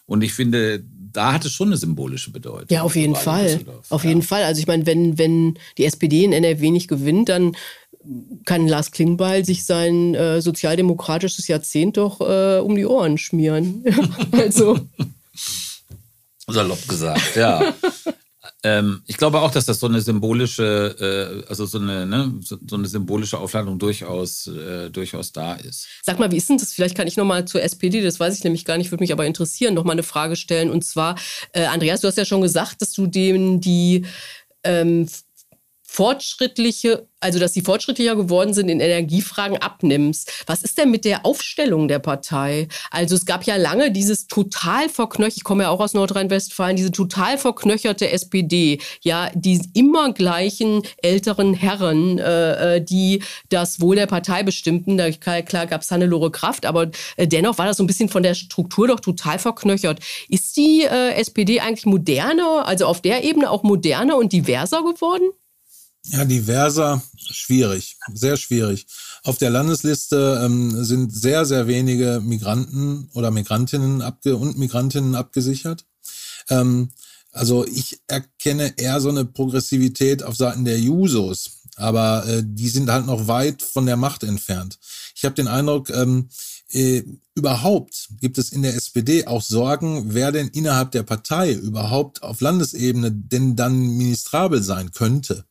Und 0.04 0.22
ich 0.22 0.34
finde, 0.34 0.84
da 1.12 1.32
hat 1.32 1.44
es 1.44 1.52
schon 1.52 1.68
eine 1.68 1.76
symbolische 1.76 2.30
Bedeutung. 2.30 2.68
Ja, 2.70 2.82
auf 2.82 2.96
jeden 2.96 3.16
Fall. 3.16 3.60
Auf 3.88 4.04
ja. 4.04 4.10
jeden 4.10 4.22
Fall. 4.22 4.44
Also 4.44 4.60
ich 4.60 4.66
meine, 4.66 4.86
wenn, 4.86 5.18
wenn 5.18 5.58
die 5.78 5.84
SPD 5.84 6.24
in 6.24 6.32
NRW 6.32 6.70
nicht 6.70 6.88
gewinnt, 6.88 7.28
dann 7.28 7.56
kann 8.44 8.66
Lars 8.66 8.90
Klingbeil 8.90 9.44
sich 9.44 9.64
sein 9.64 10.14
äh, 10.14 10.40
sozialdemokratisches 10.40 11.48
Jahrzehnt 11.48 11.96
doch 11.96 12.20
äh, 12.20 12.58
um 12.58 12.74
die 12.74 12.86
Ohren 12.86 13.18
schmieren. 13.18 13.84
also. 14.32 14.78
Salopp 16.48 16.88
gesagt, 16.88 17.36
ja. 17.36 17.72
Ähm, 18.64 19.02
ich 19.06 19.16
glaube 19.16 19.40
auch, 19.40 19.50
dass 19.50 19.66
das 19.66 19.80
so 19.80 19.86
eine 19.86 20.00
symbolische, 20.00 21.42
äh, 21.44 21.48
also 21.48 21.66
so 21.66 21.78
eine, 21.78 22.06
ne, 22.06 22.32
so, 22.40 22.56
so, 22.64 22.76
eine 22.76 22.86
symbolische 22.86 23.38
Aufladung 23.38 23.78
durchaus, 23.78 24.46
äh, 24.46 24.88
durchaus 24.90 25.32
da 25.32 25.54
ist. 25.54 25.88
Sag 26.02 26.20
mal, 26.20 26.30
wie 26.30 26.36
ist 26.36 26.48
denn 26.48 26.58
das? 26.58 26.72
Vielleicht 26.72 26.96
kann 26.96 27.08
ich 27.08 27.16
nochmal 27.16 27.44
zur 27.44 27.62
SPD, 27.62 28.00
das 28.02 28.20
weiß 28.20 28.36
ich 28.36 28.44
nämlich 28.44 28.64
gar 28.64 28.78
nicht, 28.78 28.92
würde 28.92 29.02
mich 29.02 29.12
aber 29.12 29.26
interessieren, 29.26 29.74
nochmal 29.74 29.94
eine 29.94 30.04
Frage 30.04 30.36
stellen. 30.36 30.70
Und 30.70 30.84
zwar, 30.84 31.16
äh, 31.52 31.64
Andreas, 31.64 32.02
du 32.02 32.08
hast 32.08 32.18
ja 32.18 32.24
schon 32.24 32.40
gesagt, 32.40 32.82
dass 32.82 32.92
du 32.92 33.08
denen 33.08 33.60
die 33.60 34.06
ähm, 34.62 35.08
fortschrittliche 35.92 37.06
also 37.22 37.38
dass 37.38 37.54
sie 37.54 37.62
fortschrittlicher 37.62 38.16
geworden 38.16 38.52
sind 38.52 38.68
in 38.68 38.80
Energiefragen, 38.80 39.56
abnimmst. 39.56 40.44
Was 40.46 40.62
ist 40.62 40.78
denn 40.78 40.90
mit 40.90 41.04
der 41.04 41.24
Aufstellung 41.24 41.88
der 41.88 41.98
Partei? 41.98 42.68
Also 42.90 43.14
es 43.14 43.24
gab 43.24 43.44
ja 43.44 43.56
lange 43.56 43.90
dieses 43.92 44.26
total 44.26 44.88
verknöchert, 44.88 45.36
ich 45.36 45.44
komme 45.44 45.64
ja 45.64 45.70
auch 45.70 45.80
aus 45.80 45.94
Nordrhein-Westfalen, 45.94 46.76
diese 46.76 46.90
total 46.90 47.38
verknöcherte 47.38 48.10
SPD, 48.10 48.80
ja, 49.02 49.30
die 49.34 49.60
immer 49.74 50.12
gleichen 50.12 50.82
älteren 50.98 51.54
Herren, 51.54 52.18
äh, 52.18 52.76
äh, 52.76 52.84
die 52.84 53.22
das 53.48 53.80
Wohl 53.80 53.96
der 53.96 54.06
Partei 54.06 54.42
bestimmten. 54.42 54.98
Da, 54.98 55.10
klar 55.10 55.66
gab 55.66 55.82
es 55.82 55.90
Hannelore 55.90 56.30
Kraft, 56.30 56.66
aber 56.66 56.90
äh, 57.16 57.26
dennoch 57.26 57.58
war 57.58 57.66
das 57.66 57.76
so 57.76 57.84
ein 57.84 57.86
bisschen 57.86 58.08
von 58.08 58.22
der 58.22 58.34
Struktur 58.34 58.88
doch 58.88 59.00
total 59.00 59.38
verknöchert. 59.38 60.00
Ist 60.28 60.56
die 60.56 60.82
äh, 60.82 61.12
SPD 61.14 61.60
eigentlich 61.60 61.86
moderner, 61.86 62.66
also 62.66 62.86
auf 62.86 63.00
der 63.00 63.22
Ebene 63.24 63.50
auch 63.50 63.62
moderner 63.62 64.16
und 64.16 64.32
diverser 64.32 64.82
geworden? 64.82 65.30
Ja, 66.06 66.24
diverser, 66.24 67.00
schwierig, 67.16 67.96
sehr 68.12 68.36
schwierig. 68.36 68.86
Auf 69.22 69.38
der 69.38 69.50
Landesliste 69.50 70.42
ähm, 70.44 70.84
sind 70.84 71.14
sehr, 71.14 71.44
sehr 71.44 71.68
wenige 71.68 72.20
Migranten 72.20 73.08
oder 73.14 73.30
Migrantinnen 73.30 74.02
abge 74.02 74.36
und 74.36 74.58
Migrantinnen 74.58 75.14
abgesichert. 75.14 75.84
Ähm, 76.48 76.90
also 77.30 77.64
ich 77.66 78.00
erkenne 78.08 78.74
eher 78.76 79.00
so 79.00 79.10
eine 79.10 79.24
Progressivität 79.24 80.24
auf 80.24 80.36
Seiten 80.36 80.64
der 80.64 80.80
Jusos, 80.80 81.62
aber 81.76 82.26
äh, 82.26 82.42
die 82.44 82.68
sind 82.68 82.90
halt 82.90 83.06
noch 83.06 83.28
weit 83.28 83.62
von 83.62 83.86
der 83.86 83.96
Macht 83.96 84.24
entfernt. 84.24 84.80
Ich 85.14 85.24
habe 85.24 85.36
den 85.36 85.46
Eindruck, 85.46 85.88
ähm, 85.90 86.28
äh, 86.72 87.04
überhaupt 87.34 88.08
gibt 88.20 88.38
es 88.38 88.50
in 88.50 88.62
der 88.62 88.74
SPD 88.74 89.26
auch 89.26 89.42
Sorgen, 89.42 90.14
wer 90.14 90.32
denn 90.32 90.48
innerhalb 90.48 90.90
der 90.90 91.04
Partei 91.04 91.52
überhaupt 91.52 92.22
auf 92.24 92.40
Landesebene 92.40 93.12
denn 93.12 93.54
dann 93.54 93.78
ministrabel 93.96 94.62
sein 94.62 94.90
könnte. 94.90 95.44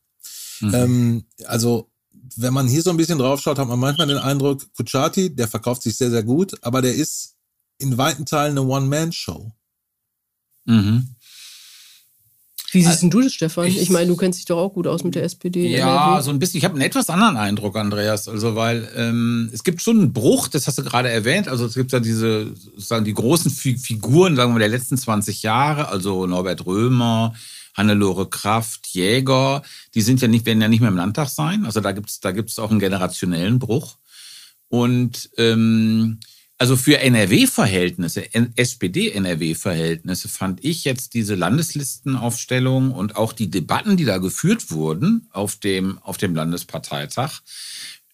Mhm. 0.62 0.74
Ähm, 0.74 1.24
also 1.46 1.90
wenn 2.36 2.54
man 2.54 2.66
hier 2.66 2.82
so 2.82 2.90
ein 2.90 2.96
bisschen 2.96 3.18
drauf 3.18 3.40
schaut, 3.40 3.58
hat 3.58 3.68
man 3.68 3.78
manchmal 3.78 4.06
den 4.06 4.18
Eindruck, 4.18 4.62
Kuchati, 4.74 5.34
der 5.34 5.48
verkauft 5.48 5.82
sich 5.82 5.96
sehr, 5.96 6.10
sehr 6.10 6.22
gut, 6.22 6.54
aber 6.62 6.80
der 6.80 6.94
ist 6.94 7.36
in 7.78 7.98
weiten 7.98 8.24
Teilen 8.24 8.56
eine 8.56 8.62
One-Man-Show. 8.62 9.52
Mhm. 10.64 11.08
Wie 12.72 12.80
siehst 12.80 13.02
also, 13.02 13.08
du 13.08 13.20
das, 13.20 13.34
Stefan? 13.34 13.66
Ich, 13.66 13.78
ich 13.78 13.90
meine, 13.90 14.06
du 14.06 14.16
kennst 14.16 14.38
dich 14.38 14.46
doch 14.46 14.56
auch 14.56 14.72
gut 14.72 14.86
aus 14.86 15.04
mit 15.04 15.14
der 15.14 15.24
SPD. 15.24 15.76
Ja, 15.76 16.22
so 16.22 16.30
ein 16.30 16.38
bisschen. 16.38 16.56
Ich 16.56 16.64
habe 16.64 16.72
einen 16.72 16.82
etwas 16.82 17.10
anderen 17.10 17.36
Eindruck, 17.36 17.76
Andreas. 17.76 18.28
Also, 18.28 18.56
weil 18.56 18.88
ähm, 18.96 19.50
es 19.52 19.62
gibt 19.62 19.82
schon 19.82 19.98
einen 19.98 20.12
Bruch, 20.14 20.48
das 20.48 20.66
hast 20.66 20.78
du 20.78 20.82
gerade 20.82 21.10
erwähnt. 21.10 21.48
Also 21.48 21.66
es 21.66 21.74
gibt 21.74 21.92
ja 21.92 22.00
diese, 22.00 22.54
sozusagen 22.56 23.04
die 23.04 23.12
großen 23.12 23.50
Figuren, 23.50 24.36
sagen 24.36 24.54
wir, 24.54 24.58
der 24.58 24.68
letzten 24.68 24.96
20 24.96 25.42
Jahre, 25.42 25.88
also 25.88 26.26
Norbert 26.26 26.64
Römer, 26.64 27.34
Hannelore 27.74 28.28
Kraft, 28.28 28.88
Jäger, 28.88 29.62
die 29.94 30.02
sind 30.02 30.20
ja 30.20 30.28
nicht, 30.28 30.46
werden 30.46 30.60
ja 30.60 30.68
nicht 30.68 30.80
mehr 30.80 30.90
im 30.90 30.96
Landtag 30.96 31.28
sein. 31.28 31.64
Also 31.64 31.80
da 31.80 31.92
gibt's 31.92 32.20
da 32.20 32.32
gibt's 32.32 32.58
auch 32.58 32.70
einen 32.70 32.80
generationellen 32.80 33.58
Bruch. 33.58 33.98
Und 34.68 35.30
ähm, 35.36 36.18
also 36.62 36.76
für 36.76 37.00
NRW-Verhältnisse, 37.00 38.32
SPD-NRW-Verhältnisse 38.56 40.28
fand 40.28 40.64
ich 40.64 40.84
jetzt 40.84 41.14
diese 41.14 41.34
Landeslistenaufstellung 41.34 42.92
und 42.92 43.16
auch 43.16 43.32
die 43.32 43.50
Debatten, 43.50 43.96
die 43.96 44.04
da 44.04 44.18
geführt 44.18 44.70
wurden 44.70 45.26
auf 45.32 45.56
dem, 45.56 45.98
auf 46.02 46.18
dem 46.18 46.36
Landesparteitag, 46.36 47.40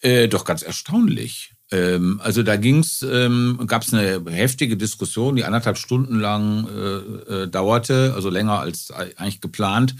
äh, 0.00 0.28
doch 0.28 0.46
ganz 0.46 0.62
erstaunlich. 0.62 1.52
Ähm, 1.70 2.20
also 2.22 2.42
da 2.42 2.56
ging's, 2.56 3.02
ähm, 3.02 3.60
gab 3.66 3.82
es 3.82 3.92
eine 3.92 4.22
heftige 4.30 4.76
Diskussion, 4.76 5.36
die 5.36 5.44
anderthalb 5.44 5.78
Stunden 5.78 6.18
lang 6.18 6.66
äh, 6.68 7.42
äh, 7.42 7.48
dauerte, 7.48 8.12
also 8.14 8.30
länger 8.30 8.60
als 8.60 8.90
eigentlich 8.90 9.40
geplant, 9.40 9.94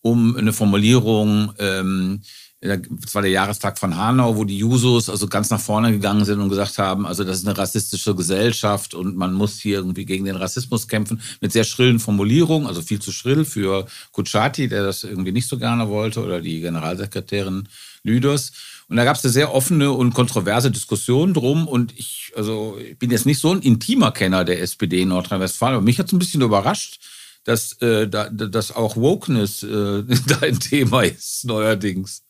um 0.00 0.36
eine 0.36 0.52
Formulierung. 0.52 1.52
Ähm, 1.58 2.22
das 2.64 3.14
war 3.14 3.20
der 3.20 3.30
Jahrestag 3.30 3.78
von 3.78 3.96
Hanau, 3.96 4.36
wo 4.36 4.44
die 4.44 4.56
Jusos 4.56 5.10
also 5.10 5.26
ganz 5.26 5.50
nach 5.50 5.60
vorne 5.60 5.92
gegangen 5.92 6.24
sind 6.24 6.40
und 6.40 6.48
gesagt 6.48 6.78
haben, 6.78 7.06
also 7.06 7.22
das 7.22 7.38
ist 7.38 7.46
eine 7.46 7.58
rassistische 7.58 8.14
Gesellschaft 8.14 8.94
und 8.94 9.16
man 9.16 9.34
muss 9.34 9.58
hier 9.60 9.76
irgendwie 9.76 10.06
gegen 10.06 10.24
den 10.24 10.36
Rassismus 10.36 10.88
kämpfen, 10.88 11.20
mit 11.42 11.52
sehr 11.52 11.64
schrillen 11.64 12.00
Formulierungen, 12.00 12.66
also 12.66 12.80
viel 12.80 13.00
zu 13.00 13.12
schrill 13.12 13.44
für 13.44 13.86
Kutschaty, 14.12 14.68
der 14.68 14.82
das 14.82 15.04
irgendwie 15.04 15.32
nicht 15.32 15.46
so 15.46 15.58
gerne 15.58 15.90
wollte, 15.90 16.24
oder 16.24 16.40
die 16.40 16.60
Generalsekretärin 16.60 17.68
Lüders. 18.02 18.52
Und 18.88 18.96
da 18.96 19.04
gab 19.04 19.16
es 19.16 19.24
eine 19.24 19.32
sehr 19.32 19.54
offene 19.54 19.92
und 19.92 20.14
kontroverse 20.14 20.70
Diskussion 20.70 21.34
drum. 21.34 21.66
Und 21.66 21.92
ich, 21.98 22.32
also 22.36 22.78
ich 22.78 22.98
bin 22.98 23.10
jetzt 23.10 23.26
nicht 23.26 23.40
so 23.40 23.52
ein 23.52 23.62
intimer 23.62 24.12
Kenner 24.12 24.44
der 24.44 24.60
SPD 24.60 25.02
in 25.02 25.08
Nordrhein-Westfalen, 25.08 25.76
aber 25.76 25.84
mich 25.84 25.98
hat 25.98 26.06
es 26.06 26.12
ein 26.12 26.18
bisschen 26.18 26.42
überrascht, 26.42 27.00
dass, 27.44 27.72
äh, 27.80 28.08
da, 28.08 28.28
dass 28.28 28.72
auch 28.72 28.96
Wokeness 28.96 29.62
äh, 29.62 30.04
da 30.26 30.38
ein 30.42 30.60
Thema 30.60 31.02
ist, 31.02 31.44
neuerdings. 31.44 32.22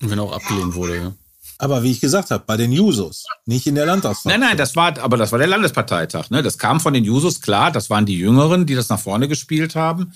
Und 0.00 0.10
wenn 0.10 0.18
auch 0.18 0.32
abgelehnt 0.32 0.74
wurde, 0.74 0.96
ja. 0.96 1.12
Aber 1.58 1.82
wie 1.82 1.90
ich 1.90 2.00
gesagt 2.00 2.30
habe, 2.30 2.44
bei 2.46 2.58
den 2.58 2.70
Jusos, 2.70 3.24
nicht 3.46 3.66
in 3.66 3.76
der 3.76 3.86
Landtagsfraktion. 3.86 4.40
Nein, 4.40 4.50
nein, 4.50 4.58
das 4.58 4.76
war, 4.76 4.98
aber 4.98 5.16
das 5.16 5.32
war 5.32 5.38
der 5.38 5.48
Landesparteitag. 5.48 6.28
Ne? 6.28 6.42
Das 6.42 6.58
kam 6.58 6.80
von 6.80 6.92
den 6.92 7.04
Jusos, 7.04 7.40
klar, 7.40 7.70
das 7.70 7.88
waren 7.88 8.04
die 8.04 8.18
Jüngeren, 8.18 8.66
die 8.66 8.74
das 8.74 8.90
nach 8.90 9.00
vorne 9.00 9.26
gespielt 9.26 9.74
haben. 9.74 10.12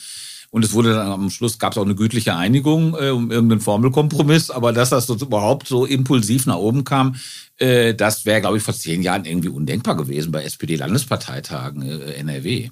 Und 0.50 0.64
es 0.64 0.72
wurde 0.72 0.94
dann 0.94 1.12
am 1.12 1.30
Schluss 1.30 1.58
gab 1.58 1.72
es 1.72 1.78
auch 1.78 1.84
eine 1.84 1.94
gütliche 1.94 2.34
Einigung 2.34 2.96
äh, 3.00 3.10
um 3.10 3.30
irgendeinen 3.30 3.60
Formelkompromiss, 3.60 4.50
aber 4.50 4.72
dass 4.72 4.90
das 4.90 5.06
so 5.06 5.14
überhaupt 5.14 5.68
so 5.68 5.86
impulsiv 5.86 6.46
nach 6.46 6.56
oben 6.56 6.82
kam, 6.82 7.16
äh, 7.58 7.94
das 7.94 8.26
wäre, 8.26 8.40
glaube 8.40 8.56
ich, 8.56 8.62
vor 8.62 8.74
zehn 8.74 9.02
Jahren 9.02 9.24
irgendwie 9.24 9.48
undenkbar 9.48 9.96
gewesen 9.96 10.32
bei 10.32 10.42
SPD-Landesparteitagen 10.42 11.82
äh, 11.82 12.14
NRW. 12.14 12.70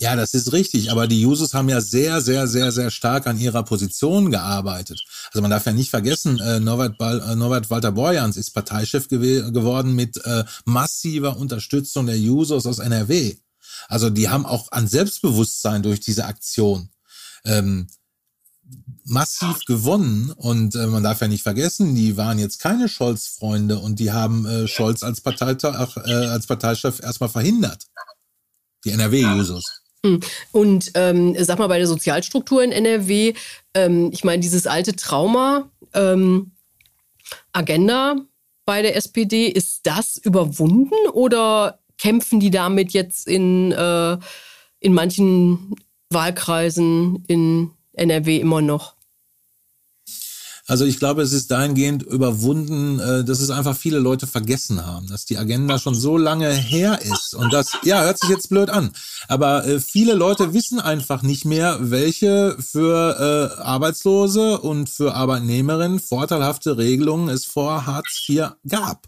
Ja, 0.00 0.16
das 0.16 0.34
ist 0.34 0.52
richtig. 0.52 0.90
Aber 0.90 1.06
die 1.06 1.20
Jusos 1.20 1.54
haben 1.54 1.68
ja 1.68 1.80
sehr, 1.80 2.20
sehr, 2.20 2.48
sehr, 2.48 2.72
sehr 2.72 2.90
stark 2.90 3.28
an 3.28 3.38
ihrer 3.38 3.62
Position 3.62 4.30
gearbeitet. 4.30 5.04
Also 5.28 5.40
man 5.40 5.52
darf 5.52 5.66
ja 5.66 5.72
nicht 5.72 5.90
vergessen, 5.90 6.40
äh, 6.40 6.58
Norbert, 6.58 7.00
äh, 7.00 7.36
Norbert 7.36 7.70
Walter 7.70 7.92
Borjans 7.92 8.36
ist 8.36 8.50
Parteichef 8.50 9.08
gew 9.08 9.52
geworden 9.52 9.94
mit 9.94 10.16
äh, 10.24 10.44
massiver 10.64 11.36
Unterstützung 11.36 12.06
der 12.06 12.18
Jusos 12.18 12.66
aus 12.66 12.80
NRW. 12.80 13.36
Also 13.88 14.10
die 14.10 14.28
haben 14.28 14.46
auch 14.46 14.72
an 14.72 14.88
Selbstbewusstsein 14.88 15.82
durch 15.82 16.00
diese 16.00 16.26
Aktion 16.26 16.88
ähm, 17.46 17.86
massiv 19.04 19.64
gewonnen 19.66 20.30
und 20.30 20.74
äh, 20.74 20.86
man 20.86 21.02
darf 21.02 21.20
ja 21.20 21.28
nicht 21.28 21.42
vergessen, 21.42 21.94
die 21.94 22.16
waren 22.16 22.38
jetzt 22.38 22.58
keine 22.58 22.88
Scholz-Freunde 22.88 23.78
und 23.78 23.98
die 23.98 24.12
haben 24.12 24.46
äh, 24.46 24.66
Scholz 24.66 25.02
als, 25.02 25.20
Parteitag, 25.20 25.96
äh, 25.96 26.10
als 26.10 26.46
Parteichef 26.46 27.02
erstmal 27.02 27.28
verhindert. 27.28 27.84
Die 28.84 28.90
NRW-Jusos. 28.90 29.82
Hm. 30.04 30.20
Und 30.52 30.90
ähm, 30.94 31.34
sag 31.38 31.58
mal, 31.58 31.66
bei 31.66 31.78
der 31.78 31.86
Sozialstruktur 31.86 32.62
in 32.62 32.72
NRW, 32.72 33.34
ähm, 33.74 34.10
ich 34.12 34.24
meine, 34.24 34.40
dieses 34.40 34.66
alte 34.66 34.96
Trauma, 34.96 35.70
ähm, 35.94 36.52
Agenda 37.52 38.16
bei 38.66 38.82
der 38.82 38.96
SPD, 38.96 39.48
ist 39.48 39.80
das 39.84 40.16
überwunden 40.16 40.94
oder 41.12 41.80
kämpfen 41.98 42.40
die 42.40 42.50
damit 42.50 42.92
jetzt 42.92 43.26
in, 43.26 43.72
äh, 43.72 44.18
in 44.80 44.92
manchen 44.92 45.74
Wahlkreisen 46.14 47.24
in 47.26 47.70
NRW 47.92 48.38
immer 48.38 48.62
noch? 48.62 48.94
Also 50.66 50.86
ich 50.86 50.98
glaube, 50.98 51.20
es 51.20 51.34
ist 51.34 51.50
dahingehend 51.50 52.04
überwunden, 52.04 52.98
äh, 52.98 53.22
dass 53.22 53.40
es 53.40 53.50
einfach 53.50 53.76
viele 53.76 53.98
Leute 53.98 54.26
vergessen 54.26 54.86
haben, 54.86 55.06
dass 55.08 55.26
die 55.26 55.36
Agenda 55.36 55.78
schon 55.78 55.94
so 55.94 56.16
lange 56.16 56.50
her 56.50 57.00
ist 57.02 57.34
und 57.34 57.52
das, 57.52 57.76
ja, 57.82 58.02
hört 58.02 58.18
sich 58.18 58.30
jetzt 58.30 58.48
blöd 58.48 58.70
an, 58.70 58.90
aber 59.28 59.66
äh, 59.66 59.78
viele 59.78 60.14
Leute 60.14 60.54
wissen 60.54 60.80
einfach 60.80 61.20
nicht 61.20 61.44
mehr, 61.44 61.76
welche 61.80 62.56
für 62.58 63.52
äh, 63.58 63.62
Arbeitslose 63.62 64.58
und 64.58 64.88
für 64.88 65.14
Arbeitnehmerinnen 65.14 66.00
vorteilhafte 66.00 66.78
Regelungen 66.78 67.28
es 67.28 67.44
vor 67.44 67.84
Hartz 67.84 68.24
IV 68.26 68.52
gab. 68.66 69.06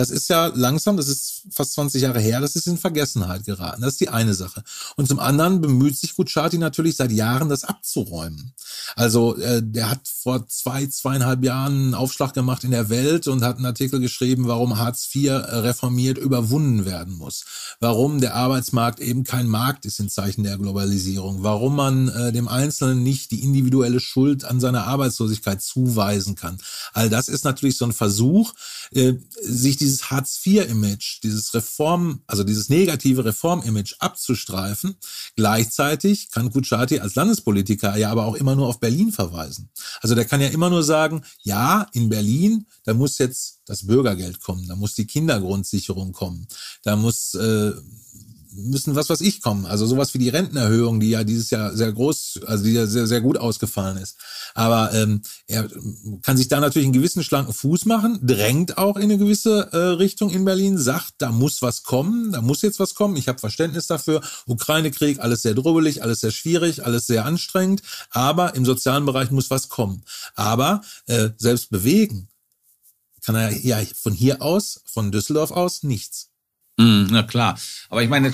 Das 0.00 0.08
ist 0.08 0.30
ja 0.30 0.46
langsam, 0.46 0.96
das 0.96 1.08
ist 1.08 1.42
fast 1.50 1.74
20 1.74 2.00
Jahre 2.00 2.20
her, 2.20 2.40
das 2.40 2.56
ist 2.56 2.66
in 2.66 2.78
Vergessenheit 2.78 3.44
geraten. 3.44 3.82
Das 3.82 3.92
ist 3.92 4.00
die 4.00 4.08
eine 4.08 4.32
Sache. 4.32 4.64
Und 4.96 5.08
zum 5.08 5.18
anderen 5.18 5.60
bemüht 5.60 5.94
sich 5.94 6.16
Gucciati 6.16 6.56
natürlich 6.56 6.96
seit 6.96 7.12
Jahren, 7.12 7.50
das 7.50 7.64
abzuräumen. 7.64 8.54
Also 8.96 9.36
äh, 9.36 9.60
der 9.62 9.90
hat 9.90 10.08
vor 10.08 10.46
zwei, 10.48 10.86
zweieinhalb 10.86 11.44
Jahren 11.44 11.74
einen 11.74 11.94
Aufschlag 11.94 12.32
gemacht 12.32 12.64
in 12.64 12.70
der 12.70 12.88
Welt 12.88 13.28
und 13.28 13.44
hat 13.44 13.56
einen 13.56 13.66
Artikel 13.66 14.00
geschrieben, 14.00 14.48
warum 14.48 14.78
Hartz 14.78 15.06
IV 15.14 15.26
äh, 15.26 15.32
reformiert 15.34 16.16
überwunden 16.16 16.86
werden 16.86 17.12
muss. 17.12 17.44
Warum 17.78 18.22
der 18.22 18.34
Arbeitsmarkt 18.36 19.00
eben 19.00 19.24
kein 19.24 19.48
Markt 19.48 19.84
ist 19.84 20.00
in 20.00 20.08
Zeichen 20.08 20.44
der 20.44 20.56
Globalisierung. 20.56 21.42
Warum 21.42 21.76
man 21.76 22.08
äh, 22.08 22.32
dem 22.32 22.48
Einzelnen 22.48 23.02
nicht 23.02 23.32
die 23.32 23.42
individuelle 23.42 24.00
Schuld 24.00 24.46
an 24.46 24.60
seiner 24.60 24.86
Arbeitslosigkeit 24.86 25.60
zuweisen 25.60 26.36
kann. 26.36 26.56
All 26.94 27.10
das 27.10 27.28
ist 27.28 27.44
natürlich 27.44 27.76
so 27.76 27.84
ein 27.84 27.92
Versuch, 27.92 28.54
äh, 28.92 29.12
sich 29.42 29.76
diese 29.76 29.89
dieses 29.90 30.10
Hartz-IV-Image, 30.10 31.20
dieses 31.22 31.52
Reform, 31.52 32.22
also 32.26 32.44
dieses 32.44 32.68
negative 32.68 33.24
Reform-Image 33.24 33.96
abzustreifen. 33.98 34.96
Gleichzeitig 35.36 36.30
kann 36.30 36.50
Kutschaty 36.50 37.00
als 37.00 37.16
Landespolitiker 37.16 37.96
ja 37.96 38.10
aber 38.10 38.26
auch 38.26 38.36
immer 38.36 38.54
nur 38.54 38.68
auf 38.68 38.78
Berlin 38.78 39.12
verweisen. 39.12 39.70
Also 40.00 40.14
der 40.14 40.24
kann 40.24 40.40
ja 40.40 40.48
immer 40.48 40.70
nur 40.70 40.84
sagen, 40.84 41.22
ja, 41.42 41.86
in 41.92 42.08
Berlin, 42.08 42.66
da 42.84 42.94
muss 42.94 43.18
jetzt 43.18 43.60
das 43.66 43.86
Bürgergeld 43.86 44.40
kommen, 44.40 44.66
da 44.68 44.76
muss 44.76 44.94
die 44.94 45.06
Kindergrundsicherung 45.06 46.12
kommen, 46.12 46.46
da 46.82 46.96
muss 46.96 47.34
äh, 47.34 47.72
müssen 48.52 48.96
was 48.96 49.08
was 49.08 49.20
ich 49.20 49.40
kommen. 49.40 49.66
Also 49.66 49.86
sowas 49.86 50.14
wie 50.14 50.18
die 50.18 50.28
Rentenerhöhung, 50.28 51.00
die 51.00 51.10
ja 51.10 51.24
dieses 51.24 51.50
Jahr 51.50 51.74
sehr 51.76 51.92
groß, 51.92 52.40
also 52.46 52.64
die 52.64 52.72
ja 52.72 52.86
sehr, 52.86 53.06
sehr 53.06 53.20
gut 53.20 53.38
ausgefallen 53.38 53.96
ist. 53.96 54.16
Aber 54.54 54.92
ähm, 54.92 55.22
er 55.46 55.68
kann 56.22 56.36
sich 56.36 56.48
da 56.48 56.60
natürlich 56.60 56.86
einen 56.86 56.92
gewissen 56.92 57.22
schlanken 57.22 57.54
Fuß 57.54 57.86
machen, 57.86 58.18
drängt 58.22 58.78
auch 58.78 58.96
in 58.96 59.04
eine 59.04 59.18
gewisse 59.18 59.72
äh, 59.72 59.76
Richtung 59.76 60.30
in 60.30 60.44
Berlin, 60.44 60.78
sagt, 60.78 61.14
da 61.18 61.30
muss 61.30 61.62
was 61.62 61.82
kommen, 61.82 62.32
da 62.32 62.40
muss 62.40 62.62
jetzt 62.62 62.80
was 62.80 62.94
kommen. 62.94 63.16
Ich 63.16 63.28
habe 63.28 63.38
Verständnis 63.38 63.86
dafür. 63.86 64.20
Ukraine-Krieg, 64.46 65.20
alles 65.20 65.42
sehr 65.42 65.54
drubbelig, 65.54 66.02
alles 66.02 66.20
sehr 66.20 66.30
schwierig, 66.30 66.84
alles 66.84 67.06
sehr 67.06 67.24
anstrengend. 67.24 67.82
Aber 68.10 68.54
im 68.54 68.64
sozialen 68.64 69.06
Bereich 69.06 69.30
muss 69.30 69.50
was 69.50 69.68
kommen. 69.68 70.02
Aber 70.34 70.82
äh, 71.06 71.30
selbst 71.38 71.70
bewegen 71.70 72.28
kann 73.24 73.34
er 73.34 73.52
ja 73.52 73.78
von 74.00 74.12
hier 74.12 74.42
aus, 74.42 74.82
von 74.86 75.12
Düsseldorf 75.12 75.50
aus, 75.50 75.82
nichts. 75.82 76.29
Mm, 76.80 77.08
na 77.10 77.22
klar. 77.22 77.58
Aber 77.90 78.02
ich 78.02 78.08
meine, 78.08 78.32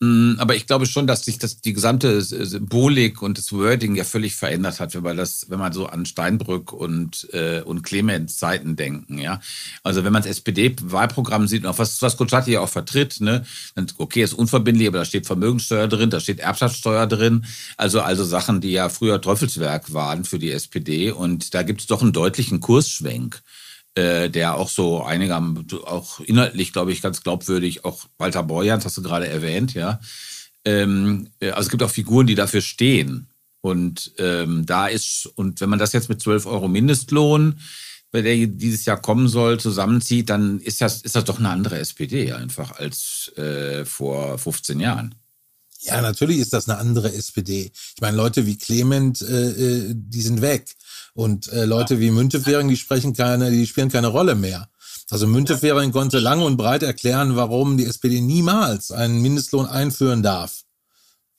mm, 0.00 0.34
aber 0.38 0.54
ich 0.54 0.66
glaube 0.66 0.84
schon, 0.84 1.06
dass 1.06 1.24
sich 1.24 1.38
das 1.38 1.62
die 1.62 1.72
gesamte 1.72 2.20
Symbolik 2.20 3.22
und 3.22 3.38
das 3.38 3.50
Wording 3.50 3.94
ja 3.96 4.04
völlig 4.04 4.36
verändert 4.36 4.78
hat, 4.78 4.94
wenn 4.94 5.02
man 5.02 5.16
das, 5.16 5.46
wenn 5.48 5.58
man 5.58 5.72
so 5.72 5.86
an 5.86 6.04
Steinbrück 6.04 6.72
und 6.74 7.28
äh, 7.32 7.62
und 7.62 7.82
Clemens 7.82 8.36
Zeiten 8.36 8.76
denken, 8.76 9.18
ja. 9.18 9.40
Also 9.82 10.04
wenn 10.04 10.12
man 10.12 10.22
das 10.22 10.30
SPD-Wahlprogramm 10.30 11.48
sieht, 11.48 11.64
auch 11.64 11.78
was 11.78 12.02
was 12.02 12.18
Kutschaty 12.18 12.52
ja 12.52 12.60
auch 12.60 12.68
vertritt, 12.68 13.20
ne, 13.20 13.46
dann 13.74 13.86
okay, 13.96 14.22
ist 14.22 14.34
unverbindlich, 14.34 14.88
aber 14.88 14.98
da 14.98 15.04
steht 15.06 15.26
Vermögenssteuer 15.26 15.88
drin, 15.88 16.10
da 16.10 16.20
steht 16.20 16.40
Erbschaftssteuer 16.40 17.06
drin, 17.06 17.46
also 17.78 18.02
also 18.02 18.24
Sachen, 18.24 18.60
die 18.60 18.72
ja 18.72 18.90
früher 18.90 19.20
Teufelswerk 19.22 19.94
waren 19.94 20.24
für 20.24 20.38
die 20.38 20.50
SPD 20.52 21.10
und 21.10 21.54
da 21.54 21.62
gibt 21.62 21.80
es 21.80 21.86
doch 21.86 22.02
einen 22.02 22.12
deutlichen 22.12 22.60
Kursschwenk 22.60 23.42
äh, 23.94 24.30
der 24.30 24.56
auch 24.56 24.68
so 24.68 25.02
einige 25.02 25.34
haben, 25.34 25.66
auch 25.84 26.20
inhaltlich, 26.20 26.72
glaube 26.72 26.92
ich, 26.92 27.02
ganz 27.02 27.22
glaubwürdig, 27.22 27.84
auch 27.84 28.04
Walter 28.18 28.42
Borjans 28.42 28.84
hast 28.84 28.96
du 28.96 29.02
gerade 29.02 29.28
erwähnt, 29.28 29.74
ja. 29.74 30.00
Ähm, 30.64 31.28
äh, 31.40 31.50
also 31.50 31.66
es 31.66 31.70
gibt 31.70 31.82
auch 31.82 31.90
Figuren, 31.90 32.26
die 32.26 32.34
dafür 32.34 32.60
stehen. 32.60 33.28
Und 33.60 34.12
ähm, 34.18 34.66
da 34.66 34.88
ist, 34.88 35.26
und 35.36 35.60
wenn 35.60 35.68
man 35.68 35.78
das 35.78 35.92
jetzt 35.92 36.08
mit 36.08 36.20
12 36.20 36.46
Euro 36.46 36.68
Mindestlohn, 36.68 37.60
bei 38.10 38.20
der 38.20 38.46
dieses 38.46 38.84
Jahr 38.84 39.00
kommen 39.00 39.28
soll, 39.28 39.58
zusammenzieht, 39.58 40.28
dann 40.28 40.60
ist 40.60 40.80
das, 40.80 41.02
ist 41.02 41.16
das 41.16 41.24
doch 41.24 41.38
eine 41.38 41.48
andere 41.48 41.78
SPD 41.78 42.32
einfach 42.32 42.72
als 42.72 43.32
äh, 43.36 43.84
vor 43.84 44.36
15 44.38 44.80
Jahren. 44.80 45.14
Ja, 45.84 46.00
natürlich 46.00 46.38
ist 46.38 46.52
das 46.52 46.68
eine 46.68 46.78
andere 46.78 47.12
SPD. 47.12 47.72
Ich 47.74 48.00
meine, 48.00 48.16
Leute 48.16 48.46
wie 48.46 48.56
Clement, 48.56 49.20
äh, 49.20 49.50
äh, 49.50 49.92
die 49.94 50.22
sind 50.22 50.40
weg. 50.40 50.74
Und 51.12 51.52
äh, 51.52 51.64
Leute 51.64 51.98
wie 51.98 52.10
Müntefering, 52.10 52.68
die 52.68 52.76
sprechen 52.76 53.14
keine, 53.14 53.50
die 53.50 53.66
spielen 53.66 53.90
keine 53.90 54.06
Rolle 54.06 54.36
mehr. 54.36 54.68
Also 55.10 55.26
Müntefering 55.26 55.90
konnte 55.90 56.20
lang 56.20 56.40
und 56.40 56.56
breit 56.56 56.84
erklären, 56.84 57.36
warum 57.36 57.76
die 57.76 57.84
SPD 57.84 58.20
niemals 58.20 58.92
einen 58.92 59.20
Mindestlohn 59.20 59.66
einführen 59.66 60.22
darf. 60.22 60.62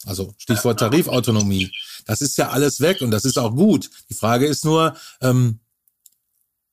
Also 0.06 0.34
Stichwort 0.38 0.80
Tarifautonomie. 0.80 1.72
Das 2.06 2.22
ist 2.22 2.38
ja 2.38 2.50
alles 2.50 2.82
weg 2.82 3.02
und 3.02 3.12
das 3.12 3.24
ist 3.24 3.40
auch 3.40 3.56
gut. 3.56 3.90
Die 4.10 4.14
Frage 4.14 4.46
ist 4.46 4.66
nur, 4.66 4.96
ähm, 5.22 5.60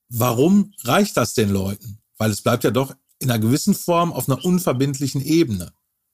warum 0.09 0.73
reicht 0.83 1.15
das 1.15 1.33
den 1.33 1.49
Leuten? 1.49 1.99
Weil 2.17 2.31
es 2.31 2.41
bleibt 2.41 2.65
ja 2.65 2.71
doch 2.71 2.93
in 3.19 3.31
einer 3.31 3.39
gewissen 3.39 3.73
Form 3.73 4.11
auf 4.11 4.27
einer 4.27 4.43
unverbindlichen 4.43 5.21
Ebene. 5.21 5.71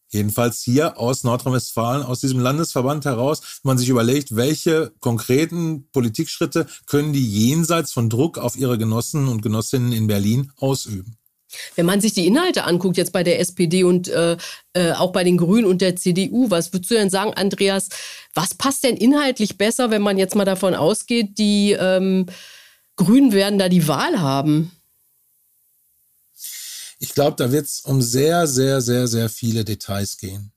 Jedenfalls 0.10 0.62
hier 0.62 0.98
aus 0.98 1.24
Nordrhein-Westfalen, 1.24 2.04
aus 2.04 2.22
diesem 2.22 2.40
Landesverband 2.40 3.06
heraus, 3.06 3.60
man 3.64 3.78
sich 3.78 3.90
überlegt, 3.90 4.36
welche 4.36 4.94
konkreten 5.00 5.90
Politikschritte 5.92 6.66
können 6.86 7.12
die 7.12 7.28
jenseits 7.28 7.92
von 7.92 8.10
Druck 8.10 8.38
auf 8.38 8.56
ihre 8.56 8.78
Genossen 8.78 9.28
und 9.28 9.42
Genossinnen 9.42 9.92
in 9.92 10.08
Berlin 10.08 10.52
ausüben. 10.58 11.18
Wenn 11.76 11.86
man 11.86 12.02
sich 12.02 12.14
die 12.14 12.28
Inhalte 12.28 12.66
anguckt, 12.66 12.98
jetzt 12.98 13.14
bei 13.14 13.24
der 13.24 13.40
SPD 13.40 13.84
und 13.84 14.10
äh, 14.10 14.38
äh, 14.74 14.92
auch 14.92 15.12
bei 15.12 15.24
den 15.24 15.38
Grünen 15.38 15.66
und 15.66 15.82
der 15.82 15.96
CDU, 15.96 16.50
was 16.50 16.74
würdest 16.74 16.92
du 16.92 16.96
denn 16.96 17.10
sagen, 17.10 17.34
Andreas, 17.34 17.90
was 18.34 18.54
passt 18.54 18.84
denn 18.84 18.98
inhaltlich 18.98 19.58
besser, 19.58 19.90
wenn 19.90 20.02
man 20.02 20.18
jetzt 20.18 20.36
mal 20.36 20.46
davon 20.46 20.76
ausgeht, 20.76 21.38
die 21.38 21.72
ähm, 21.72 22.26
Grünen 22.98 23.32
werden 23.32 23.60
da 23.60 23.70
die 23.70 23.88
Wahl 23.88 24.20
haben? 24.20 24.72
Ich 27.00 27.14
glaube, 27.14 27.36
da 27.38 27.52
wird 27.52 27.66
es 27.66 27.82
um 27.82 28.02
sehr, 28.02 28.48
sehr, 28.48 28.82
sehr, 28.82 29.08
sehr 29.08 29.30
viele 29.30 29.64
Details 29.64 30.18
gehen. 30.18 30.52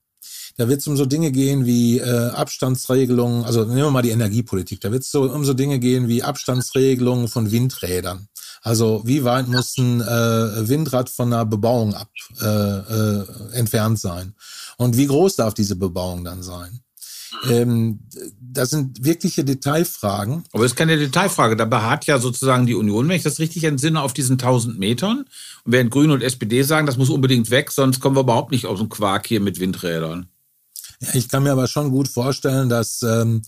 Da 0.57 0.67
wird 0.67 0.81
es 0.81 0.87
um 0.87 0.97
so 0.97 1.05
Dinge 1.05 1.31
gehen 1.31 1.65
wie 1.65 1.99
äh, 1.99 2.29
Abstandsregelungen, 2.29 3.45
also 3.45 3.63
nehmen 3.63 3.77
wir 3.77 3.91
mal 3.91 4.01
die 4.01 4.09
Energiepolitik, 4.09 4.81
da 4.81 4.91
wird 4.91 5.03
es 5.03 5.11
so 5.11 5.23
um 5.23 5.45
so 5.45 5.53
Dinge 5.53 5.79
gehen 5.79 6.07
wie 6.07 6.23
Abstandsregelungen 6.23 7.27
von 7.27 7.51
Windrädern. 7.51 8.27
Also 8.61 9.01
wie 9.05 9.23
weit 9.23 9.47
muss 9.47 9.77
ein 9.77 10.01
äh, 10.01 10.69
Windrad 10.69 11.09
von 11.09 11.33
einer 11.33 11.45
Bebauung 11.45 11.95
ab 11.95 12.09
äh, 12.41 12.45
äh, 12.45 13.25
entfernt 13.53 13.99
sein? 13.99 14.35
Und 14.77 14.97
wie 14.97 15.07
groß 15.07 15.37
darf 15.37 15.53
diese 15.53 15.75
Bebauung 15.75 16.23
dann 16.23 16.43
sein? 16.43 16.81
Ähm, 17.49 17.99
das 18.39 18.69
sind 18.69 19.03
wirkliche 19.03 19.43
Detailfragen. 19.43 20.43
Aber 20.51 20.65
es 20.65 20.71
ist 20.71 20.77
keine 20.77 20.97
Detailfrage. 20.97 21.55
Da 21.55 21.65
beharrt 21.65 22.05
ja 22.05 22.19
sozusagen 22.19 22.65
die 22.65 22.75
Union, 22.75 23.07
wenn 23.07 23.15
ich 23.15 23.23
das 23.23 23.39
richtig 23.39 23.63
entsinne, 23.63 24.01
auf 24.01 24.13
diesen 24.13 24.33
1000 24.33 24.77
Metern. 24.77 25.25
Und 25.63 25.71
während 25.71 25.91
Grüne 25.91 26.13
und 26.13 26.21
SPD 26.21 26.63
sagen, 26.63 26.87
das 26.87 26.97
muss 26.97 27.09
unbedingt 27.09 27.49
weg, 27.49 27.71
sonst 27.71 27.99
kommen 27.99 28.15
wir 28.15 28.21
überhaupt 28.21 28.51
nicht 28.51 28.65
aus 28.65 28.79
dem 28.79 28.89
Quark 28.89 29.27
hier 29.27 29.39
mit 29.39 29.59
Windrädern. 29.59 30.27
Ja, 30.99 31.15
ich 31.15 31.29
kann 31.29 31.43
mir 31.43 31.51
aber 31.51 31.67
schon 31.67 31.89
gut 31.89 32.07
vorstellen, 32.07 32.69
dass 32.69 33.01
ähm, 33.01 33.41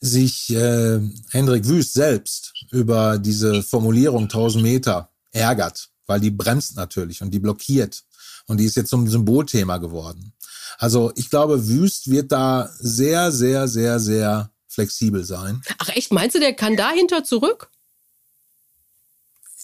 sich 0.00 0.50
äh, 0.50 1.00
Hendrik 1.30 1.66
Wüst 1.66 1.94
selbst 1.94 2.52
über 2.70 3.18
diese 3.18 3.62
Formulierung 3.62 4.24
1000 4.24 4.62
Meter 4.62 5.10
ärgert, 5.30 5.88
weil 6.06 6.20
die 6.20 6.30
bremst 6.30 6.76
natürlich 6.76 7.22
und 7.22 7.32
die 7.32 7.38
blockiert. 7.38 8.02
Und 8.46 8.58
die 8.58 8.64
ist 8.64 8.76
jetzt 8.76 8.90
zum 8.90 9.08
Symbolthema 9.08 9.78
geworden. 9.78 10.32
Also 10.78 11.12
ich 11.16 11.30
glaube, 11.30 11.68
Wüst 11.68 12.10
wird 12.10 12.32
da 12.32 12.70
sehr, 12.78 13.32
sehr, 13.32 13.68
sehr, 13.68 14.00
sehr 14.00 14.50
flexibel 14.68 15.24
sein. 15.24 15.62
Ach 15.78 15.88
echt, 15.90 16.12
meinst 16.12 16.34
du, 16.34 16.40
der 16.40 16.54
kann 16.54 16.76
dahinter 16.76 17.24
zurück? 17.24 17.70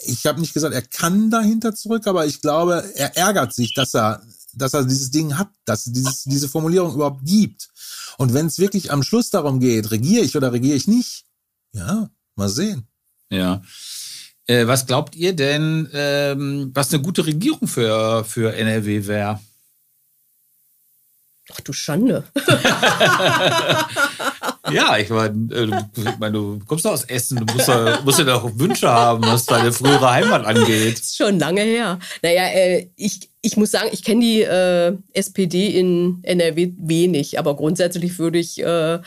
Ich 0.04 0.26
habe 0.26 0.40
nicht 0.40 0.54
gesagt, 0.54 0.74
er 0.74 0.82
kann 0.82 1.30
dahinter 1.30 1.74
zurück, 1.74 2.06
aber 2.06 2.26
ich 2.26 2.40
glaube, 2.40 2.84
er 2.94 3.16
ärgert 3.16 3.52
sich, 3.52 3.74
dass 3.74 3.94
er, 3.94 4.22
dass 4.54 4.74
er 4.74 4.84
dieses 4.84 5.10
Ding 5.10 5.36
hat, 5.36 5.48
dass 5.64 5.86
es 5.86 5.92
dieses, 5.92 6.24
diese 6.24 6.48
Formulierung 6.48 6.94
überhaupt 6.94 7.24
gibt. 7.24 7.68
Und 8.16 8.34
wenn 8.34 8.46
es 8.46 8.58
wirklich 8.58 8.92
am 8.92 9.02
Schluss 9.02 9.30
darum 9.30 9.60
geht, 9.60 9.90
regiere 9.90 10.24
ich 10.24 10.36
oder 10.36 10.52
regiere 10.52 10.76
ich 10.76 10.86
nicht, 10.86 11.24
Ja, 11.72 12.10
mal 12.36 12.48
sehen. 12.48 12.86
Ja. 13.30 13.62
Äh, 14.46 14.66
was 14.66 14.86
glaubt 14.86 15.14
ihr 15.14 15.34
denn, 15.34 15.88
ähm, 15.92 16.70
was 16.74 16.92
eine 16.92 17.02
gute 17.02 17.26
Regierung 17.26 17.68
für, 17.68 18.24
für 18.24 18.54
NRW 18.54 19.06
wäre? 19.06 19.40
Ach 21.50 21.60
du 21.60 21.72
Schande. 21.72 22.24
ja, 24.70 24.98
ich 24.98 25.08
meine, 25.08 25.54
äh, 25.54 25.70
ich 25.96 26.18
mein, 26.18 26.32
du 26.32 26.58
kommst 26.66 26.84
doch 26.84 26.92
aus 26.92 27.04
Essen, 27.04 27.38
du 27.38 27.54
musst 27.54 27.68
ja, 27.68 28.00
musst 28.04 28.18
ja 28.18 28.26
doch 28.26 28.50
Wünsche 28.58 28.88
haben, 28.88 29.24
was 29.24 29.46
deine 29.46 29.72
frühere 29.72 30.10
Heimat 30.10 30.44
angeht. 30.44 30.98
Das 30.98 31.06
ist 31.06 31.16
schon 31.16 31.38
lange 31.38 31.62
her. 31.62 31.98
Naja, 32.22 32.48
äh, 32.48 32.88
ich, 32.96 33.30
ich 33.40 33.56
muss 33.56 33.70
sagen, 33.70 33.88
ich 33.92 34.04
kenne 34.04 34.20
die 34.20 34.42
äh, 34.42 34.94
SPD 35.14 35.68
in 35.78 36.20
NRW 36.22 36.72
wenig, 36.78 37.38
aber 37.38 37.56
grundsätzlich 37.56 38.18
würde 38.18 38.38
ich 38.38 38.62
äh, 38.62 38.98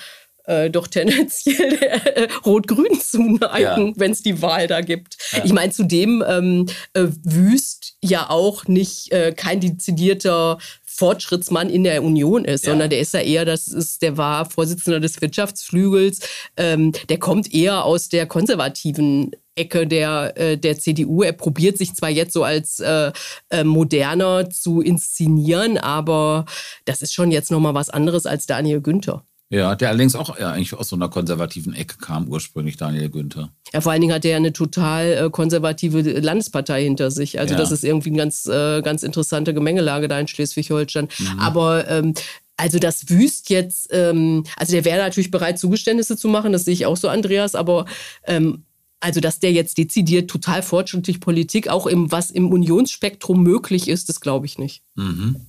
äh, 0.51 0.69
doch 0.69 0.87
tendenziell 0.87 1.73
äh, 1.81 2.27
Rot-Grün 2.45 2.99
zuneigen, 2.99 3.87
ja. 3.87 3.93
wenn 3.95 4.11
es 4.11 4.21
die 4.21 4.41
Wahl 4.41 4.67
da 4.67 4.81
gibt. 4.81 5.17
Ja. 5.31 5.45
Ich 5.45 5.53
meine, 5.53 5.71
zudem 5.71 6.23
ähm, 6.27 6.67
äh, 6.93 7.07
Wüst 7.23 7.95
ja 8.01 8.29
auch 8.29 8.67
nicht 8.67 9.11
äh, 9.11 9.33
kein 9.35 9.61
dezidierter 9.61 10.57
Fortschrittsmann 10.83 11.69
in 11.69 11.83
der 11.83 12.03
Union 12.03 12.43
ist, 12.43 12.65
ja. 12.65 12.71
sondern 12.71 12.89
der 12.89 12.99
ist 12.99 13.13
ja 13.13 13.21
eher, 13.21 13.45
das 13.45 13.69
ist, 13.69 14.01
der 14.01 14.17
war 14.17 14.49
Vorsitzender 14.49 14.99
des 14.99 15.21
Wirtschaftsflügels, 15.21 16.19
ähm, 16.57 16.91
der 17.09 17.17
kommt 17.17 17.53
eher 17.53 17.85
aus 17.85 18.09
der 18.09 18.25
konservativen 18.25 19.31
Ecke 19.55 19.87
der, 19.87 20.37
äh, 20.37 20.57
der 20.57 20.77
CDU. 20.79 21.23
Er 21.23 21.33
probiert 21.33 21.77
sich 21.77 21.93
zwar 21.93 22.09
jetzt 22.09 22.33
so 22.33 22.43
als 22.43 22.79
äh, 22.79 23.11
äh, 23.49 23.63
moderner 23.63 24.49
zu 24.49 24.81
inszenieren, 24.81 25.77
aber 25.77 26.45
das 26.85 27.01
ist 27.01 27.13
schon 27.13 27.31
jetzt 27.31 27.51
nochmal 27.51 27.73
was 27.73 27.89
anderes 27.89 28.25
als 28.25 28.45
Daniel 28.45 28.81
Günther. 28.81 29.25
Ja, 29.51 29.75
der 29.75 29.89
allerdings 29.89 30.15
auch 30.15 30.39
ja, 30.39 30.51
eigentlich 30.51 30.73
aus 30.73 30.87
so 30.87 30.95
einer 30.95 31.09
konservativen 31.09 31.73
Ecke 31.73 31.97
kam, 31.97 32.29
ursprünglich 32.29 32.77
Daniel 32.77 33.09
Günther. 33.09 33.51
Ja, 33.73 33.81
vor 33.81 33.91
allen 33.91 33.99
Dingen 33.99 34.13
hat 34.13 34.23
er 34.23 34.37
eine 34.37 34.53
total 34.53 35.25
äh, 35.25 35.29
konservative 35.29 36.01
Landespartei 36.01 36.83
hinter 36.83 37.11
sich. 37.11 37.37
Also 37.37 37.53
ja. 37.53 37.59
das 37.59 37.73
ist 37.73 37.83
irgendwie 37.83 38.09
eine 38.09 38.19
ganz, 38.19 38.45
äh, 38.45 38.81
ganz 38.81 39.03
interessante 39.03 39.53
Gemengelage 39.53 40.07
da 40.07 40.17
in 40.17 40.29
Schleswig-Holstein. 40.29 41.09
Mhm. 41.19 41.39
Aber 41.39 41.85
ähm, 41.89 42.13
also 42.55 42.79
das 42.79 43.09
Wüst 43.09 43.49
jetzt, 43.49 43.89
ähm, 43.91 44.45
also 44.55 44.71
der 44.71 44.85
wäre 44.85 44.99
natürlich 44.99 45.31
bereit, 45.31 45.59
Zugeständnisse 45.59 46.15
zu 46.15 46.29
machen, 46.29 46.53
das 46.53 46.63
sehe 46.63 46.73
ich 46.73 46.85
auch 46.85 46.95
so, 46.95 47.09
Andreas, 47.09 47.53
aber 47.53 47.85
ähm, 48.25 48.63
also, 49.01 49.19
dass 49.19 49.39
der 49.39 49.51
jetzt 49.51 49.79
dezidiert 49.79 50.29
total 50.29 50.61
fortschrittlich 50.61 51.19
Politik, 51.19 51.67
auch 51.67 51.87
im, 51.87 52.11
was 52.11 52.29
im 52.29 52.51
Unionsspektrum 52.51 53.41
möglich 53.41 53.87
ist, 53.87 54.09
das 54.09 54.21
glaube 54.21 54.45
ich 54.45 54.59
nicht. 54.59 54.83
Mhm. 54.95 55.47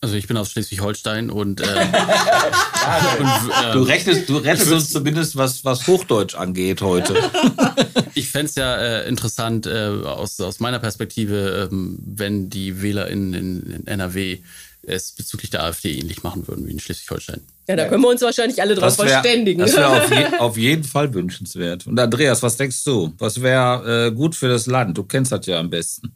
Also 0.00 0.14
ich 0.14 0.26
bin 0.26 0.36
aus 0.36 0.50
Schleswig-Holstein 0.50 1.30
und, 1.30 1.60
äh, 1.60 1.64
und 3.18 3.26
äh, 3.26 3.72
du 3.72 3.82
rechnest, 3.82 4.28
du 4.28 4.36
rettest 4.36 4.70
uns 4.70 4.90
zumindest 4.90 5.36
was, 5.36 5.64
was 5.64 5.86
Hochdeutsch 5.86 6.34
angeht 6.34 6.82
heute. 6.82 7.14
ich 8.14 8.28
fände 8.28 8.46
es 8.46 8.54
ja 8.56 8.76
äh, 8.76 9.08
interessant 9.08 9.66
äh, 9.66 9.88
aus, 10.04 10.38
aus 10.40 10.60
meiner 10.60 10.78
Perspektive, 10.80 11.68
ähm, 11.72 11.98
wenn 12.04 12.50
die 12.50 12.82
Wähler 12.82 13.08
in, 13.08 13.32
in, 13.32 13.62
in, 13.62 13.86
NRW 13.86 14.40
es 14.82 15.12
bezüglich 15.12 15.50
der 15.50 15.64
AfD 15.64 15.98
ähnlich 15.98 16.22
machen 16.22 16.46
würden 16.46 16.66
wie 16.66 16.72
in 16.72 16.78
Schleswig-Holstein. 16.78 17.40
Ja, 17.66 17.74
da 17.74 17.88
können 17.88 18.02
wir 18.02 18.10
uns 18.10 18.22
wahrscheinlich 18.22 18.60
alle 18.60 18.74
drauf 18.74 18.98
wär, 18.98 19.08
verständigen. 19.08 19.60
Das 19.60 19.74
wäre 19.76 19.88
auf, 19.88 20.10
je, 20.10 20.26
auf, 20.38 20.56
jeden 20.56 20.84
Fall 20.84 21.12
wünschenswert. 21.12 21.86
Und 21.86 21.98
Andreas, 21.98 22.42
was 22.42 22.56
denkst 22.56 22.84
du? 22.84 23.12
Was 23.18 23.42
wäre 23.42 24.06
äh, 24.06 24.12
gut 24.12 24.36
für 24.36 24.48
das 24.48 24.66
Land? 24.66 24.96
Du 24.96 25.04
kennst 25.04 25.32
das 25.32 25.46
ja 25.46 25.58
am 25.58 25.70
besten. 25.70 26.14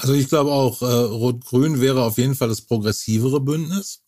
Also 0.00 0.14
ich 0.14 0.28
glaube 0.28 0.50
auch, 0.50 0.80
äh, 0.80 0.86
Rot-Grün 0.86 1.80
wäre 1.80 2.02
auf 2.02 2.16
jeden 2.16 2.34
Fall 2.34 2.48
das 2.48 2.62
progressivere 2.62 3.40
Bündnis. 3.40 4.00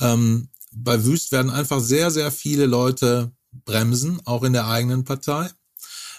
Ähm, 0.00 0.48
bei 0.72 1.04
Wüst 1.04 1.32
werden 1.32 1.50
einfach 1.50 1.80
sehr, 1.80 2.10
sehr 2.10 2.30
viele 2.30 2.66
Leute 2.66 3.32
bremsen, 3.64 4.20
auch 4.26 4.42
in 4.42 4.52
der 4.52 4.66
eigenen 4.66 5.04
Partei. 5.04 5.50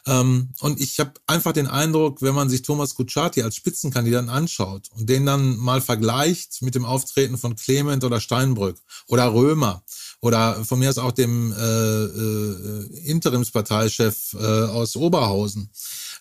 Ähm, 0.07 0.53
und 0.59 0.79
ich 0.79 0.99
habe 0.99 1.13
einfach 1.27 1.51
den 1.51 1.67
Eindruck, 1.67 2.21
wenn 2.21 2.35
man 2.35 2.49
sich 2.49 2.61
Thomas 2.61 2.95
Kutschaty 2.95 3.41
als 3.41 3.55
Spitzenkandidaten 3.55 4.29
anschaut 4.29 4.89
und 4.95 5.09
den 5.09 5.25
dann 5.25 5.57
mal 5.57 5.81
vergleicht 5.81 6.61
mit 6.61 6.75
dem 6.75 6.85
Auftreten 6.85 7.37
von 7.37 7.55
Clement 7.55 8.03
oder 8.03 8.21
Steinbrück 8.21 8.77
oder 9.07 9.33
Römer 9.33 9.83
oder 10.21 10.63
von 10.63 10.79
mir 10.79 10.89
aus 10.89 10.99
auch 10.99 11.11
dem 11.11 11.51
äh, 11.51 12.03
äh, 12.03 13.09
Interimsparteichef 13.09 14.33
äh, 14.33 14.37
aus 14.37 14.95
Oberhausen, 14.95 15.71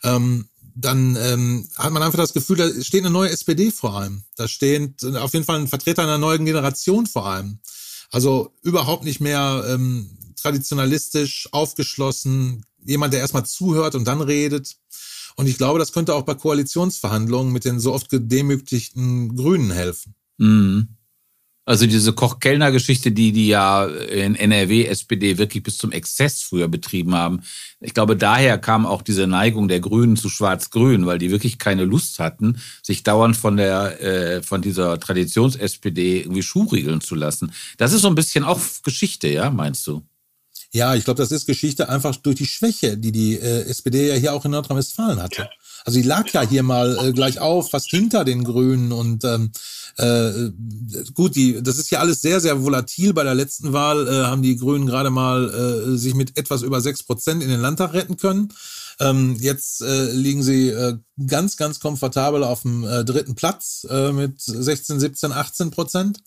ähm, 0.03 0.49
dann 0.75 1.17
ähm, 1.17 1.69
hat 1.77 1.93
man 1.93 2.03
einfach 2.03 2.19
das 2.19 2.33
Gefühl, 2.33 2.57
da 2.57 2.83
steht 2.83 3.03
eine 3.03 3.11
neue 3.11 3.31
SPD 3.31 3.71
vor 3.71 3.95
allem. 3.95 4.25
Da 4.37 4.49
steht 4.49 5.05
auf 5.05 5.33
jeden 5.33 5.45
Fall 5.45 5.61
ein 5.61 5.69
Vertreter 5.69 6.03
einer 6.03 6.19
neuen 6.19 6.45
Generation 6.45 7.07
vor 7.07 7.27
allem. 7.27 7.59
Also 8.11 8.53
überhaupt 8.63 9.05
nicht 9.05 9.21
mehr 9.21 9.65
ähm, 9.69 10.11
traditionalistisch, 10.37 11.49
aufgeschlossen, 11.53 12.65
jemand, 12.85 13.13
der 13.15 13.21
erstmal 13.21 13.47
zuhört 13.47 13.95
und 13.95 14.05
dann 14.05 14.21
redet. 14.21 14.77
Und 15.37 15.47
ich 15.47 15.59
glaube, 15.59 15.79
das 15.79 15.93
könnte 15.93 16.15
auch 16.15 16.23
bei 16.23 16.35
Koalitionsverhandlungen 16.35 17.53
mit 17.53 17.65
den 17.65 17.81
so 17.81 17.93
oft 17.93 18.09
gedemütigten 18.09 19.37
Grünen 19.37 19.71
helfen. 19.71 20.15
Mhm. 20.39 20.89
Also 21.67 21.87
diese 21.87 22.13
Koch-Kellner-Geschichte, 22.13 23.11
die 23.11 23.33
die 23.33 23.49
ja 23.49 23.87
in 23.87 24.35
NRW 24.35 24.85
SPD 24.85 25.39
wirklich 25.39 25.63
bis 25.63 25.79
zum 25.79 25.93
Exzess 25.93 26.43
früher 26.43 26.69
betrieben 26.69 27.15
haben. 27.15 27.41
Ich 27.81 27.95
glaube, 27.95 28.17
daher 28.17 28.59
kam 28.59 28.85
auch 28.85 29.01
diese 29.01 29.27
Neigung 29.27 29.69
der 29.69 29.81
Grünen 29.81 30.17
zu 30.17 30.29
Schwarz-Grün, 30.29 31.07
weil 31.07 31.19
die 31.19 31.31
wirklich 31.31 31.59
keine 31.59 31.85
Lust 31.85 32.19
hatten, 32.19 32.61
sich 32.83 33.03
dauernd 33.03 33.37
von 33.37 33.57
der 33.57 34.03
äh, 34.03 34.43
von 34.43 34.61
dieser 34.61 35.01
Traditions-SPD 35.01 36.21
irgendwie 36.21 36.43
Schuhriegeln 36.43 37.01
zu 37.01 37.15
lassen. 37.15 37.53
Das 37.79 37.95
ist 37.95 38.03
so 38.03 38.09
ein 38.09 38.15
bisschen 38.15 38.45
auch 38.45 38.61
Geschichte, 38.83 39.29
ja, 39.29 39.51
meinst 39.51 39.87
du? 39.87 40.03
Ja, 40.75 40.95
ich 40.97 41.05
glaube, 41.05 41.19
das 41.19 41.31
ist 41.31 41.47
Geschichte 41.47 41.89
einfach 41.89 42.17
durch 42.17 42.37
die 42.37 42.47
Schwäche, 42.47 42.99
die 42.99 43.13
die 43.13 43.37
äh, 43.37 43.63
SPD 43.63 44.09
ja 44.09 44.15
hier 44.17 44.33
auch 44.35 44.45
in 44.45 44.51
Nordrhein-Westfalen 44.51 45.23
hatte. 45.23 45.49
Also 45.85 46.01
die 46.01 46.07
lag 46.07 46.29
ja 46.31 46.41
hier 46.41 46.63
mal 46.63 46.99
äh, 46.99 47.13
gleich 47.13 47.39
auf, 47.41 47.71
fast 47.71 47.91
hinter 47.91 48.25
den 48.25 48.43
Grünen 48.43 48.91
und 48.91 49.23
ähm, 49.25 49.53
äh, 49.99 50.51
gut, 51.13 51.37
die, 51.37 51.63
das 51.63 51.79
ist 51.79 51.91
ja 51.91 52.01
alles 52.01 52.23
sehr, 52.23 52.41
sehr 52.41 52.63
volatil. 52.63 53.13
Bei 53.13 53.23
der 53.23 53.35
letzten 53.35 53.73
Wahl 53.73 54.09
äh, 54.09 54.25
haben 54.25 54.43
die 54.43 54.57
Grünen 54.57 54.87
gerade 54.87 55.11
mal 55.11 55.51
äh, 55.51 55.97
sich 55.97 56.15
mit 56.15 56.39
etwas 56.39 56.63
über 56.63 56.81
sechs 56.81 57.03
Prozent 57.03 57.43
in 57.43 57.51
den 57.51 57.61
Landtag 57.61 57.93
retten 57.93 58.17
können. 58.17 58.49
Ähm, 59.01 59.37
jetzt 59.41 59.83
äh, 59.83 60.13
liegen 60.13 60.43
sie 60.43 60.69
äh, 60.69 60.97
ganz, 61.27 61.57
ganz 61.57 61.81
komfortabel 61.81 62.45
auf 62.45 62.63
dem 62.63 62.85
äh, 62.85 63.05
dritten 63.05 63.35
Platz 63.35 63.87
äh, 63.91 64.13
mit 64.13 64.41
16, 64.41 65.01
17, 65.01 65.33
18 65.33 65.71
Prozent. 65.71 66.19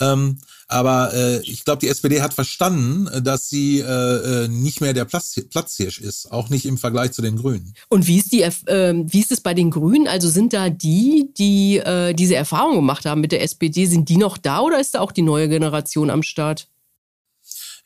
Ähm, 0.00 0.38
aber 0.66 1.12
äh, 1.14 1.40
ich 1.40 1.64
glaube, 1.64 1.80
die 1.80 1.88
SPD 1.88 2.20
hat 2.20 2.34
verstanden, 2.34 3.08
dass 3.22 3.48
sie 3.48 3.80
äh, 3.80 4.48
nicht 4.48 4.80
mehr 4.80 4.92
der 4.92 5.04
Platz, 5.04 5.40
Platzhirsch 5.50 6.00
ist, 6.00 6.32
auch 6.32 6.48
nicht 6.48 6.66
im 6.66 6.78
Vergleich 6.78 7.12
zu 7.12 7.22
den 7.22 7.36
Grünen. 7.36 7.74
Und 7.88 8.06
wie 8.06 8.18
ist, 8.18 8.32
die, 8.32 8.42
äh, 8.42 9.04
wie 9.06 9.20
ist 9.20 9.32
es 9.32 9.40
bei 9.40 9.54
den 9.54 9.70
Grünen? 9.70 10.08
Also 10.08 10.28
sind 10.28 10.52
da 10.52 10.70
die, 10.70 11.32
die 11.38 11.82
diese 12.14 12.34
Erfahrung 12.34 12.76
gemacht 12.76 13.06
haben 13.06 13.20
mit 13.20 13.32
der 13.32 13.42
SPD, 13.42 13.86
sind 13.86 14.08
die 14.08 14.16
noch 14.16 14.38
da 14.38 14.60
oder 14.60 14.80
ist 14.80 14.94
da 14.94 15.00
auch 15.00 15.12
die 15.12 15.22
neue 15.22 15.48
Generation 15.48 16.10
am 16.10 16.22
Start? 16.22 16.68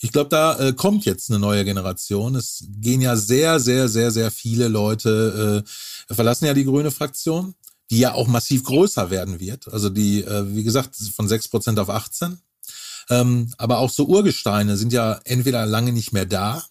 Ich 0.01 0.13
glaube, 0.13 0.29
da 0.31 0.59
äh, 0.59 0.73
kommt 0.73 1.05
jetzt 1.05 1.31
eine 1.31 1.39
neue 1.41 1.65
Generation. 1.65 2.37
Es 2.37 2.65
gehen 2.69 3.01
ja 3.01 3.17
sehr, 3.17 3.59
sehr, 3.59 3.89
sehr, 3.89 4.11
sehr 4.11 4.31
viele 4.31 4.69
Leute, 4.69 5.65
äh, 6.09 6.15
verlassen 6.15 6.47
ja 6.47 6.55
die 6.55 6.65
grüne 6.65 6.91
Fraktion, 6.91 7.55
die 7.91 7.99
ja 7.99 8.15
auch 8.15 8.29
massiv 8.29 8.65
größer 8.65 9.11
werden 9.11 9.41
wird. 9.41 9.73
Also 9.73 9.91
die, 9.91 10.23
äh, 10.23 10.55
wie 10.55 10.63
gesagt, 10.63 10.95
von 11.15 11.27
sechs 11.27 11.49
Prozent 11.49 11.79
auf 11.79 11.91
18. 11.91 12.39
Ähm, 13.11 13.53
aber 13.57 13.79
auch 13.79 13.91
so 13.91 14.07
Urgesteine 14.07 14.77
sind 14.77 14.93
ja 14.93 15.21
entweder 15.25 15.67
lange 15.67 15.93
nicht 15.93 16.13
mehr 16.13 16.27
da 16.27 16.63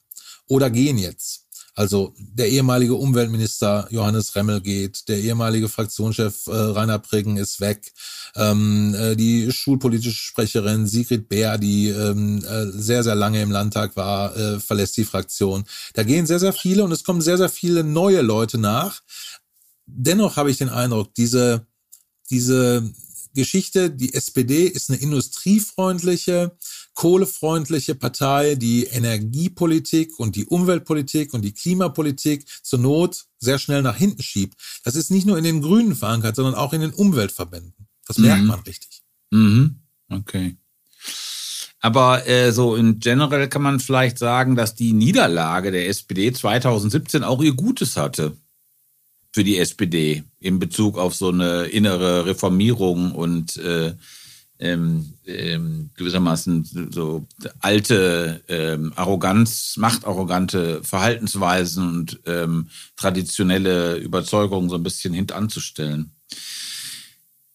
oder 0.47 0.69
gehen 0.69 0.97
jetzt. 0.97 1.46
Also 1.77 2.15
der 2.17 2.49
ehemalige 2.49 2.95
Umweltminister 2.95 3.87
Johannes 3.91 4.35
Remmel 4.35 4.61
geht, 4.61 5.07
der 5.07 5.19
ehemalige 5.19 5.69
Fraktionschef 5.69 6.47
äh, 6.47 6.51
Rainer 6.51 6.97
Priggen 6.97 7.37
ist 7.37 7.61
weg, 7.61 7.93
ähm, 8.35 8.95
äh, 8.95 9.15
die 9.15 9.51
schulpolitische 9.51 10.17
Sprecherin 10.17 10.87
Sigrid 10.87 11.29
Bär, 11.29 11.59
die 11.59 11.89
ähm, 11.89 12.43
äh, 12.43 12.65
sehr, 12.71 13.03
sehr 13.03 13.13
lange 13.13 13.43
im 13.43 13.51
Landtag 13.51 13.95
war, 13.95 14.35
äh, 14.35 14.59
verlässt 14.59 14.97
die 14.97 15.05
Fraktion. 15.05 15.65
Da 15.93 16.01
gehen 16.01 16.25
sehr, 16.25 16.39
sehr 16.39 16.51
viele 16.51 16.83
und 16.83 16.91
es 16.91 17.03
kommen 17.03 17.21
sehr, 17.21 17.37
sehr 17.37 17.49
viele 17.49 17.83
neue 17.83 18.21
Leute 18.21 18.57
nach. 18.57 19.03
Dennoch 19.85 20.35
habe 20.35 20.49
ich 20.49 20.57
den 20.57 20.69
Eindruck, 20.69 21.13
diese, 21.13 21.67
diese 22.31 22.91
Geschichte, 23.33 23.89
die 23.89 24.13
SPD 24.13 24.65
ist 24.65 24.89
eine 24.89 24.99
industriefreundliche, 24.99 26.57
kohlefreundliche 26.93 27.95
Partei, 27.95 28.55
die 28.55 28.85
Energiepolitik 28.85 30.19
und 30.19 30.35
die 30.35 30.45
Umweltpolitik 30.45 31.33
und 31.33 31.43
die 31.43 31.53
Klimapolitik 31.53 32.45
zur 32.63 32.79
Not 32.79 33.25
sehr 33.39 33.59
schnell 33.59 33.81
nach 33.81 33.95
hinten 33.95 34.23
schiebt. 34.23 34.55
Das 34.83 34.95
ist 34.95 35.11
nicht 35.11 35.27
nur 35.27 35.37
in 35.37 35.43
den 35.43 35.61
Grünen 35.61 35.95
verankert, 35.95 36.35
sondern 36.35 36.55
auch 36.55 36.73
in 36.73 36.81
den 36.81 36.93
Umweltverbänden. 36.93 37.87
Das 38.07 38.17
merkt 38.17 38.41
mhm. 38.41 38.47
man 38.47 38.59
richtig. 38.61 39.03
Mhm. 39.31 39.81
Okay. 40.09 40.57
Aber 41.79 42.27
äh, 42.27 42.51
so 42.51 42.75
in 42.75 42.99
general 42.99 43.47
kann 43.49 43.61
man 43.61 43.79
vielleicht 43.79 44.17
sagen, 44.17 44.55
dass 44.55 44.75
die 44.75 44.93
Niederlage 44.93 45.71
der 45.71 45.87
SPD 45.87 46.31
2017 46.33 47.23
auch 47.23 47.41
ihr 47.41 47.53
Gutes 47.53 47.97
hatte 47.97 48.35
für 49.37 49.43
die 49.43 49.59
SPD 49.59 50.23
in 50.39 50.57
Bezug 50.57 50.97
auf 50.97 51.13
so 51.13 51.29
eine 51.29 51.65
innere 51.65 52.25
Reformierung 52.25 53.11
und 53.11 53.55
äh, 53.57 53.93
ähm, 54.57 55.13
ähm, 55.27 55.91
gewissermaßen 55.95 56.89
so 56.91 57.27
alte 57.59 58.41
ähm, 58.47 58.93
Arroganz, 58.95 59.75
machtarrogante 59.77 60.83
Verhaltensweisen 60.83 61.87
und 61.87 62.19
ähm, 62.25 62.69
traditionelle 62.95 63.97
Überzeugungen 63.97 64.69
so 64.69 64.75
ein 64.75 64.81
bisschen 64.81 65.13
hintanzustellen. 65.13 66.09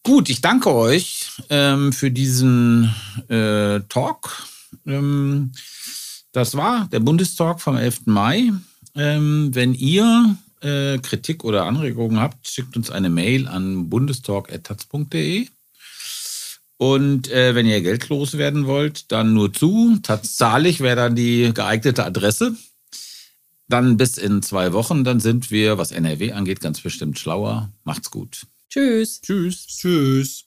Gut, 0.03 0.29
ich 0.29 0.39
danke 0.39 0.73
euch 0.73 1.31
ähm, 1.49 1.91
für 1.91 2.11
diesen 2.11 2.95
äh, 3.27 3.81
Talk. 3.89 4.47
Ähm, 4.85 5.51
das 6.31 6.55
war 6.55 6.87
der 6.93 7.01
Bundestalk 7.01 7.59
vom 7.59 7.75
11. 7.75 8.03
Mai. 8.05 8.53
Ähm, 8.95 9.49
wenn 9.53 9.73
ihr 9.73 10.37
äh, 10.63 10.97
Kritik 10.99 11.43
oder 11.43 11.65
Anregungen 11.65 12.19
habt, 12.19 12.47
schickt 12.47 12.75
uns 12.77 12.89
eine 12.89 13.09
Mail 13.09 13.47
an 13.47 13.89
bundestalk.taz.de. 13.89 15.47
Und 16.77 17.31
äh, 17.31 17.55
wenn 17.55 17.65
ihr 17.65 17.81
Geld 17.81 18.09
loswerden 18.09 18.65
wollt, 18.65 19.11
dann 19.11 19.33
nur 19.33 19.53
zu. 19.53 19.99
Tatsächlich 20.01 20.79
wäre 20.79 20.95
dann 20.95 21.15
die 21.15 21.51
geeignete 21.53 22.03
Adresse. 22.05 22.55
Dann 23.69 23.97
bis 23.97 24.17
in 24.17 24.41
zwei 24.41 24.73
Wochen, 24.73 25.03
dann 25.03 25.19
sind 25.19 25.49
wir, 25.49 25.77
was 25.77 25.91
NRW 25.91 26.33
angeht, 26.33 26.59
ganz 26.59 26.81
bestimmt 26.81 27.17
schlauer. 27.17 27.71
Macht's 27.83 28.11
gut. 28.11 28.45
Tschüss. 28.69 29.21
Tschüss. 29.21 29.67
Tschüss. 29.67 30.45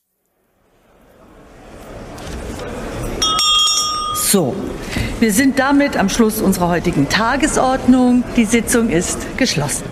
So, 4.14 4.54
wir 5.20 5.32
sind 5.32 5.58
damit 5.58 5.96
am 5.96 6.08
Schluss 6.08 6.40
unserer 6.42 6.68
heutigen 6.68 7.08
Tagesordnung. 7.08 8.24
Die 8.36 8.44
Sitzung 8.44 8.90
ist 8.90 9.38
geschlossen. 9.38 9.84